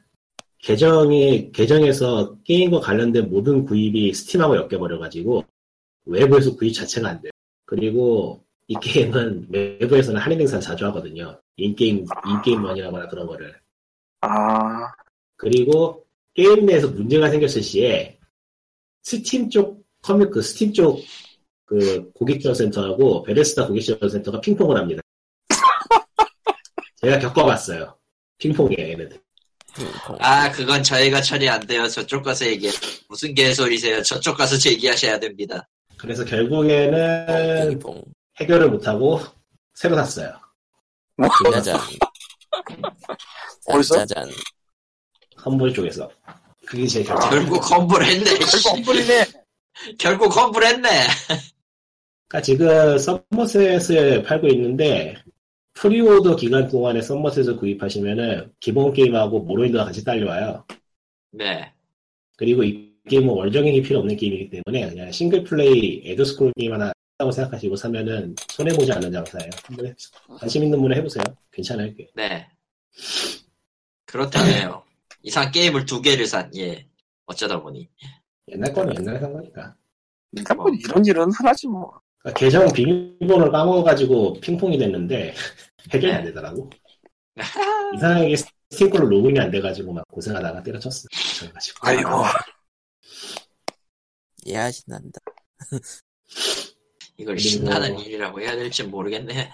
계정이 0.58 1.50
계정에서 1.52 2.36
게임과 2.44 2.80
관련된 2.80 3.30
모든 3.30 3.64
구입이 3.64 4.12
스팀하고 4.12 4.56
엮여버려가지고 4.56 5.44
외부에서 6.04 6.54
구입 6.56 6.72
자체가 6.72 7.08
안 7.08 7.20
돼요. 7.20 7.30
그리고 7.64 8.44
이 8.68 8.74
게임은 8.80 9.48
외부에서는 9.50 10.20
할인 10.20 10.40
행사 10.40 10.58
자주 10.58 10.84
하거든요. 10.86 11.40
in-game 11.57 12.07
in-game 12.26 12.57
money라거나 12.57 13.09
그런 13.08 13.26
거를. 13.26 13.54
아 14.20 14.90
그리고 15.36 16.04
게임 16.34 16.66
내에서 16.66 16.88
문제가 16.88 17.28
생겼을 17.30 17.62
시에 17.62 18.18
스팀 19.02 19.50
쪽 19.50 19.84
커뮤 20.00 20.30
그 20.30 20.42
스팀 20.42 20.72
쪽그 20.72 22.12
고객 22.14 22.40
지원 22.40 22.54
센터하고 22.54 23.22
베데스다 23.22 23.66
고객 23.66 23.80
지원 23.80 24.08
센터가 24.08 24.40
핑퐁을 24.40 24.76
합니다. 24.76 25.02
제가 27.03 27.18
겪어봤어요. 27.18 27.96
핑퐁이에요, 28.38 28.90
얘네들. 28.92 29.20
아 30.20 30.50
그건 30.53 30.82
저희가 30.82 31.20
처리 31.22 31.48
안 31.48 31.59
돼요. 31.66 31.88
저쪽 31.88 32.22
가서 32.22 32.46
얘기해. 32.46 32.72
무슨 33.09 33.34
개소리세요. 33.34 34.03
저쪽 34.03 34.36
가서 34.36 34.57
얘기하셔야 34.70 35.18
됩니다. 35.18 35.66
그래서 35.96 36.24
결국에는 36.24 37.70
핑퐁. 37.70 38.03
해결을 38.40 38.70
못하고 38.70 39.20
새로 39.74 39.96
샀어요. 39.96 40.32
짜잔. 41.53 41.80
어디서? 43.66 44.07
짜잔. 44.07 44.30
컴보이 45.36 45.72
쪽에서. 45.72 46.11
그게 46.66 46.86
제 46.86 47.03
결정. 47.03 47.30
결국 47.30 47.70
험불 47.70 48.05
했네. 48.05 48.24
씨. 48.24 48.62
결국 48.62 48.74
엉불이네 48.74 49.26
결국 49.98 50.36
험불 50.36 50.64
했네. 50.64 50.88
그러니까 52.28 52.42
지금 52.42 52.98
썸머셋을 52.98 54.22
팔고 54.22 54.48
있는데 54.48 55.16
pre-order 55.74 56.36
기간 56.37 56.68
동안에 56.68 57.03
썸머셋을 57.03 57.57
구입하시면은 57.57 58.53
기본 58.61 58.93
게임하고 58.93 59.41
모로윈드가 59.40 59.84
같이 59.85 60.05
딸려와요. 60.05 60.64
네. 61.33 61.73
그리고 62.37 62.62
이 62.62 62.93
게임은 63.09 63.29
월정액이 63.29 63.83
필요 63.83 64.01
없는 64.01 64.16
게임이기 64.16 64.62
때문에 64.64 64.89
그냥 64.91 65.11
single 65.11 65.43
play 65.45 66.03
엘더 66.05 66.24
스크롤 66.25 66.53
게임 66.57 66.73
하나 66.73 66.93
하고 67.18 67.31
생각하시고 67.31 67.77
사면은 67.77 68.35
손해 68.51 68.75
보지 68.75 68.93
않는 68.93 69.11
장사예요. 69.12 69.51
한번 69.64 69.95
관심 70.39 70.62
있는 70.62 70.81
분은 70.81 70.97
해보세요. 70.97 71.25
괜찮아요. 71.51 71.93
꽤. 71.95 72.09
네. 72.14 72.49
그렇다네요. 74.07 74.83
이상 75.23 75.51
게임을 75.51 75.87
두 75.87 76.03
개를 76.03 76.27
산. 76.27 76.51
예. 76.57 76.87
어쩌다 77.27 77.61
보니. 77.61 77.89
옛날 78.49 78.73
거는 78.73 78.95
옛날에 78.97 79.20
산 79.20 79.33
거니까. 79.33 79.75
그러니까 80.31 80.55
뭐 80.55 80.70
이런 80.70 81.05
일은 81.07 81.31
흔하지 81.31 81.68
뭐 81.68 82.01
그러니까 82.23 82.39
계정 82.39 82.73
비밀번호를 82.73 83.51
까먹어가지고 83.53 84.35
핑퐁이 84.41 84.79
됐는데 84.79 85.35
해결이 85.93 86.12
안 86.12 86.25
되더라고. 86.25 86.70
이상하게 87.97 88.37
스팀 88.37 88.91
걸로 88.91 89.09
로그인이 89.09 89.41
안 89.41 89.51
돼가지고 89.51 89.93
막 89.93 90.05
고생하다가 90.09 90.62
때려쳤어. 90.62 91.09
그래가지고. 91.41 91.79
아이고 91.83 92.09
이해하신단다. 94.45 95.18
이걸 97.16 97.37
그리고- 97.37 97.39
신나는 97.39 97.99
일이라고 97.99 98.41
해야 98.41 98.55
될지 98.57 98.83
모르겠네. 98.85 99.51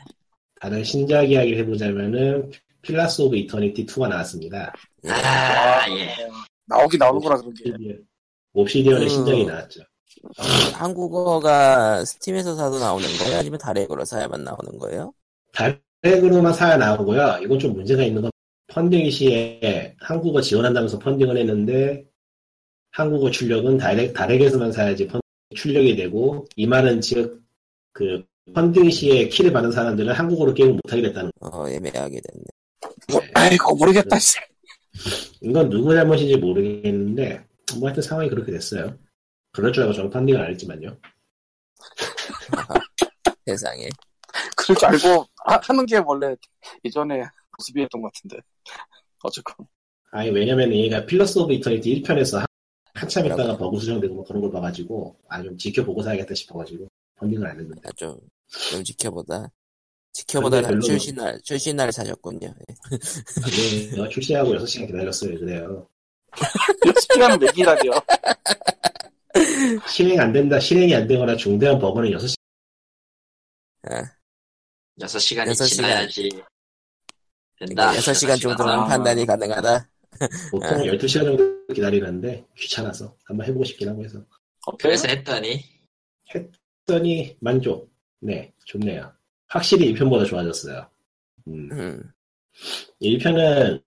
다른 0.61 0.83
신작 0.85 1.31
이야기를 1.31 1.59
해보자면은 1.61 2.51
필러스 2.82 3.22
오브 3.23 3.37
이터니티 3.37 3.87
2가 3.87 4.09
나왔습니다. 4.09 4.73
예. 5.05 5.11
아, 5.11 5.89
예. 5.91 6.14
나오긴 6.66 6.99
나오는구나 6.99 7.37
그런 7.37 7.55
게 7.55 7.64
옵시디언- 7.64 8.05
옵시디언의 8.53 9.05
그- 9.05 9.09
신작이 9.11 9.45
나왔죠. 9.47 9.81
한국어가 10.75 12.05
스팀에서 12.05 12.55
사도 12.55 12.79
나오는 12.79 13.07
거예요? 13.19 13.39
아니면 13.39 13.59
다렉으로 13.59 14.05
사야만 14.05 14.45
나오는 14.45 14.79
거예요? 14.79 15.12
다렉으로만 15.53 16.53
사야 16.53 16.77
나오고요. 16.77 17.39
이건 17.43 17.59
좀 17.59 17.75
문제가 17.75 18.03
있는 18.03 18.23
건 18.23 18.31
펀딩 18.69 19.11
시에 19.11 19.95
한국어 20.01 20.41
지원한다면서 20.41 20.99
펀딩을 20.99 21.37
했는데 21.37 22.05
한국어 22.91 23.31
출력은 23.31 23.79
다렉, 23.79 24.12
다렉에서만 24.14 24.73
사야지 24.73 25.07
펀 25.07 25.21
출력이 25.55 25.97
되고 25.97 26.47
이 26.57 26.66
말은 26.66 27.01
즉 27.01 27.49
그 27.99 28.23
펀딩 28.55 28.91
시에 28.91 29.29
키를 29.29 29.53
받은 29.53 29.73
사람들은 29.73 30.14
한국어로 30.14 30.55
게임을 30.55 30.75
못하게 30.75 31.03
됐다는 31.03 31.33
어, 31.41 31.69
애매하게 31.69 32.21
됐네. 32.21 32.45
뭐, 33.11 33.19
거예요. 33.21 33.33
아이고 33.35 33.75
모르겠다 33.75 34.16
씨. 34.21 34.39
이건 35.41 35.69
누구 35.69 35.93
잘못인지 35.93 36.37
모르겠는데 36.37 37.45
뭐 37.77 37.89
하여튼 37.89 38.03
상황이 38.03 38.29
그렇게 38.29 38.53
됐어요. 38.53 38.97
그럴 39.53 39.72
줄 39.72 39.82
알고 39.84 39.94
저는 39.94 40.11
funding을 40.11 40.41
안 40.40 40.51
했지만요. 40.53 40.96
세상에. 43.46 43.88
그럴 44.57 44.76
줄 44.76 44.88
알고 44.88 45.26
하, 45.46 45.72
는게 45.72 45.99
원래 45.99 46.34
예전에 46.84 47.22
모습이었던 47.59 48.03
것 48.03 48.12
같은데. 48.12 48.36
어쨌건. 49.22 49.66
아니 50.12 50.30
왜냐면 50.30 50.72
얘가 50.72 51.05
필러스 51.05 51.38
오브 51.38 51.53
이터니티 51.55 52.03
1편에서 52.03 52.38
한 52.94 53.09
참 53.09 53.24
있다가 53.26 53.57
버그 53.57 53.78
수정되고 53.78 54.12
뭐 54.14 54.24
그런 54.24 54.40
걸 54.42 54.51
봐가지고 54.51 55.16
아 55.28 55.40
좀 55.42 55.57
지켜보고 55.57 56.03
사야겠다 56.03 56.34
싶어가지고 56.34 56.88
펀딩을 57.16 57.46
안 57.46 57.61
했는데 57.61 57.80
아, 57.84 57.92
좀, 57.96 58.18
좀 58.70 58.82
지켜보다. 58.82 59.49
지켜보다가 60.12 60.68
별로- 60.68 60.80
출시날, 60.80 61.40
출시날 61.42 61.92
사셨군요. 61.92 62.49
예. 62.49 62.99
네, 62.99 63.90
내가 63.92 64.09
출시하고 64.09 64.53
6시간 64.55 64.86
기다렸어요 64.88 65.38
그래요 65.38 65.86
10시간 66.84 67.38
맥이라며. 67.40 67.92
실행 69.89 70.20
안 70.20 70.32
된다 70.32 70.59
실행이 70.61 70.95
안 70.95 71.07
되거나 71.07 71.36
중대한 71.36 71.78
버그는 71.78 72.11
6시간 72.11 72.34
아, 73.84 74.03
6시간이 75.01 75.49
여섯 75.49 75.66
시간. 75.66 75.89
지나야지 75.89 76.28
된다. 77.59 77.93
6시간 77.93 78.41
정도는 78.41 78.72
아, 78.72 78.84
판단이 78.86 79.26
가능하다. 79.26 79.89
보통 80.51 80.68
아. 80.68 80.82
12시간 80.82 81.24
정도 81.24 81.66
기다리는데 81.74 82.45
귀찮아서 82.57 83.16
한번 83.24 83.47
해보고 83.47 83.64
싶긴 83.64 83.89
하고 83.89 84.05
해서 84.05 84.18
그래서 84.78 85.07
했더니 85.09 85.62
했더니 86.34 87.36
만족 87.41 87.91
네 88.20 88.53
좋네요 88.64 89.12
확실히 89.49 89.93
1편보다 89.95 90.26
좋아졌어요 90.26 90.89
음. 91.47 91.68
음, 91.72 92.12
1편은 93.01 93.82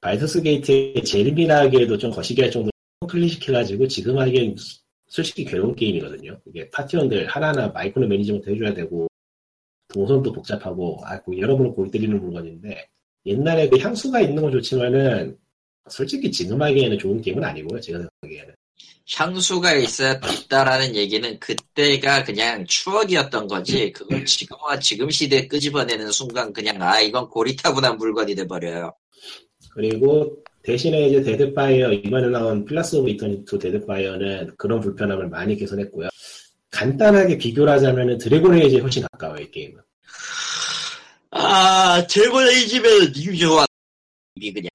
발더스 0.00 0.42
게이트에 0.42 1.02
재미나게도 1.02 1.96
좀 1.98 2.10
거시기 2.10 2.42
할 2.42 2.50
정도로 2.50 2.70
클릭시켜가지고 3.06 3.88
지금 3.88 4.18
하기엔 4.18 4.56
솔직히 5.06 5.44
괴로운 5.44 5.74
게임이거든요. 5.74 6.40
이게 6.46 6.68
파티원들 6.70 7.26
하나하나 7.26 7.68
micromanagement 7.68 8.50
해줘야 8.50 8.74
되고 8.74 9.06
동선도 9.92 10.32
복잡하고 10.32 11.00
아, 11.04 11.20
그 11.22 11.38
여러모로 11.38 11.72
골 11.72 11.90
때리는 11.90 12.20
물건인데 12.20 12.88
옛날에 13.26 13.68
그 13.68 13.78
향수가 13.78 14.20
있는 14.20 14.42
건 14.42 14.52
좋지만은 14.52 15.38
솔직히 15.88 16.30
지금 16.30 16.60
하기에는 16.60 16.98
좋은 16.98 17.20
게임은 17.20 17.44
아니고요. 17.44 17.80
제가 17.80 17.98
생각하기에는. 17.98 18.54
향수가 19.16 19.74
있어야 19.74 20.14
있다라는 20.14 20.96
얘기는 20.96 21.38
그때가 21.38 22.24
그냥 22.24 22.64
추억이었던 22.64 23.46
거지 23.46 23.92
그걸 23.92 24.24
지금과 24.24 24.78
지금 24.78 25.10
시대에 25.10 25.46
끄집어내는 25.46 26.10
순간 26.10 26.52
그냥 26.52 26.80
아 26.82 27.00
이건 27.00 27.28
고리타분한 27.28 27.98
물건이 27.98 28.34
돼버려요. 28.34 28.94
그리고 29.74 30.43
대신에 30.64 31.08
이제 31.08 31.22
데드파이어 31.22 31.92
이번에 31.92 32.28
나온 32.28 32.64
필러스 32.64 32.96
오브 32.96 33.10
이터니티 33.10 33.58
데드파이어는 33.58 34.54
그런 34.56 34.80
불편함을 34.80 35.28
많이 35.28 35.56
개선했고요. 35.56 36.08
간단하게 36.70 37.36
비교를 37.38 37.72
하자면은 37.74 38.18
드래곤 38.18 38.58
에이지에 38.58 38.80
훨씬 38.80 39.02
가까워요, 39.12 39.42
이 39.42 39.50
게임은. 39.50 39.80
아 41.30 42.06
드래곤 42.08 42.48
에이지면 42.48 43.12
좋아. 43.38 43.66
이미 44.36 44.52
그냥 44.52 44.68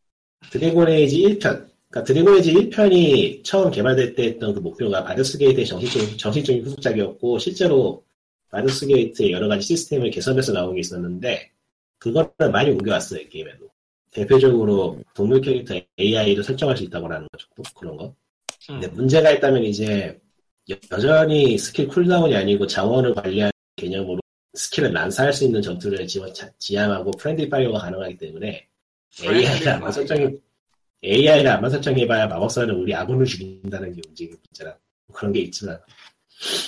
드래곤 0.51 0.89
에이지 0.89 1.17
1편. 1.23 1.67
그러니까 1.89 2.03
드래곤 2.05 2.35
에이지 2.35 2.53
1편이 2.53 3.43
처음 3.43 3.71
개발될 3.71 4.13
때 4.13 4.23
했던 4.25 4.53
그 4.53 4.59
목표가 4.59 5.03
발더스 5.03 5.39
게이트의 5.39 5.65
정신적인, 5.65 6.17
정신적인 6.17 6.63
후속작이었고, 6.65 7.39
실제로 7.39 8.05
발더스 8.51 8.85
게이트의 8.87 9.31
여러 9.31 9.47
가지 9.47 9.65
시스템을 9.65 10.11
개선해서 10.11 10.53
나온 10.53 10.75
게 10.75 10.81
있었는데, 10.81 11.51
그거를 11.97 12.29
많이 12.51 12.69
옮겨왔어요, 12.69 13.21
이 13.21 13.29
게임에도. 13.29 13.69
대표적으로 14.11 14.99
동료 15.13 15.41
캐릭터 15.41 15.75
AI를 15.99 16.43
설정할 16.43 16.75
수 16.77 16.83
있다고 16.83 17.05
하는 17.11 17.27
거죠. 17.31 17.47
또 17.55 17.63
그런 17.75 17.95
거. 17.97 18.13
근데 18.67 18.87
문제가 18.87 19.31
있다면 19.31 19.63
이제 19.63 20.19
여- 20.69 20.75
여전히 20.91 21.57
skill 21.57 21.87
cooldown이 21.87 22.35
아니고 22.35 22.67
자원을 22.67 23.13
관리하는 23.15 23.51
개념으로 23.75 24.19
skill을 24.53 24.91
난사할 24.93 25.31
수 25.33 25.45
있는 25.45 25.61
전투를 25.61 26.05
지원, 26.07 26.31
지향하고 26.57 27.11
friend 27.11 27.47
fire가 27.47 27.79
가능하기 27.79 28.17
때문에 28.17 28.67
AI를 29.23 29.69
암만 29.69 29.91
설정해 29.91 30.29
AI를 31.03 31.49
암만 31.51 31.71
설정해봐야 31.71 32.27
마법사는 32.27 32.73
우리 32.75 32.93
아군을 32.93 33.25
죽인다는 33.25 33.93
게 33.93 34.01
움직임 34.07 34.35
있잖아. 34.51 34.75
그런 35.13 35.31
게 35.33 35.39
있지만 35.41 35.79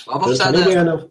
마법사는 0.06 1.10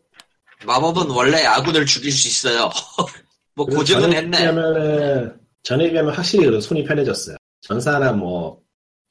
마법은 0.66 1.10
원래 1.12 1.44
아군을 1.46 1.86
죽일 1.86 2.12
수 2.12 2.28
있어요. 2.28 2.70
뭐 3.56 3.66
고증은 3.66 4.14
했네. 4.14 4.38
비하면은 4.38 5.40
전에 5.64 5.92
비하면 5.92 6.14
확실히 6.14 6.46
그래도 6.46 6.60
손이 6.62 6.84
편해졌어요. 6.84 7.38
전사나 7.62 8.14
뭐 8.14 8.62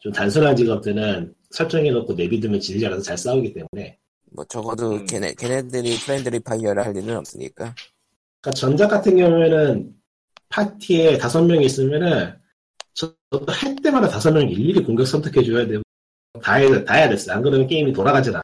좀 0.00 0.10
단순한 0.12 0.56
직업들은 0.56 1.34
설정해놓고 1.50 2.14
내비두면 2.14 2.58
지들이 2.58 2.86
알아서 2.86 3.02
잘 3.02 3.18
싸우기 3.18 3.52
때문에 3.52 3.98
뭐 4.32 4.44
적어도 4.46 4.92
음. 4.92 5.06
걔네, 5.06 5.34
걔네들이 5.34 5.96
friendly 5.98 6.40
fire를 6.40 6.84
할 6.84 6.96
일은 6.96 7.16
없으니까. 7.16 7.74
그러니까 8.40 8.50
전작 8.56 8.88
같은 8.88 9.16
경우에는 9.16 9.94
파티에 10.48 11.18
다섯 11.18 11.42
명이 11.42 11.66
있으면은 11.66 12.34
전투 12.94 13.18
할 13.48 13.76
때마다 13.82 14.08
다섯 14.08 14.32
명 14.32 14.48
일일이 14.48 14.82
공격 14.82 15.06
선택해 15.06 15.44
줘야 15.44 15.66
되고 15.66 15.82
다 16.42 16.54
해야, 16.54 16.84
다 16.84 16.94
해야 16.94 17.08
됐어. 17.08 17.32
안 17.32 17.42
그러면 17.42 17.66
게임이 17.66 17.92
돌아가질 17.92 18.32
않아. 18.32 18.42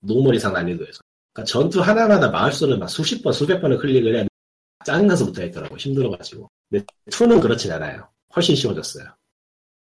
normal 0.00 0.34
이상 0.34 0.52
난이도에서. 0.52 1.00
그러니까 1.32 1.44
전투 1.44 1.80
하나마다 1.80 2.30
마우스를 2.30 2.78
막 2.78 2.88
수십 2.88 3.22
번, 3.22 3.32
수백 3.32 3.60
번을 3.60 3.78
클릭을 3.78 4.16
해야 4.16 4.26
짜증나서 4.84 5.26
못하겠더라고. 5.26 5.76
힘들어가지고. 5.76 6.48
근데 6.70 6.84
2는 7.10 7.40
그렇진 7.42 7.72
않아요. 7.72 8.08
훨씬 8.34 8.54
쉬워졌어요. 8.54 9.04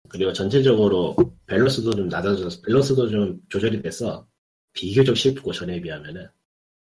그리고 0.09 0.33
전체적으로 0.33 1.15
밸런스도 1.47 1.93
좀 1.93 2.09
낮아져서, 2.09 2.63
밸런스도 2.63 3.09
좀 3.09 3.39
조절이 3.49 3.83
돼서 3.83 4.27
비교적 4.73 5.17
쉽고 5.17 5.53
전에 5.53 5.81
비하면은. 5.81 6.27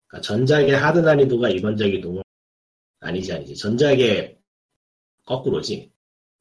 그러니까 0.07 0.21
전작의 0.21 0.71
hard 0.71 0.99
난이도가 0.99 1.49
이번 1.49 1.77
작이 1.77 1.99
normal 1.99 2.23
아니지 2.99 3.33
아니지 3.33 3.55
전작의 3.55 4.37
거꾸로지 5.25 5.91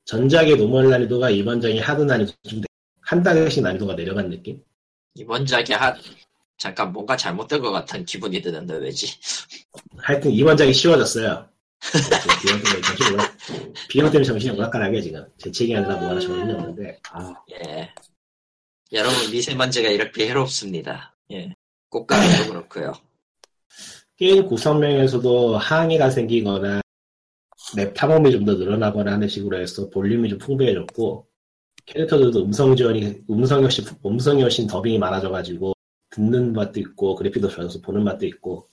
전작의 0.04 0.56
normal 0.56 0.88
난이도가 0.88 1.30
이번 1.30 1.60
작이 1.60 1.78
hard 1.78 2.02
난이도 2.02 2.32
좀한 2.48 3.22
단계씩 3.22 3.62
난이도가 3.62 3.94
내려간 3.94 4.30
느낌 4.30 4.62
이번 5.14 5.44
작에 5.44 5.74
한 5.74 5.94
잠깐 6.56 6.92
뭔가 6.92 7.16
잘못된 7.16 7.60
것 7.60 7.72
같은 7.72 8.04
기분이 8.04 8.40
드는데 8.40 8.76
왜지? 8.76 9.06
하여튼 9.98 10.30
이번 10.30 10.56
작이 10.56 10.72
쉬워졌어요 10.72 11.48
비용 12.42 12.62
때문에 12.62 12.80
정신이 12.82 13.14
오락 13.14 13.36
비용 13.88 14.10
때문에 14.10 14.24
정신이 14.24 14.56
오락가락해 14.56 15.00
지금 15.00 15.26
재채기 15.38 15.76
아니라 15.76 15.96
뭐 15.96 16.08
하나 16.10 16.20
정신이 16.20 16.52
없는데 16.52 16.98
아, 17.12 17.34
예. 17.52 17.92
여러분 18.92 19.30
미세먼지가 19.30 19.88
이렇게 19.90 20.28
해롭습니다. 20.28 21.16
예. 21.32 21.54
꽃가루도 21.88 22.50
그렇고요. 22.52 22.92
게임 24.16 24.46
구성명에서도 24.46 25.56
항의가 25.58 26.10
생기거나 26.10 26.80
맵 27.76 27.94
탐험이 27.94 28.32
좀 28.32 28.44
더 28.44 28.54
늘어나거나 28.54 29.12
하는 29.12 29.28
식으로 29.28 29.60
해서 29.60 29.90
볼륨이 29.90 30.28
좀 30.28 30.38
풍부해졌고 30.38 31.26
캐릭터들도 31.84 32.44
음성 32.44 32.74
지원이 32.76 33.22
음성이 33.30 33.62
훨씬 33.62 33.84
음성이 34.04 34.42
훨씬 34.42 34.66
더빙이 34.66 34.98
많아져가지고 34.98 35.74
듣는 36.10 36.52
맛도 36.52 36.80
있고 36.80 37.14
그래픽도 37.16 37.48
좋아져서 37.48 37.80
보는 37.82 38.04
맛도 38.04 38.26
있고 38.26 38.68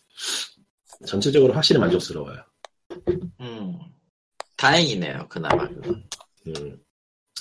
전체적으로 1.05 1.53
확실히 1.53 1.79
만족스러워요. 1.79 2.43
음. 3.43 3.79
다행이네요. 4.57 5.27
그나마. 5.29 5.65
음, 5.65 6.79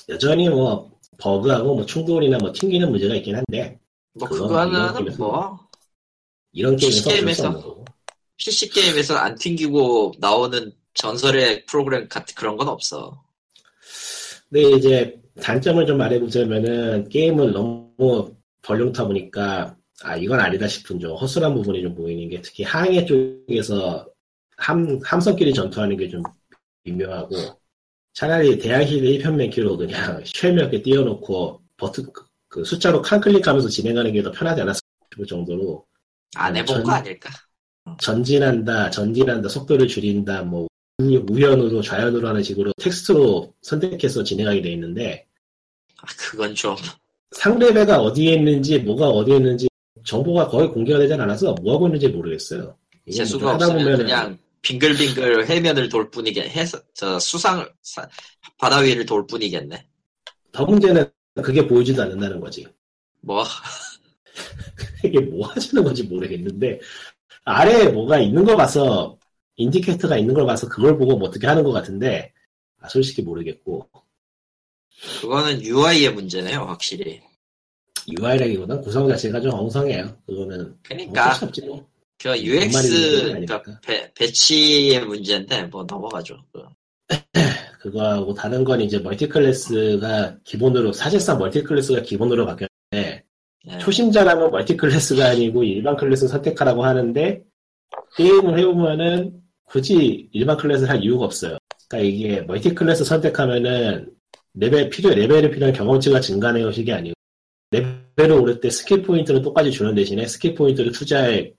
여전히 0.09 0.49
뭐 0.49 0.91
버그하고 1.19 1.77
뭐 1.77 1.87
충돌이나 1.87 2.39
뭐 2.39 2.53
튕기는 2.53 2.91
문제가 2.91 3.15
있긴 3.17 3.37
한데 3.37 3.79
뭐 4.15 4.29
그거는 4.29 4.73
게임에서- 4.95 5.19
뭐 5.19 5.69
이런 6.53 6.77
게임에서 6.77 7.11
게임에서. 7.11 7.85
PC 8.37 8.71
게임에서 8.71 9.17
안 9.17 9.37
튕기고 9.37 10.15
나오는 10.19 10.73
전설의 10.95 11.65
프로그램 11.67 12.09
같은 12.09 12.35
그런 12.35 12.57
건 12.57 12.69
없어. 12.69 13.23
근데 14.51 14.71
이제 14.77 15.23
단점을 15.41 15.87
좀 15.87 15.97
말해보자면은 15.99 17.09
게임을 17.09 17.53
너무 17.53 18.35
벌렁타 18.63 19.07
보니까 19.07 19.77
아 20.03 20.17
이건 20.17 20.41
아니다 20.41 20.67
싶은 20.67 20.99
좀 20.99 21.17
허술한 21.17 21.55
부분이 21.55 21.83
좀 21.83 21.95
보이는 21.95 22.29
게 22.29 22.41
특히 22.43 22.65
항해 22.65 23.07
쪽에서 23.07 24.07
함, 24.63 24.99
함선끼리 25.05 25.53
전투하는 25.55 25.97
게 25.97 26.09
좀 26.09 26.23
미묘하고 26.85 27.37
차라리 28.15 28.59
대항시대 28.59 29.07
1편 29.19 29.35
맨키로 29.37 29.77
그냥 29.77 30.23
쉘몇개 30.27 30.83
띄워놓고 30.83 31.63
버튼 31.77 32.05
그, 32.13 32.25
그 32.49 32.65
숫자로 32.65 33.03
칸 33.03 33.21
클릭하면서 33.21 33.69
진행하는 33.69 34.13
게 34.13 34.23
더 34.23 34.31
편하지 34.33 34.61
않았을 34.63 34.83
정도로 35.29 35.87
안 36.37 36.57
해본 36.57 36.67
전- 36.77 36.83
거 36.85 36.93
아닐까? 36.93 37.31
전진한다, 38.01 38.91
전진한다, 38.91 39.49
속도를 39.49 39.89
줄인다, 39.89 40.43
뭐 40.43 40.67
우- 40.99 41.25
우연으로 41.31 41.83
좌연으로 41.83 42.29
하는 42.29 42.43
식으로 42.43 42.73
텍스트로 42.81 43.53
선택해서 43.63 44.23
진행하게 44.23 44.63
돼 44.63 44.73
있는데 44.73 45.27
아, 46.01 46.07
그건 46.19 46.55
좀 46.55 46.77
상대배가 47.33 48.01
어디에 48.01 48.35
있는지 48.35 48.79
뭐가 48.79 49.09
어디에 49.09 49.37
있는지 49.37 49.69
정보가 50.05 50.49
거의 50.49 50.69
공개가 50.69 50.99
되지 50.99 51.15
않아서 51.15 51.55
뭐 51.63 51.75
하고 51.75 51.87
있는지 51.87 52.09
모르겠어요. 52.09 52.77
재수가 53.13 53.55
없으면 53.55 53.97
그냥 53.99 54.39
빙글빙글 54.63 55.49
해면을 55.49 55.89
돌 55.89 56.11
뿐이게 56.11 56.49
해서 56.49 56.81
저 56.95 57.19
수상 57.19 57.69
사- 57.83 58.09
바다 58.59 58.79
위를 58.79 59.05
돌 59.07 59.27
뿐이겠네. 59.27 59.87
더 60.53 60.65
문제는 60.65 61.11
그게 61.43 61.67
보이지도 61.67 62.03
않는다는 62.03 62.41
거지. 62.41 62.67
뭐 63.21 63.45
이게 65.05 65.21
뭐 65.21 65.47
하자는 65.49 65.85
건지 65.85 66.03
모르겠는데 66.05 66.81
아래에 67.45 67.89
뭐가 67.89 68.21
있는 68.21 68.45
거 68.45 68.57
봐서 68.57 69.19
인디케이터가 69.57 70.17
있는 70.17 70.35
걸 70.35 70.47
봐서 70.47 70.69
그걸 70.69 70.97
보고 70.97 71.17
뭐 71.19 71.29
어떻게 71.29 71.47
하는 71.47 71.63
것 71.65 71.73
같은데 71.73 72.33
아, 72.81 72.89
솔직히 72.89 73.23
모르겠고 73.23 73.89
그거는 75.21 75.63
UI의 75.63 76.13
문제네요, 76.13 76.61
확실히. 76.61 77.21
UI라기보다 78.09 78.81
구성 78.81 79.09
자체가 79.09 79.41
좀 79.41 79.53
엉성해요. 79.53 80.17
그거는 80.27 80.77
없지 81.43 81.63
뭐. 81.67 81.91
그 82.23 82.39
UX 82.39 82.77
문제는 82.77 83.47
그러니까. 83.47 83.81
배, 83.81 84.12
배치의 84.14 85.05
문제인데 85.05 85.64
뭐 85.64 85.85
넘어가죠. 85.85 86.37
그. 86.53 86.62
그거하고 87.81 88.33
다른 88.33 88.62
건 88.62 88.81
이제 88.81 88.99
multiclass가 89.01 90.37
기본으로 90.45 90.93
사실상 90.93 91.39
multiclass가 91.39 92.03
기본으로 92.03 92.47
바뀌었는데 92.47 93.25
예. 93.68 93.79
초심자라면 93.79 94.53
multiclass가 94.53 95.27
아니고 95.31 95.64
일반 95.64 95.97
클래스 95.97 96.29
선택하라고 96.29 96.85
하는데 96.85 97.43
게임을 98.16 98.57
해보면은 98.59 99.43
굳이 99.64 100.29
일반 100.33 100.57
클래스를 100.57 100.91
할 100.91 101.03
이유가 101.03 101.25
없어요. 101.25 101.59
그러니까 101.89 102.09
이게 102.09 102.41
multiclass 102.43 103.05
선택하면은 103.05 104.11
레벨 104.55 104.89
필요 104.91 105.11
레벨이 105.11 105.51
필요한 105.51 105.73
경험치가 105.73 106.20
증가하는 106.20 106.62
것이 106.62 106.87
아니고 106.91 107.14
레벨을 107.73 108.33
오를 108.41 108.61
때 108.61 108.70
스킬 108.70 109.03
포인트를 109.03 109.43
똑같이 109.43 109.73
주는 109.73 109.93
대신에 109.95 110.27
스킬 110.27 110.55
포인트를 110.55 110.93
투자해 110.93 111.53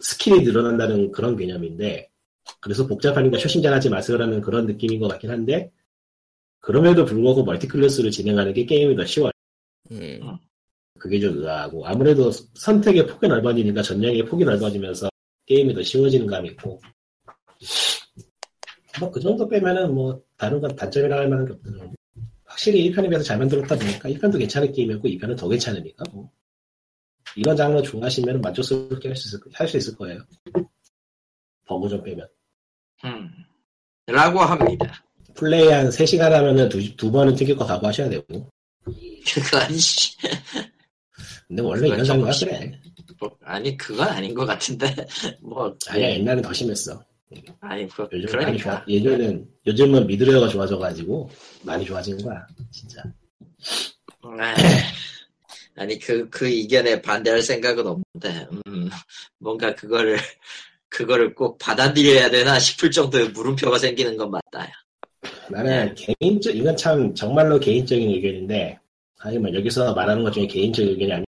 스킬이 0.00 0.42
늘어난다는 0.42 1.12
그런 1.12 1.36
개념인데 1.36 2.10
그래서 2.60 2.86
복잡하니까 2.86 3.38
초심자 3.38 3.72
하지 3.72 3.88
마세요라는 3.88 4.40
그런 4.40 4.66
느낌인 4.66 5.00
것 5.00 5.08
같긴 5.08 5.30
한데 5.30 5.70
그럼에도 6.60 7.04
불구하고 7.04 7.44
multiclass를 7.44 8.10
진행하는 8.10 8.52
게 8.52 8.64
게임이 8.64 8.96
더 8.96 9.04
쉬워요. 9.04 9.30
음. 9.90 10.20
그게 10.98 11.20
좀 11.20 11.38
의아하고 11.38 11.86
아무래도 11.86 12.30
선택의 12.30 13.06
폭이 13.06 13.28
넓어지니까 13.28 13.82
전략의 13.82 14.24
폭이 14.24 14.44
넓어지면서 14.44 15.08
게임이 15.46 15.74
더 15.74 15.82
쉬워지는 15.82 16.26
감이 16.26 16.50
있고 16.50 16.80
뭐 19.00 19.10
그 19.10 19.20
정도 19.20 19.48
빼면은 19.48 19.94
뭐 19.94 20.22
다른 20.36 20.60
건 20.60 20.74
단점이라고 20.74 21.20
할 21.20 21.28
만한 21.28 21.46
게 21.46 21.52
없더라고 21.52 21.92
확실히 22.44 22.90
1편에 22.90 23.08
비해서 23.08 23.24
잘 23.24 23.38
만들었다 23.38 23.76
보니까 23.76 24.08
1편도 24.08 24.38
괜찮은 24.38 24.72
게임이었고 24.72 25.08
2편은 25.08 25.36
더 25.36 25.48
괜찮으니까 25.48 26.04
뭐 26.12 26.30
이런 27.36 27.56
장르 27.56 27.82
좋아하시면 27.82 28.40
만족스럽게 28.40 29.08
할 29.08 29.16
수 29.16 29.28
있을, 29.28 29.40
할 29.52 29.68
수 29.68 29.76
있을 29.76 29.96
거예요 29.96 30.20
버그 31.66 31.88
좀 31.88 32.02
빼면 32.02 32.28
음. 33.04 33.30
라고 34.06 34.40
합니다. 34.40 35.04
플레이 35.34 35.68
한 35.68 35.88
3시간 35.88 36.30
하면은 36.30 36.68
두, 36.68 36.96
두 36.96 37.10
번은 37.10 37.34
튕길 37.34 37.56
거 37.56 37.64
각오하셔야 37.66 38.08
되고 38.08 38.50
그건 38.84 39.76
씨. 39.78 40.16
근데 41.48 41.62
원래 41.62 41.88
이런 41.88 42.04
장르가 42.04 42.30
좀 42.32 42.48
그래 42.48 42.80
뭐, 43.18 43.36
아니 43.42 43.76
그건 43.76 44.08
아닌 44.08 44.34
것 44.34 44.44
같은데 44.46 44.86
뭐 45.42 45.74
아니야 45.88 46.10
옛날엔 46.10 46.42
더 46.42 46.52
심했어 46.52 47.02
아니 47.60 47.88
그, 47.88 48.08
요즘 48.12 48.38
많이 48.38 48.58
좋아. 48.58 48.84
그러니까 48.84 48.84
예전엔 48.88 49.48
요즘은 49.66 50.06
미드레어가 50.06 50.48
좋아져가지고 50.48 51.30
많이 51.62 51.84
좋아진 51.84 52.16
거야, 52.22 52.46
진짜. 52.70 53.02
아, 55.76 55.82
아니 55.82 55.98
그그 55.98 56.48
이견에 56.48 57.02
반대할 57.02 57.42
생각은 57.42 57.86
없는데 57.86 58.48
음, 58.66 58.88
뭔가 59.38 59.74
그거를 59.74 60.16
그거를 60.88 61.34
꼭 61.34 61.58
받아들여야 61.58 62.30
되나 62.30 62.58
싶을 62.58 62.90
정도의 62.90 63.30
물음표가 63.30 63.78
생기는 63.78 64.16
건 64.16 64.30
맞다. 64.30 64.68
나는 65.50 65.94
개인적 65.94 66.54
이건 66.54 66.76
참 66.76 67.14
정말로 67.14 67.58
개인적인 67.58 68.08
의견인데 68.08 68.78
하지만 69.18 69.54
여기서 69.54 69.94
말하는 69.94 70.22
것 70.22 70.32
중에 70.32 70.46
개인적 70.46 70.86
의견이 70.86 71.12
아니. 71.12 71.24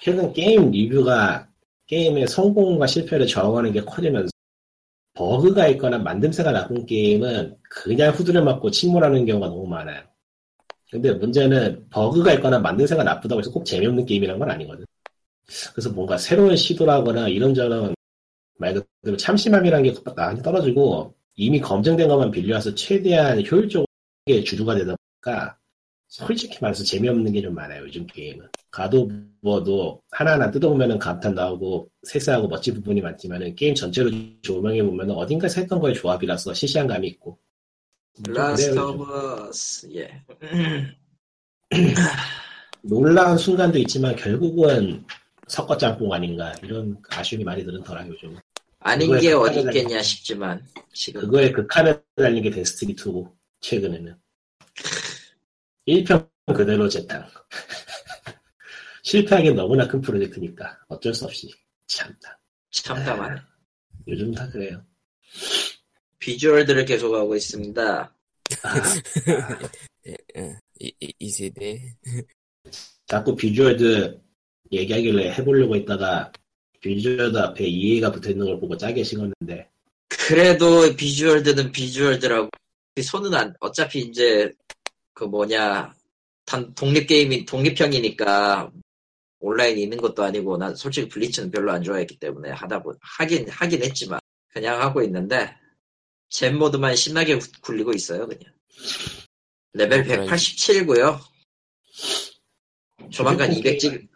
최근 0.00 0.32
게임 0.32 0.70
리뷰가 0.70 1.48
게임의 1.86 2.26
성공과 2.26 2.86
실패를 2.86 3.26
좌우하는 3.26 3.72
게 3.72 3.82
커지면서 3.82 4.30
버그가 5.14 5.68
있거나 5.68 5.98
만듦새가 5.98 6.52
나쁜 6.52 6.86
게임은 6.86 7.56
그냥 7.68 8.14
후드려 8.14 8.42
맞고 8.42 8.70
침몰하는 8.70 9.26
경우가 9.26 9.48
너무 9.48 9.66
많아요. 9.66 10.11
근데 10.92 11.10
문제는 11.14 11.86
버그가 11.88 12.34
있거나 12.34 12.60
만듦새가 12.60 13.02
나쁘다고 13.02 13.40
해서 13.40 13.50
꼭 13.50 13.64
재미없는 13.64 14.04
게임이란 14.04 14.38
건 14.38 14.50
아니거든. 14.50 14.84
그래서 15.72 15.90
뭔가 15.90 16.18
새로운 16.18 16.54
시도라거나 16.56 17.28
이런저런 17.28 17.94
말 18.58 18.74
그대로 19.00 19.16
참신함이라는 19.16 19.84
게 19.84 20.00
나락에 20.14 20.42
떨어지고 20.42 21.14
이미 21.36 21.60
검증된 21.60 22.08
것만 22.08 22.30
빌려와서 22.30 22.74
최대한 22.74 23.38
효율적으로 23.44 23.86
주류가 24.44 24.74
되다 24.76 24.94
보니까 25.22 25.56
솔직히 26.08 26.58
말해서 26.60 26.84
재미없는 26.84 27.32
게 27.32 27.40
좀 27.42 27.54
많아요 27.54 27.84
요즘 27.84 28.06
게임은 28.06 28.46
가도 28.70 29.10
뭐도 29.40 30.02
하나하나 30.10 30.50
뜯어보면은 30.50 30.98
감탄 30.98 31.34
나오고 31.34 31.88
세세하고 32.02 32.48
멋진 32.48 32.74
부분이 32.74 33.00
많지만은 33.00 33.54
게임 33.56 33.74
전체로 33.74 34.10
조명해 34.42 34.82
보면은 34.82 35.14
어딘가에서 35.14 35.62
했던 35.62 35.80
거의 35.80 35.94
조합이라서 35.94 36.52
시시한 36.54 36.86
감이 36.86 37.08
있고 37.08 37.38
좀 37.50 37.51
Last 38.28 38.78
of. 38.78 39.48
Us 39.48 39.88
예. 39.94 40.24
놀라운 42.82 43.38
순간도 43.38 43.78
있지만 43.78 44.14
결국은 44.16 45.04
섞어짬뽕 45.48 46.12
아닌가 46.12 46.52
이런 46.62 47.00
아쉬움이 47.10 47.44
많이 47.44 47.64
드는 47.64 47.82
터라 47.82 48.06
요즘 48.06 48.36
아닌 48.80 49.18
게 49.18 49.32
어디 49.32 49.60
극한을 49.60 49.70
있겠냐 49.74 49.88
달리는 49.88 50.02
싶지만 50.02 50.66
지금 50.92 51.20
그거에 51.22 51.52
극한을 51.52 52.02
달린 52.16 52.42
게 52.42 52.50
데스티니 52.50 52.94
2고 52.96 53.32
최근에는 53.60 54.16
1편 55.88 56.28
그대로 56.54 56.88
재탕 56.88 57.26
실패하기 59.02 59.52
너무나 59.54 59.86
큰 59.86 60.00
프로젝트니까 60.00 60.78
어쩔 60.88 61.14
수 61.14 61.24
없이 61.24 61.50
참다 61.86 62.38
참담하네. 62.70 63.40
요즘 64.08 64.32
다 64.32 64.48
그래요 64.50 64.84
비주얼들을 66.22 66.84
계속하고 66.84 67.34
있습니다. 67.34 68.14
아, 68.62 68.74
예, 70.06 70.16
예. 70.36 70.58
이, 70.78 70.92
이, 71.00 71.12
이 71.18 71.30
세대. 71.30 71.96
자꾸 73.06 73.34
비주얼드 73.34 74.20
얘기하길래 74.70 75.32
해보려고 75.32 75.74
했다가 75.74 76.30
Bejeweled 76.80 77.36
앞에 77.36 77.66
EA가 77.66 78.12
붙어있는 78.12 78.46
걸 78.46 78.60
보고 78.60 78.76
짜게 78.76 79.02
식었는데 79.02 79.68
그래도 80.08 80.94
Bejeweled는 80.94 81.72
Bejeweled하고 81.72 82.48
손은 83.02 83.34
안 83.34 83.54
어차피 83.58 84.00
이제 84.00 84.50
그 85.14 85.24
뭐냐 85.24 85.92
단 86.44 86.72
독립 86.74 87.08
게임이 87.08 87.46
독립형이니까 87.46 88.70
온라인 89.40 89.76
있는 89.76 89.98
것도 89.98 90.22
아니고 90.22 90.56
난 90.56 90.74
솔직히 90.76 91.08
Blitz는 91.08 91.50
별로 91.50 91.72
안 91.72 91.82
좋아했기 91.82 92.18
때문에 92.18 92.50
하다 92.50 92.82
보 92.82 92.94
하긴 93.00 93.48
하긴 93.48 93.82
했지만 93.82 94.20
그냥 94.52 94.80
하고 94.80 95.02
있는데 95.02 95.52
Zen 96.32 96.58
모드만 96.58 96.96
신나게 96.96 97.38
구- 97.38 97.46
굴리고 97.60 97.92
있어요 97.92 98.26
그냥 98.26 98.42
레벨 99.74 100.00
어, 100.00 100.04
그래. 100.04 100.26
187고요 100.26 101.20
조만간 103.10 103.52
휴대폰 103.52 103.76
200찍 103.78 103.80
게임 103.90 104.08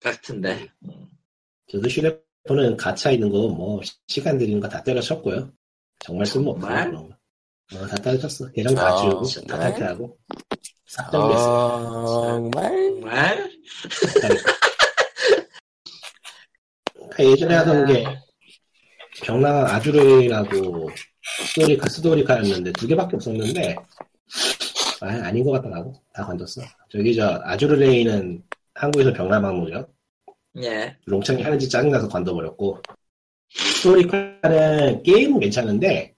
같은데 0.00 0.68
저도 1.70 1.88
휴대폰은 1.88 2.76
가차 2.76 3.10
있는 3.12 3.30
거 3.30 3.48
뭐 3.48 3.80
시간 4.08 4.36
들이는 4.38 4.60
거 4.60 4.68
다 4.68 4.82
때려쳤고요 4.82 5.52
정말 6.00 6.26
쓸모없어요? 6.26 6.90
그런 6.90 7.08
거. 7.08 7.16
어, 7.74 7.86
다 7.86 7.94
때려쳤어 7.96 8.50
계정 8.50 8.74
다 8.74 8.88
아, 8.88 8.96
지우고? 9.00 9.24
다 9.46 9.58
탈퇴하고 9.58 10.18
삭제됐어요 10.86 12.06
정말? 12.06 12.70
정말 12.70 13.50
예전에 17.18 17.54
하던 17.56 17.86
게 17.86 18.04
병랑 19.22 19.66
아주르이라고 19.66 20.90
스토리카 21.22 21.88
스토리카였는데 21.88 22.72
두 22.72 22.86
개밖에 22.86 23.16
없었는데 23.16 23.76
아, 25.00 25.06
아닌 25.06 25.44
것 25.44 25.52
같더라고. 25.52 25.94
다 26.12 26.24
건졌어. 26.24 26.62
저기 26.90 27.14
저 27.14 27.40
아주르레이는 27.44 28.42
한국에서 28.74 29.12
병라망무죠 29.12 29.86
예. 30.62 30.96
롱창이 31.06 31.42
하는지 31.42 31.68
짜증나서 31.68 32.08
관둬버렸고 32.08 32.80
스토리카는 33.50 35.02
게임은 35.02 35.40
괜찮은데 35.40 36.14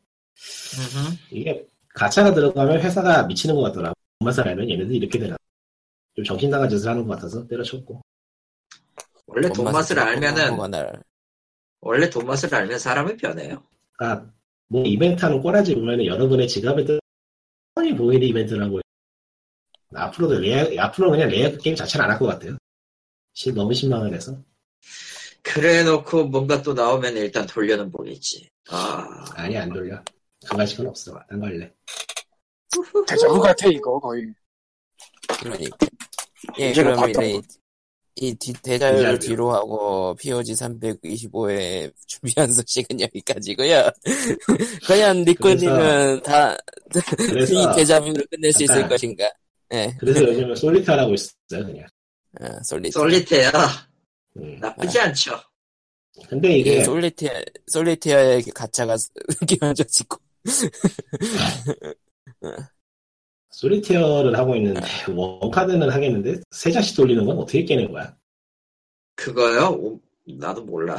음흠. 0.77 1.17
이게 1.31 1.67
가차가 1.95 2.35
들어가면 2.35 2.81
회사가 2.81 3.25
미치는 3.25 3.55
것 3.55 3.63
같더라고. 3.63 3.95
돈맛을 4.19 4.49
알면 4.49 4.71
얘네들 4.71 4.95
이렇게 4.95 5.19
되나. 5.19 5.37
좀 6.15 6.25
정신 6.25 6.51
나간 6.51 6.69
짓을 6.69 6.89
하는 6.91 7.07
것 7.07 7.15
같아서 7.15 7.47
때려쳤고. 7.47 8.01
원래 9.27 9.49
돈 9.51 9.65
맛을 9.73 9.99
알면은 9.99 10.71
날. 10.71 11.03
원래 11.81 12.09
돈 12.11 12.27
맛을 12.27 12.53
알면 12.55 12.79
사람은 12.79 13.17
변해요. 13.17 13.63
아, 13.99 14.25
뭐 14.69 14.83
이벤트 14.85 15.25
하는 15.25 15.41
꼬라지 15.41 15.75
보면은 15.75 16.07
여러분의 16.07 16.49
지갑에 16.49 16.85
뻔히 17.75 17.95
보이는 17.95 18.27
이벤트라고 18.27 18.81
앞으로도 19.95 20.41
레어, 20.41 20.67
앞으로 20.81 21.11
그냥 21.11 21.29
레어 21.29 21.57
게임 21.59 21.77
자체를 21.77 22.05
안 22.05 22.11
할 22.11 22.19
것 22.19 22.27
같아요. 22.27 22.57
시- 23.33 23.53
너무 23.53 23.73
실망을 23.75 24.13
해서. 24.15 24.37
그래 25.43 25.83
놓고 25.85 26.25
뭔가 26.29 26.63
또 26.63 26.73
나오면 26.73 27.17
일단 27.17 27.47
돌려는 27.47 27.91
보겠지. 27.91 28.49
아, 28.71 29.25
아니, 29.35 29.57
안 29.57 29.69
돌려. 29.73 30.03
시간 30.67 30.87
없어. 30.87 31.19
딴거 31.29 31.47
할래. 31.47 31.73
데자뷰 33.07 33.41
같아 33.41 33.69
이거 33.69 34.01
거의 34.01 34.33
그러니까. 35.41 35.77
예, 36.59 36.73
그러면 36.73 37.11
이제 37.11 37.33
거. 37.33 37.41
이 38.17 38.35
뒤, 38.35 38.53
데자뷰를. 38.53 39.19
뒤로 39.19 39.53
하고 39.53 40.15
POG 40.15 40.53
325회 40.53 41.93
준비한 42.07 42.53
소식은 42.53 43.01
여기까지고요. 43.01 43.91
과연 44.87 45.25
니코님은 45.25 46.23
다 46.23 46.57
이 47.51 47.77
데자뷰를 47.77 48.25
끝낼 48.31 48.53
수 48.53 48.63
있을 48.63 48.89
것인가? 48.89 49.29
예, 49.73 49.93
그래서 49.99 50.23
요즘은 50.23 50.55
solitaire라고 50.55 51.15
있어요 51.15 51.67
그냥. 51.67 51.87
아, 52.41 52.63
솔리티. 52.63 52.93
solitaire 52.93 53.51
음. 54.37 54.59
나쁘지 54.61 54.99
않죠. 55.01 55.33
근데 56.29 56.59
이게 56.59 56.75
이게 56.75 56.85
solitaire, 56.85 57.31
solitaire의 57.67 58.43
가챠가 58.55 58.97
끼워져지고. 59.49 60.19
solitaire를 63.59 64.37
하고 64.37 64.57
있는데 64.57 64.81
one 65.09 65.31
card는 65.31 65.89
하겠는데 65.91 66.41
세 66.51 66.71
장씩 66.73 66.97
돌리는 66.97 67.25
건 67.25 67.39
어떻게 67.39 67.65
깨는 67.65 67.93
거야? 67.93 68.15
그거요? 69.17 69.69
오, 69.71 70.01
나도 70.27 70.63
몰라. 70.65 70.97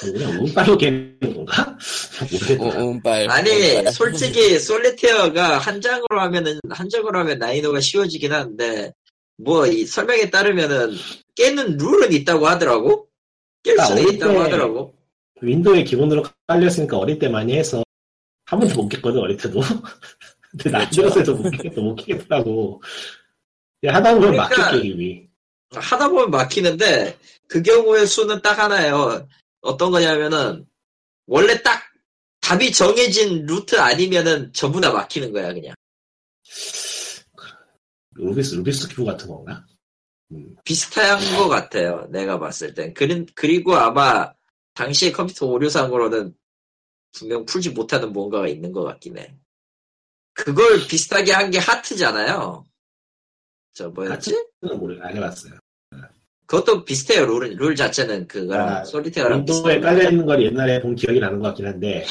그냥 0.00 0.30
운빨로 0.42 0.78
깨는 0.78 1.18
건가? 1.20 1.76
모르겠다. 2.32 2.78
운빨. 2.82 3.30
아니 3.30 3.50
운빨. 3.50 3.92
솔직히 3.92 4.58
솔리테어가 4.58 5.58
한 5.58 5.80
장으로 5.80 6.20
하면은 6.20 6.58
한 6.70 6.88
장으로 6.88 7.18
하면 7.20 7.38
난이도가 7.38 7.80
쉬워지긴 7.80 8.32
하는데 8.32 8.92
뭐 9.36 9.66
이 9.66 9.84
설명에 9.84 10.30
따르면은 10.30 10.94
깨는 11.34 11.76
룰은 11.76 12.12
있다고 12.12 12.46
하더라고. 12.46 13.08
깰 13.64 13.78
아, 13.78 13.84
수는 13.84 14.14
있다고 14.14 14.32
때- 14.34 14.38
하더라고. 14.38 14.94
윈도우에 15.40 15.82
기본으로 15.84 16.22
깔렸으니까 16.46 16.96
어릴 16.98 17.18
때 17.18 17.28
많이 17.28 17.54
해서 17.54 17.82
한 18.46 18.60
번도 18.60 18.76
못 18.82 18.88
깼거든 18.88 19.20
어릴 19.20 19.36
때도. 19.36 19.60
근데. 20.52 20.70
나중에도 20.70 21.34
못 21.36 21.50
깼겠다 21.96 22.40
못. 22.40 22.80
그냥 23.80 23.96
하다 23.96 24.14
보면 24.14 24.30
그러니까- 24.32 24.56
막혀 24.58 24.70
게임이. 24.78 25.28
하다 25.74 26.08
보면 26.08 26.30
막히는데 26.30 27.18
그 27.48 27.62
경우의 27.62 28.06
수는 28.06 28.40
딱 28.42 28.58
하나예요. 28.58 29.26
어떤 29.62 29.90
거냐면은 29.90 30.66
원래 31.26 31.60
딱 31.62 31.82
답이 32.40 32.72
정해진 32.72 33.46
루트 33.46 33.78
아니면은 33.78 34.52
전부 34.52 34.80
다 34.80 34.92
막히는 34.92 35.32
거야 35.32 35.52
그냥. 35.54 35.74
루빅스 38.14 38.54
루빅스 38.56 38.88
큐브 38.88 39.04
같은 39.04 39.26
건가? 39.28 39.64
음. 40.32 40.54
비슷한 40.64 41.18
것 41.36 41.48
같아요. 41.48 42.06
내가 42.10 42.38
봤을 42.38 42.74
땐. 42.74 42.92
그린, 42.92 43.26
그리고 43.34 43.74
아마 43.74 44.30
당시의 44.74 45.12
컴퓨터 45.12 45.46
오류상으로는 45.46 46.34
분명 47.12 47.44
풀지 47.46 47.70
못하는 47.70 48.12
뭔가가 48.12 48.48
있는 48.48 48.72
것 48.72 48.82
같긴 48.84 49.18
해. 49.18 49.34
그걸 50.34 50.86
비슷하게 50.88 51.32
한 51.32 51.50
게 51.50 51.58
하트잖아요. 51.58 52.66
저 53.74 53.88
뭐였지? 53.90 54.34
그건 54.60 54.78
모르 54.78 54.98
안 55.02 55.16
해봤어요. 55.16 55.54
그것도 56.46 56.84
비슷해요. 56.84 57.24
룰, 57.24 57.54
룰 57.56 57.74
자체는 57.74 58.28
그거랑 58.28 58.68
아, 58.68 58.84
솔리테어랑 58.84 59.44
비슷해요. 59.46 59.80
깔려 59.80 60.10
있는 60.10 60.26
걸 60.26 60.42
옛날에 60.44 60.80
본 60.82 60.94
기억이 60.94 61.18
나는 61.20 61.38
것 61.38 61.48
같긴 61.48 61.66
한데 61.66 62.04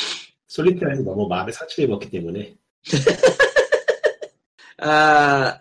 솔리테어에서 0.48 1.04
너무 1.04 1.28
마음에 1.28 1.52
상처를 1.52 1.88
입었기 1.90 2.10
때문에 2.10 2.56
아, 4.78 5.60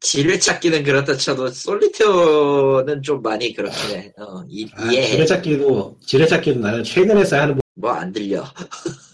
지뢰 0.00 0.38
찾기는 0.38 0.84
그렇다 0.84 1.16
쳐도 1.16 1.48
솔리테어는 1.48 3.02
좀 3.02 3.20
많이 3.20 3.52
그렇긴 3.52 3.96
해. 3.96 4.12
어, 4.16 4.42
이, 4.48 4.66
아, 4.74 4.90
이해해. 4.90 5.10
지뢰 5.10 5.26
찾기도 5.26 5.98
지뢰 6.06 6.26
찾기도 6.26 6.60
나는 6.60 6.82
최근에서야 6.84 7.42
하는 7.42 7.58
법뭐안 7.76 8.12
들려. 8.12 8.44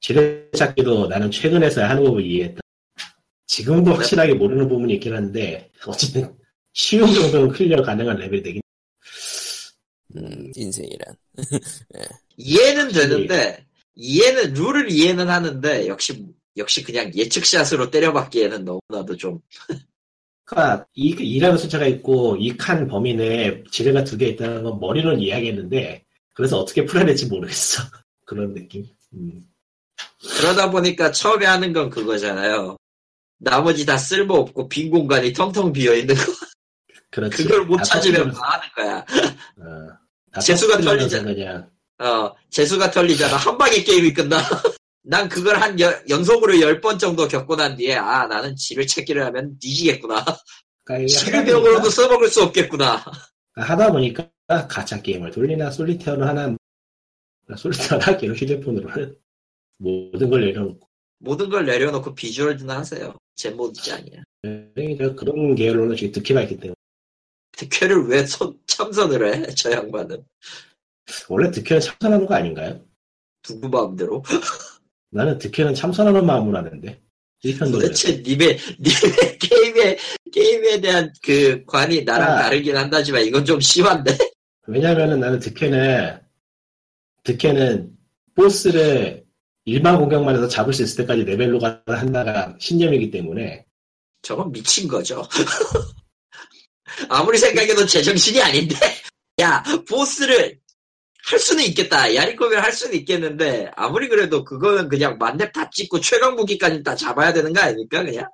지뢰찾기도 0.00 1.08
나는 1.08 1.30
최근에서야 1.30 1.90
하는 1.90 2.04
법을 2.04 2.24
이해했다. 2.24 2.60
지금도 3.46 3.94
확실하게 3.94 4.34
모르는 4.34 4.68
부분이 4.68 4.94
있긴 4.94 5.14
한데 5.14 5.70
어쨌든 5.86 6.34
쉬운 6.74 7.12
정도는 7.12 7.48
클리어 7.50 7.82
가능한 7.82 8.18
레벨이 8.18 8.42
되긴 8.42 8.62
음, 10.16 10.50
인생이란. 10.56 11.14
이해는 12.36 12.88
되는데 12.92 13.66
이해는 13.94 14.54
룰을 14.54 14.90
이해는 14.90 15.28
하는데 15.28 15.86
역시 15.88 16.26
역시 16.56 16.82
그냥 16.82 17.12
예측샷으로 17.14 17.90
때려박기에는 17.90 18.64
너무나도 18.64 19.16
좀 19.16 19.40
그러니까 20.44 20.86
이, 20.94 21.10
이라는 21.10 21.58
숫자가 21.58 21.86
있고 21.86 22.36
이 22.38 22.56
칸 22.56 22.88
범위 22.88 23.14
내에 23.14 23.62
지뢰가 23.70 24.04
두 24.04 24.16
개 24.18 24.28
있다는 24.28 24.62
건 24.64 24.80
머리로는 24.80 25.20
이해하겠는데 25.20 26.04
그래서 26.34 26.58
어떻게 26.60 26.84
풀어야 26.84 27.06
될지 27.06 27.26
모르겠어. 27.26 27.82
그런 28.26 28.54
느낌. 28.54 28.86
음. 29.14 29.47
그러다 30.38 30.70
보니까 30.70 31.10
처음에 31.12 31.46
하는 31.46 31.72
건 31.72 31.90
그거잖아요. 31.90 32.76
나머지 33.38 33.86
다 33.86 33.96
쓸모없고 33.96 34.68
빈 34.68 34.90
공간이 34.90 35.32
텅텅 35.32 35.72
비어 35.72 35.94
있는 35.94 36.14
거. 36.14 36.22
그렇지. 37.10 37.44
그걸 37.44 37.64
못다 37.64 37.84
찾으면 37.84 38.32
터뜨리면서- 38.32 38.36
뭐 38.36 38.40
하는 38.42 38.68
거야. 38.74 38.98
어, 38.98 39.98
다 40.32 40.40
재수가 40.40 40.80
털리잖아. 40.80 41.24
그냥 41.34 41.70
어 42.00 42.32
재수가 42.50 42.90
털리잖아. 42.90 43.36
한 43.36 43.56
방에 43.58 43.82
게임이 43.82 44.12
끝나. 44.12 44.38
난 45.02 45.28
그걸 45.28 45.56
한 45.60 45.78
여- 45.80 45.98
연속으로 46.08 46.60
열번 46.60 46.98
정도 46.98 47.26
겪고 47.26 47.56
난 47.56 47.76
뒤에 47.76 47.96
아 47.96 48.26
나는 48.26 48.54
지를 48.56 48.86
찾기를 48.86 49.24
하면 49.26 49.58
뒤지겠구나. 49.58 50.24
그러니까 50.84 51.16
보니까- 51.60 51.90
써먹을 51.90 52.28
수 52.28 52.42
없겠구나. 52.42 53.02
하다 53.54 53.92
보니까 53.92 54.28
가짜 54.68 55.00
게임을 55.00 55.30
돌리나 55.30 55.70
솔리테어를 55.70 56.26
하나 56.26 56.54
솔리테어를 57.56 58.06
하기로 58.06 58.34
휴대폰으로는 58.34 59.16
모든 59.78 60.30
걸 60.30 60.40
내려놓고 60.44 60.86
모든 61.20 61.48
걸 61.48 61.66
내려놓고 61.66 62.14
비주얼드나 62.14 62.78
하세요. 62.78 63.16
제 63.34 63.50
모드지 63.50 63.92
아니야. 63.92 64.22
그러니까 64.42 65.14
그런 65.14 65.54
계열로는 65.54 65.96
지금 65.96 66.12
득회가 66.12 66.42
있기 66.42 66.56
때문에 66.58 66.74
득회를 67.52 68.06
왜 68.06 68.24
손- 68.24 68.56
참선을 68.66 69.34
해? 69.34 69.46
저 69.54 69.70
양반은. 69.72 70.24
원래 71.28 71.50
득회는 71.50 71.80
참선하는 71.80 72.26
거 72.26 72.34
아닌가요? 72.34 72.80
누구 73.42 73.68
마음대로. 73.68 74.22
나는 75.10 75.38
득회는 75.38 75.74
참선하는 75.74 76.24
마음으로 76.26 76.58
하는데 76.58 77.00
1편도 77.44 77.72
도대체 77.72 78.16
님의, 78.18 78.58
님의 78.78 79.38
게임에, 79.40 79.98
게임에 80.32 80.80
대한 80.80 81.12
그 81.22 81.64
관이 81.64 82.02
나랑 82.04 82.30
아. 82.30 82.42
다르긴 82.42 82.76
한다지만 82.76 83.22
이건 83.24 83.44
좀 83.44 83.58
심한데? 83.60 84.16
왜냐면은 84.66 85.18
나는 85.20 85.38
득회는 85.38 86.20
득회는 87.24 87.96
보스를 88.34 89.24
일반 89.68 89.98
공격만 89.98 90.34
해서 90.34 90.48
잡을 90.48 90.72
수 90.72 90.82
있을 90.82 91.04
때까지 91.04 91.24
레벨로 91.24 91.58
가 91.58 91.82
한다가 91.86 92.56
신념이기 92.58 93.10
때문에 93.10 93.66
저건 94.22 94.50
미친 94.50 94.88
거죠. 94.88 95.22
아무리 97.08 97.38
생각해도 97.38 97.84
제정신이 97.84 98.40
아닌데? 98.40 98.76
야, 99.40 99.62
보스를 99.88 100.58
할 101.24 101.38
수는 101.38 101.64
있겠다. 101.64 102.14
야리코면 102.14 102.60
할 102.60 102.72
수는 102.72 102.96
있겠는데, 102.96 103.70
아무리 103.76 104.08
그래도 104.08 104.42
그거는 104.42 104.88
그냥 104.88 105.18
만렙 105.18 105.52
다 105.52 105.68
찍고 105.70 106.00
최강 106.00 106.34
무기까지 106.34 106.82
다 106.82 106.94
잡아야 106.94 107.32
되는 107.32 107.52
거 107.52 107.60
아닙니까, 107.60 108.02
그냥? 108.02 108.26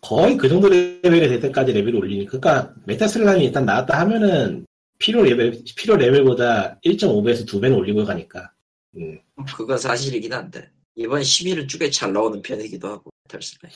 거의 0.00 0.36
그 0.36 0.48
정도 0.48 0.68
레벨이 0.68 1.28
될 1.28 1.40
때까지 1.40 1.72
레벨을 1.72 1.96
올리니까 1.96 2.38
그러니까 2.38 2.74
metal 2.86 3.12
slime이 3.12 3.44
일단 3.44 3.66
나왔다 3.66 4.00
하면은 4.00 4.64
필요 4.98 5.22
레벨 5.22 5.60
필요 5.76 5.96
레벨보다 5.96 6.78
1.5배에서 6.84 7.46
2배는 7.46 7.76
올리고 7.76 8.04
가니까 8.04 8.52
음. 8.98 9.18
그건 9.56 9.78
사실이긴 9.78 10.32
한데. 10.32 10.68
이번 10.96 11.20
11은 11.22 11.68
쭉잘 11.68 12.12
나오는 12.12 12.42
편이기도 12.42 12.88
하고, 12.88 13.10
털스라이. 13.28 13.72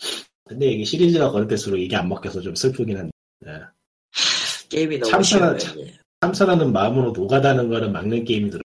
근데 0.48 0.66
이게 0.72 0.84
시리즈가 0.84 1.30
거듭될수록 1.30 1.78
이게 1.78 1.94
안 1.96 2.08
먹혀서 2.08 2.40
좀 2.40 2.54
슬프긴 2.54 2.96
한데 2.98 3.10
예. 3.46 3.50
게임이 4.68 4.98
너무 4.98 5.12
참선한- 5.12 5.60
쉬워요. 5.60 5.86
예. 5.86 5.98
참선하는 6.20 6.72
마음으로 6.72 7.12
노가다는 7.12 7.68
거는 7.68 7.92
막는 7.92 8.24
게임이 8.24 8.50
들어 8.50 8.60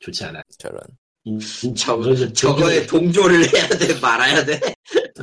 좋지 0.00 0.24
않아. 0.24 0.42
저런. 0.58 0.80
인- 1.24 1.40
인- 1.62 1.74
저, 1.74 2.02
좀 2.02 2.32
저거에 2.34 2.84
동조를 2.86 3.40
해야 3.54 3.68
돼, 3.68 3.98
말아야 4.00 4.44
돼? 4.44 4.60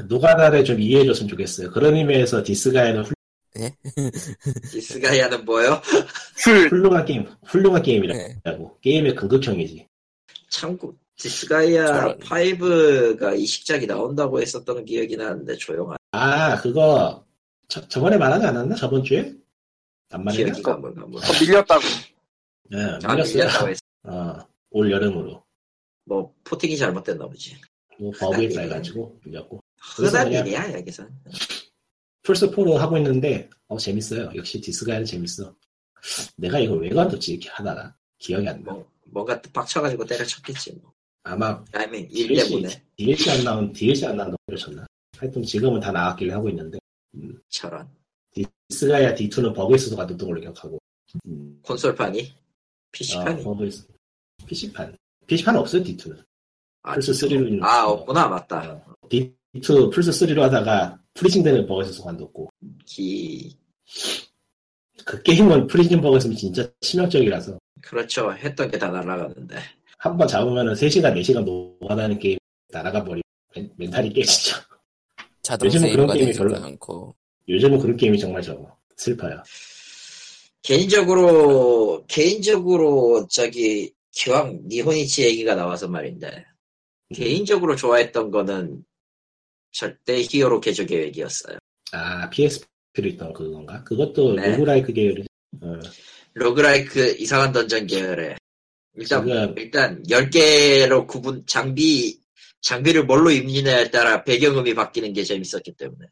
노가다를 0.08 0.64
좀 0.66 0.80
이해해줬으면 0.80 1.30
좋겠어요. 1.30 1.70
그런 1.72 1.96
의미에서 1.96 2.42
디스가이는 2.44 3.04
훌- 3.04 3.14
디스가이아는 4.72 5.46
뭐요? 5.46 5.82
술 6.38 6.70
훌륭한 6.70 7.06
게임, 7.06 7.28
훌륭한 7.46 7.84
게임이라고 7.84 8.18
네. 8.46 8.68
게임의 8.82 9.16
궁극형이지. 9.16 9.88
참고, 10.52 10.96
디스가이아 11.16 11.86
저런. 11.88 12.20
5가 12.20 13.40
이식작이 13.40 13.88
나온다고 13.88 14.40
했었던 14.40 14.86
기억이 14.86 15.18
나는데 15.18 15.56
조용한 15.56 15.98
아 16.12 16.60
그거 16.62 17.26
저, 17.68 17.88
저번에 17.88 18.18
말하지 18.18 18.46
않았나? 18.46 18.76
저번 18.76 19.04
주에? 19.04 19.34
안 20.10 20.24
말했나? 20.26 20.52
기억이. 20.52 20.62
더 20.62 20.76
밀렸다고. 21.40 21.82
네, 22.70 22.84
아, 23.04 23.14
밀렸어요. 23.14 23.44
밀렸다고. 23.46 23.74
어, 24.04 24.48
올 24.72 24.92
여름으로. 24.92 25.42
뭐, 26.04 26.34
porting이 26.44 26.76
잘못됐나 26.78 27.26
보지. 27.28 27.56
뭐 27.98 28.12
버그에 28.20 28.50
따라가지고 28.50 29.22
밀렸고. 29.24 29.62
흔한 29.80 30.32
일이야, 30.34 30.74
여기서. 30.74 31.08
플스 32.24 32.52
4로 32.52 32.76
하고 32.76 32.98
있는데 32.98 33.50
어 33.68 33.78
재밌어요. 33.78 34.32
역시 34.36 34.60
디스가이아는 34.60 35.06
재밌어. 35.06 35.56
내가 36.36 36.60
이거 36.60 36.76
왜 36.76 36.90
관뒀지 36.90 37.34
이렇게 37.34 37.50
하다가 37.50 37.96
기억이 38.18 38.48
안 38.48 38.64
나. 38.64 38.74
뭐, 38.74 38.92
뭔가 39.12 39.40
빡쳐가지고 39.42 40.06
때려쳤겠지, 40.06 40.74
뭐. 40.82 40.92
아마 41.24 41.64
아니면 41.72 42.08
일 42.12 42.36
때문에. 42.36 42.84
DLC 42.98 43.30
안 43.30 43.44
나온 43.44 43.72
DLC 43.72 44.06
안 44.08 44.18
나온다고 44.18 44.42
그러셨나? 44.48 44.86
하여튼 45.18 45.44
지금은 45.44 45.80
다 45.80 45.92
나왔길래 45.92 46.34
하고 46.34 46.50
있는데 46.50 46.80
저런. 47.50 47.88
디스가이아 48.70 49.14
D2는 49.14 49.54
버그 49.54 49.76
있어서 49.76 49.96
관뒀던 49.96 50.28
걸로 50.28 50.42
기억하고 50.42 50.80
음. 51.28 51.60
콘솔판이? 51.64 52.22
아, 52.22 52.42
PC판이? 52.92 53.44
거기 53.44 53.70
PC판. 54.48 54.98
PC판 55.28 55.56
없어요, 55.58 55.84
D2는. 55.84 56.24
아, 56.84 56.96
플스 56.96 57.12
3로 57.12 57.48
있는. 57.48 57.64
아, 57.64 57.86
없구나, 57.86 58.28
맞다. 58.28 58.84
D2 59.10 59.94
플스 59.94 60.12
3로 60.12 60.40
하다가 60.42 61.00
freezing 61.14 61.44
되는 61.44 61.66
버그 61.68 61.84
있어서 61.84 62.04
관뒀고. 62.04 62.50
기, 62.86 63.56
그 65.06 65.22
게임은 65.22 65.68
freezing 65.68 66.02
버그 66.02 66.18
있으면 66.18 66.36
진짜 66.38 66.68
치명적이라서. 66.82 67.60
그렇죠. 67.82 68.32
했던 68.34 68.70
게 68.72 68.78
다 68.78 68.90
날아갔는데. 68.90 69.56
한 69.98 70.18
번 70.18 70.28
잡으면은 70.28 70.74
3시간, 70.74 71.14
4시간 71.16 71.44
노가다는 71.44 72.18
게임 72.20 72.38
날아가 72.70 73.04
버리면 73.04 73.22
멘- 73.56 73.72
멘탈이 73.78 74.12
깨지죠. 74.14 74.58
요즘은 75.64 75.92
그런 75.92 76.08
게임이 76.14 76.34
별로- 76.34 76.56
않고 76.58 77.16
요즘은 77.48 77.80
그런 77.80 77.98
게임이 77.98 78.18
정말 78.20 78.42
적어. 78.42 78.76
슬퍼요. 78.96 79.42
개인적으로, 80.64 82.06
개인적으로, 82.08 83.28
저기, 83.30 83.92
기왕 84.12 84.60
니혼이치 84.68 85.24
얘기가 85.26 85.56
나와서 85.56 85.88
말인데, 85.88 86.46
개인적으로 87.14 87.76
좋아했던 87.76 88.30
거는 88.32 88.84
절대 89.72 90.22
히어로 90.22 90.62
개조 90.62 90.86
계획이었어요. 90.86 91.58
아, 91.94 92.30
PSP로 92.30 93.08
있던 93.10 93.34
그건가? 93.34 93.84
그것도 93.84 94.36
네. 94.36 94.52
roguelike 94.52 94.94
계열이. 94.94 95.26
어, 95.62 95.80
roguelike 96.34 97.16
이상한 97.20 97.52
던전 97.52 97.88
계열에. 97.88 98.36
일단, 98.96 99.26
지금 99.26 99.56
일단, 99.58 100.04
10개로 100.04 101.08
구분, 101.08 101.44
장비, 101.46 102.20
장비를 102.62 103.06
뭘로 103.06 103.32
입느냐에 103.32 103.90
따라 103.90 104.24
배경음이 104.24 104.74
바뀌는 104.74 105.14
게 105.14 105.24
재밌었기 105.24 105.74
때문에. 105.78 106.08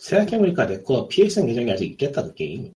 생각해보니까 0.00 0.64
내거 0.66 1.06
PSN 1.08 1.46
계정이 1.46 1.70
아직 1.70 1.84
있겠다, 1.90 2.22
그 2.22 2.34
게임. 2.34 2.72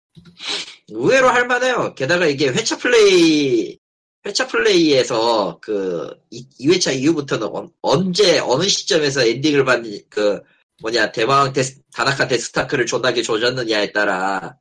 의외로 0.88 1.28
할만해요. 1.28 1.94
게다가 1.94 2.26
이게 2.26 2.48
회차 2.48 2.76
플레이, 2.76 3.78
회차 4.26 4.46
플레이에서 4.46 5.58
그, 5.62 6.10
2, 6.30 6.68
회차 6.68 6.92
이후부터는 6.92 7.48
언- 7.48 7.70
언제, 7.80 8.38
어느 8.40 8.64
시점에서 8.64 9.26
엔딩을 9.26 9.64
받는, 9.64 9.98
그, 10.10 10.40
뭐냐, 10.82 11.12
대마왕 11.12 11.52
데스, 11.54 11.80
다나카 11.94 12.28
데스타크를 12.28 12.84
존나게 12.86 13.22
조졌느냐에 13.22 13.92
따라 13.92 14.56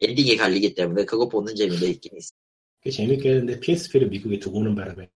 엔딩이 0.00 0.36
갈리기 0.36 0.74
때문에 0.74 1.04
그거 1.04 1.28
보는 1.28 1.54
재미도 1.54 1.86
있긴 1.86 2.16
있어. 2.16 2.34
꽤 2.82 2.90
재밌게 2.90 3.28
했는데 3.30 3.60
PSP를 3.60 4.08
미국에 4.08 4.38
두고 4.38 4.58
오는 4.58 4.74
바람에. 4.74 5.08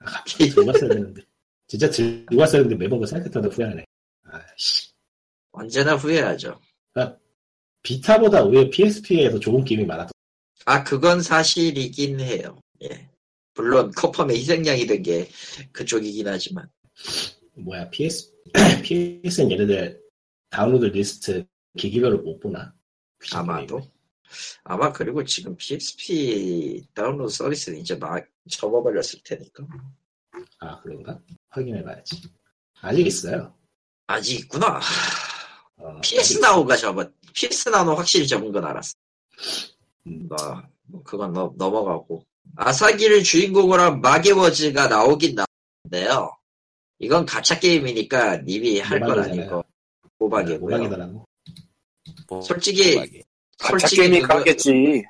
아, 0.00 0.04
갑자기 0.04 0.48
들고 0.50 0.66
왔어야 0.66 0.90
되는데. 0.90 1.22
진짜 1.68 1.90
들고 1.90 2.36
왔어야 2.36 2.62
되는데 2.62 2.76
매번 2.84 3.00
그 3.00 3.06
생각했다가 3.06 3.48
후회하네. 3.48 3.84
아씨. 4.24 4.90
언제나 5.52 5.96
후회하죠. 5.96 6.60
비타보다 7.82 8.42
오히려 8.42 8.68
PSP에서 8.68 9.38
좋은 9.38 9.64
게임이 9.64 9.84
많았던 9.86 10.10
아, 10.64 10.82
그건 10.82 11.22
사실이긴 11.22 12.18
해요. 12.18 12.58
예. 12.82 13.08
물론, 13.54 13.92
커펌의 13.92 14.36
희생양이 14.38 14.86
된 14.86 15.02
게 15.04 15.28
그쪽이긴 15.70 16.26
하지만. 16.26 16.68
뭐야 17.54 17.88
PS 17.90 18.32
PSN 18.82 19.52
얘네들 19.52 20.02
다운로드 20.50 20.86
리스트 20.86 21.46
기기별로 21.78 22.18
못 22.22 22.40
보나? 22.40 22.74
아마도. 23.32 23.80
아마 24.64 24.92
그리고 24.92 25.24
지금 25.24 25.56
PSP 25.56 26.86
다운로드 26.94 27.32
서비스는 27.34 27.78
이제 27.78 27.94
막 27.96 28.24
접어버렸을 28.50 29.20
테니까. 29.24 29.66
아 30.60 30.80
그런가? 30.80 31.20
확인해봐야지. 31.48 32.22
아직 32.80 33.06
있어요. 33.06 33.54
아직 34.06 34.40
있구나. 34.40 34.80
어, 35.76 36.00
PS 36.00 36.38
나우가 36.38 36.76
접어, 36.76 37.08
PS 37.34 37.68
나우는 37.68 37.94
확실히 37.94 38.26
접은 38.26 38.52
건 38.52 38.64
알았어. 38.64 38.94
음, 40.06 40.28
나, 40.28 40.68
뭐 40.84 41.02
그건 41.02 41.32
넘, 41.32 41.52
넘어가고. 41.56 42.24
아사기를 42.56 43.22
주인공으로 43.24 43.82
한 43.82 44.00
마게워즈가 44.00 44.88
나오긴 44.88 45.36
나오는데요. 45.36 46.36
이건 46.98 47.26
가챠 47.26 47.60
게임이니까 47.60 48.38
님이 48.38 48.80
할 48.80 49.00
건. 49.00 49.18
아니고 49.18 49.64
모박이고요. 50.18 50.58
모방이더라고. 50.60 51.26
뭐, 52.28 52.40
솔직히-. 52.40 53.22
솔직히 53.58 53.96
게임이 54.02 54.20
그거- 54.22 54.34
가겠지. 54.38 55.04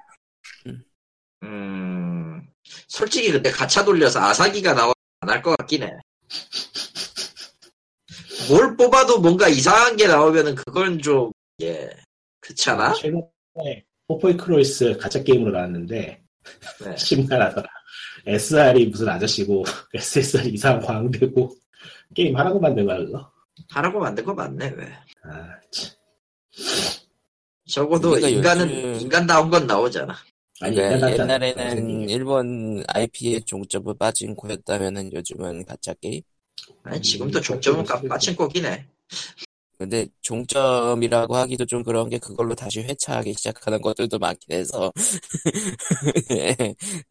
음, 1.42 2.46
솔직히 2.88 3.30
근데 3.32 3.50
가차 3.50 3.84
돌려서 3.84 4.20
아사기가 4.20 4.74
나와 4.74 4.92
안 5.20 5.28
할 5.30 5.42
것 5.42 5.56
같긴 5.56 5.82
해. 5.84 5.90
뭘 8.48 8.76
뽑아도 8.76 9.18
뭔가 9.20 9.48
이상한 9.48 9.96
게 9.96 10.06
나오면은 10.06 10.54
그건 10.54 11.00
좀, 11.00 11.32
예, 11.62 11.90
그렇잖아? 12.40 12.92
최근에 12.94 13.84
포포이 14.06 14.36
크로이스 14.36 14.96
가짜 14.98 15.22
게임으로 15.22 15.50
나왔는데 15.52 16.22
네. 16.80 16.96
심란하더라. 16.96 17.68
SR이 18.26 18.86
무슨 18.86 19.08
아저씨고 19.08 19.64
SSR이 19.94 20.50
이상한 20.50 20.80
광대고 20.80 21.56
게임 22.14 22.36
하라고 22.36 22.60
만든 22.60 22.86
거야 22.86 22.98
그거? 22.98 23.32
하라고 23.70 23.98
만든 24.00 24.24
거 24.24 24.34
맞네, 24.34 24.68
왜. 24.76 24.92
아, 25.24 25.58
참. 25.70 25.90
적어도 27.66 28.18
인간은, 28.18 28.70
요즘- 28.70 29.00
인간다운 29.06 29.50
건 29.50 29.66
나오잖아. 29.66 30.14
아니 30.60 30.74
그러니까 30.76 31.10
일단 31.10 31.30
옛날에는 31.30 32.08
일본 32.08 32.82
IP의 32.88 33.42
종점은 33.42 33.98
빠진코였다면은 33.98 35.12
요즘은 35.12 35.64
가짜 35.66 35.92
게임? 36.00 36.22
아니, 36.84 36.96
음, 36.98 37.02
지금도 37.02 37.40
종점은 37.40 37.84
까- 37.84 37.94
그렇게 37.96 38.08
빠친 38.08 38.36
거긴 38.36 38.64
해. 38.66 38.86
근데 39.78 40.06
종점이라고 40.22 41.36
하기도 41.36 41.66
좀 41.66 41.82
그런 41.82 42.08
게 42.08 42.16
그걸로 42.18 42.54
다시 42.54 42.80
회차하기 42.80 43.34
시작하는 43.34 43.82
것들도 43.82 44.18
많긴 44.18 44.56
해서 44.56 44.90
예. 46.30 46.56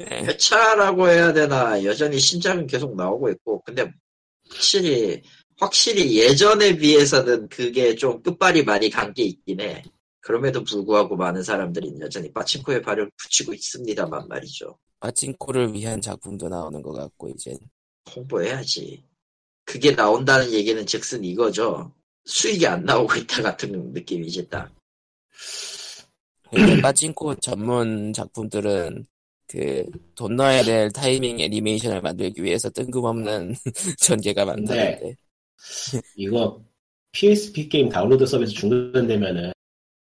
회차라고 0.25 1.07
해야 1.09 1.31
되나, 1.33 1.83
여전히 1.83 2.17
신작은 2.19 2.65
계속 2.67 2.95
나오고 2.95 3.29
있고, 3.31 3.61
근데 3.63 3.91
확실히, 4.49 5.21
확실히 5.59 6.17
예전에 6.19 6.75
비해서는 6.77 7.49
그게 7.49 7.95
좀 7.95 8.21
끝발이 8.23 8.63
많이 8.63 8.89
간 8.89 9.13
게 9.13 9.23
있긴 9.23 9.61
해. 9.61 9.83
그럼에도 10.25 10.63
불구하고 10.63 11.15
많은 11.15 11.43
사람들이 11.43 11.93
여전히 11.99 12.33
빠친코에 12.33 12.81
발을 12.81 13.11
붙이고 13.15 13.53
있습니다만 13.53 14.27
말이죠. 14.27 14.75
빠진코를 14.99 15.71
위한 15.73 16.01
작품도 16.01 16.49
나오는 16.49 16.81
것 16.81 16.93
같고 16.93 17.29
이제 17.29 17.55
홍보해야지. 18.15 19.03
그게 19.65 19.95
나온다는 19.95 20.51
얘기는 20.51 20.83
즉슨 20.85 21.23
이거죠. 21.23 21.93
수익이 22.25 22.65
안 22.65 22.83
나오고 22.85 23.15
있다 23.17 23.43
같은 23.43 23.93
느낌이지 23.93 24.49
딱. 24.49 24.73
그러니까 26.49 26.81
빠진코 26.81 27.35
전문 27.35 28.11
작품들은 28.11 29.05
그 29.47 29.85
돈 30.15 30.37
넣어야 30.37 30.63
될 30.63 30.91
타이밍 30.91 31.39
애니메이션을 31.39 32.01
만들기 32.01 32.43
위해서 32.43 32.69
뜬금없는 32.71 33.53
전개가 33.99 34.45
많다는데 34.45 35.15
이거 36.15 36.63
PSP 37.11 37.69
게임 37.69 37.89
다운로드 37.89 38.25
서비스 38.25 38.53
중단되면은 38.53 39.51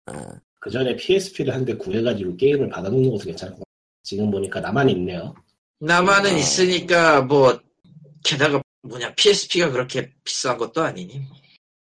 아, 0.05 0.39
그 0.59 0.69
전에 0.69 0.95
PSP를 0.95 1.53
한 1.53 1.65
대 1.65 1.75
구해가지고 1.75 2.35
게임을 2.37 2.69
받아놓는 2.69 3.11
것도 3.11 3.25
괜찮을 3.25 3.53
것 3.53 3.59
같아요. 3.59 3.63
지금 4.03 4.31
보니까 4.31 4.59
나만 4.59 4.89
있네요. 4.91 5.33
나만은 5.79 6.31
아. 6.31 6.37
있으니까 6.37 7.21
뭐 7.21 7.59
게다가 8.23 8.61
뭐냐 8.81 9.13
PSP가 9.15 9.71
그렇게 9.71 10.13
비싼 10.23 10.57
것도 10.57 10.81
아니니. 10.81 11.21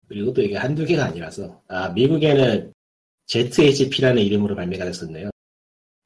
그리고 0.07 0.33
또 0.33 0.41
이게 0.41 0.55
한두 0.55 0.85
개가 0.85 1.05
아니라서 1.05 1.61
아 1.67 1.89
미국에는 1.89 2.73
ZHP라는 3.27 4.21
이름으로 4.23 4.55
발매가 4.55 4.85
됐었네요. 4.85 5.29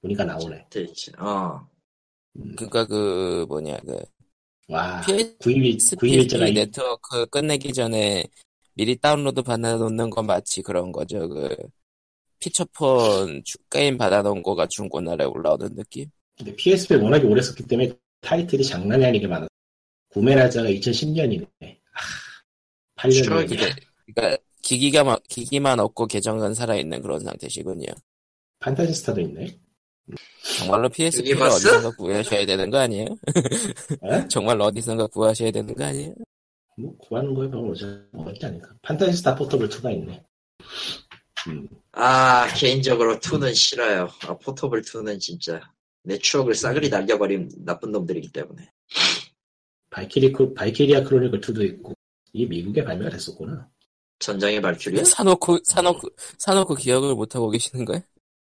보니까 0.02 0.26
나오네. 0.26 0.66
대신 0.70 1.14
어 1.20 1.66
그니까 2.58 2.86
그 2.86 3.46
뭐냐 3.48 3.78
그 3.80 3.98
와 4.68 5.02
PS 5.02 5.98
9일 5.98 5.98
9일자가 5.98 6.46
PSP 6.46 6.54
네트워크 6.54 7.26
끝내기 7.28 7.74
전에 7.74 8.24
미리 8.74 8.96
다운로드 8.96 9.42
받아놓는 9.44 10.10
건 10.10 10.26
마치 10.26 10.62
그런 10.62 10.92
거죠. 10.94 11.28
그 11.28 11.56
피처폰 12.42 13.42
주- 13.46 13.58
게임 13.70 13.98
받아놓은 13.98 14.44
거가 14.44 14.68
중고나라에 14.68 15.28
올라오는 15.28 15.74
느낌? 15.76 16.10
근데 16.38 16.54
PSP 16.56 16.96
워낙에 16.96 17.26
오래 17.26 17.42
썼기 17.42 17.64
때문에 17.68 17.94
타이틀이 18.22 18.64
장난이 18.64 19.06
아니게 19.06 19.28
많아. 19.28 19.48
구매 20.10 20.36
날짜가 20.36 20.68
2010년이네. 20.70 21.46
아, 21.62 23.02
8년 23.02 23.24
추억이야. 23.24 23.48
전이야. 23.60 23.76
그러니까 24.14 24.44
기기가 24.62 25.04
마- 25.04 25.18
기기만 25.30 25.80
없고 25.80 26.08
계정은 26.08 26.54
살아있는 26.54 27.02
그런 27.02 27.20
상태시군요. 27.22 27.88
판타지스타도 28.60 29.22
있네. 29.22 29.58
정말로 30.60 30.90
PSP를? 30.90 31.42
어디선가 31.44 31.92
구하셔야 31.96 32.46
되는 32.46 32.70
거 32.70 32.78
아니에요? 32.80 33.06
에? 33.06 33.08
정말 34.30 34.60
어디선가 34.60 35.08
구하셔야 35.08 35.52
되는 35.52 35.74
거 35.74 35.84
아니에요? 35.86 36.14
뭐 36.78 36.96
구하는 36.98 37.34
거에 37.34 37.50
별로 37.50 37.74
어렵지 38.14 38.46
않을까. 38.46 38.74
판타지스타 38.82 39.36
포터블 39.36 39.70
2가 39.70 39.92
있네. 39.94 40.24
음, 41.48 41.68
아, 41.94 42.48
개인적으로 42.56 43.20
2는 43.20 43.54
싫어요. 43.54 44.10
아, 44.28 44.38
포터블 44.38 44.82
2는 44.82 45.20
진짜 45.20 45.60
내 46.04 46.18
추억을 46.18 46.56
싸그리 46.56 46.90
날려버린 46.90 47.50
나쁜 47.66 47.92
놈들이기 47.92 48.32
때문에. 48.32 48.72
발키리, 49.90 50.32
크- 50.32 50.54
발키리아 50.54 51.04
크로니클 51.04 51.42
2도 51.42 51.64
있고. 51.66 51.94
이게 52.34 52.46
미국에 52.46 52.84
발매가 52.84 53.10
됐었구나. 53.10 53.68
전장의 54.20 54.62
발큐리야? 54.62 55.04
사놓고 55.04 55.60
사놓고 55.66 56.08
사놓고 56.38 56.76
기억을 56.76 57.14
못 57.16 57.36
하고 57.36 57.50
계시는 57.50 57.84
거예요? 57.86 58.02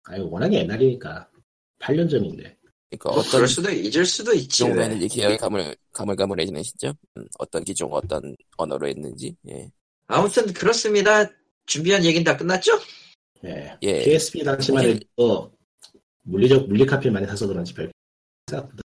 아유, 0.04 0.28
워낙에 0.30 0.60
옛날이니까. 0.60 1.28
8년 1.80 2.10
전인데. 2.10 2.56
그러니까 2.90 3.10
뭐 3.10 3.20
어떤 3.20 3.32
그럴 3.32 3.48
수도 3.48 3.70
잊을 3.72 4.06
수도 4.06 4.34
있지. 4.34 4.48
기종이었는지 4.64 5.08
기억이 5.10 5.38
가물, 5.38 5.76
가물가물해지는 5.92 6.64
시점? 6.64 6.94
음, 7.18 7.26
어떤 7.40 7.64
기종, 7.66 7.92
어떤 7.92 8.36
언어로 8.56 8.88
했는지, 8.88 9.36
예. 9.50 9.70
아무튼 10.08 10.54
그렇습니다. 10.54 11.28
준비한 11.66 12.06
얘기는 12.06 12.24
다 12.24 12.38
끝났죠? 12.38 12.74
예. 13.46 13.78
예. 13.82 14.04
PSP 14.04 14.44
당시만 14.44 14.84
사실- 14.84 14.96
해도 15.18 15.52
물리적 16.24 16.68
물리 16.68 16.86
카피 16.86 17.10
많이 17.10 17.26
사서 17.28 17.48
그런지 17.48 17.74
별 17.74 17.92
생각보다 18.48 18.82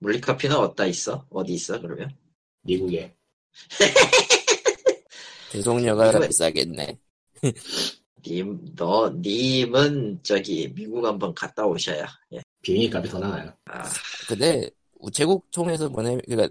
물리 0.00 0.20
카피는 0.20 0.56
어디다 0.56 0.86
있어? 0.86 1.26
어디 1.30 1.54
있어 1.54 1.80
그러면? 1.80 2.14
미국에 2.62 3.14
대송료가 5.52 6.10
이거- 6.10 6.26
비싸겠네. 6.26 6.98
님, 8.26 8.74
너, 8.76 9.10
님은 9.10 10.20
저기 10.22 10.70
미국 10.74 11.04
한번 11.06 11.34
갔다 11.34 11.64
오셔야. 11.66 12.06
예. 12.34 12.42
비행기 12.60 12.94
값이 12.94 13.10
더 13.10 13.18
나와요. 13.18 13.50
아, 13.64 13.88
근데 14.28 14.68
우체국 14.98 15.50
통해서 15.50 15.88
보내, 15.88 16.18
그니까, 16.28 16.46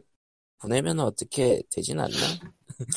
보내면 0.60 1.00
어떻게 1.00 1.62
되진 1.70 2.00
않나? 2.00 2.16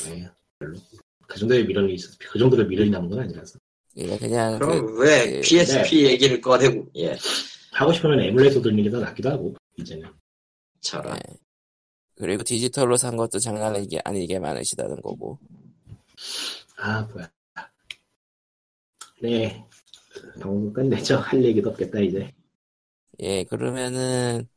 예. 0.07 0.27
별로. 0.57 0.79
그 1.27 1.37
정도의 1.39 1.65
미련이 1.67 1.93
있어. 1.93 2.09
그 2.19 2.39
정도로 2.39 2.65
미련이 2.65 2.89
남은 2.89 3.09
건 3.11 3.19
아니라서. 3.19 3.59
그러니까 3.95 4.17
그냥, 4.17 4.59
그럼 4.59 4.85
그, 4.85 5.01
왜 5.01 5.31
그- 5.35 5.41
PSP 5.41 6.05
얘기를 6.05 6.41
꺼내고, 6.41 6.89
예. 6.97 7.15
하고 7.71 7.91
싶으면 7.93 8.19
에뮬레이터 8.21 8.61
돌리는 8.61 8.83
게 8.83 8.89
더 8.89 8.99
낫기도 8.99 9.29
하고 9.29 9.53
이제는. 9.77 10.09
저런. 10.81 11.15
예. 11.15 11.19
그리고 12.15 12.43
디지털로 12.43 12.95
산 12.97 13.15
것도 13.17 13.39
장난 13.39 13.75
아니게, 13.75 13.99
아니게 14.03 14.39
많으시다는 14.39 15.01
거고. 15.01 15.39
아 16.77 17.01
뭐야. 17.11 17.29
네. 19.21 19.63
방송 20.39 20.71
끝내죠. 20.73 21.17
할 21.17 21.43
얘기도 21.43 21.69
없겠다 21.71 21.99
이제. 21.99 22.31
예, 23.19 23.43
그러면은, 23.45 24.47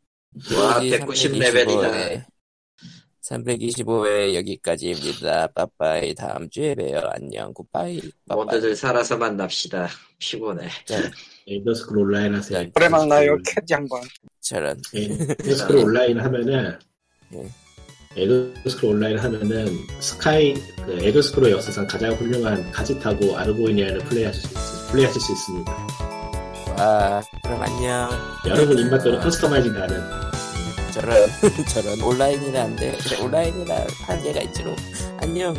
와, 0.56 0.80
POG 0.80 0.90
190 0.98 1.38
레벨이다. 1.38 2.26
325회, 3.26 3.84
325회 3.84 4.34
여기까지입니다. 4.34 5.48
빠빠이. 5.48 6.14
다음 6.14 6.48
주에 6.48 6.74
봬요. 6.74 7.02
안녕. 7.10 7.52
굿바이. 7.52 8.00
빠빠이. 8.28 8.44
모두들 8.44 8.76
살아서 8.76 9.16
만납시다. 9.16 9.88
피곤해. 10.18 10.68
짠. 10.84 11.10
엘더스크롤 11.48 12.06
온라인 12.06 12.34
하세요. 12.34 12.62
네. 12.62 12.70
오래 12.74 12.88
만나요 12.88 13.36
캣 13.44 13.64
양반 13.70 14.00
저런. 14.40 14.80
엘더스크롤 14.94 15.84
온라인 15.84 16.18
하면은 16.18 16.78
예. 17.34 17.48
엘더스크롤 18.16 18.94
온라인 18.94 19.18
하면은 19.18 19.66
스카이 20.00 20.54
그 20.84 20.98
엘더스크롤 21.02 21.50
역사상 21.50 21.86
가장 21.86 22.12
훌륭한 22.14 22.70
카짓하고 22.72 23.36
아르고니안을 23.36 23.98
플레이하실 24.00 24.42
수 24.42 24.90
플레이하실 24.90 25.20
수 25.20 25.32
있습니다. 25.32 25.72
와, 26.78 27.22
그럼 27.42 27.62
안녕. 27.62 28.10
여러분 28.46 28.78
입맛대로 28.78 29.18
customizing 29.20 29.72
가능. 29.72 29.96
저런, 30.96 31.28
저런. 31.68 32.00
온라인이라 32.00 32.62
안 32.62 32.74
돼. 32.74 32.96
그래, 32.96 33.20
온라인이라 33.22 33.86
한계가 34.06 34.40
있지로. 34.40 34.74
안녕. 35.18 35.54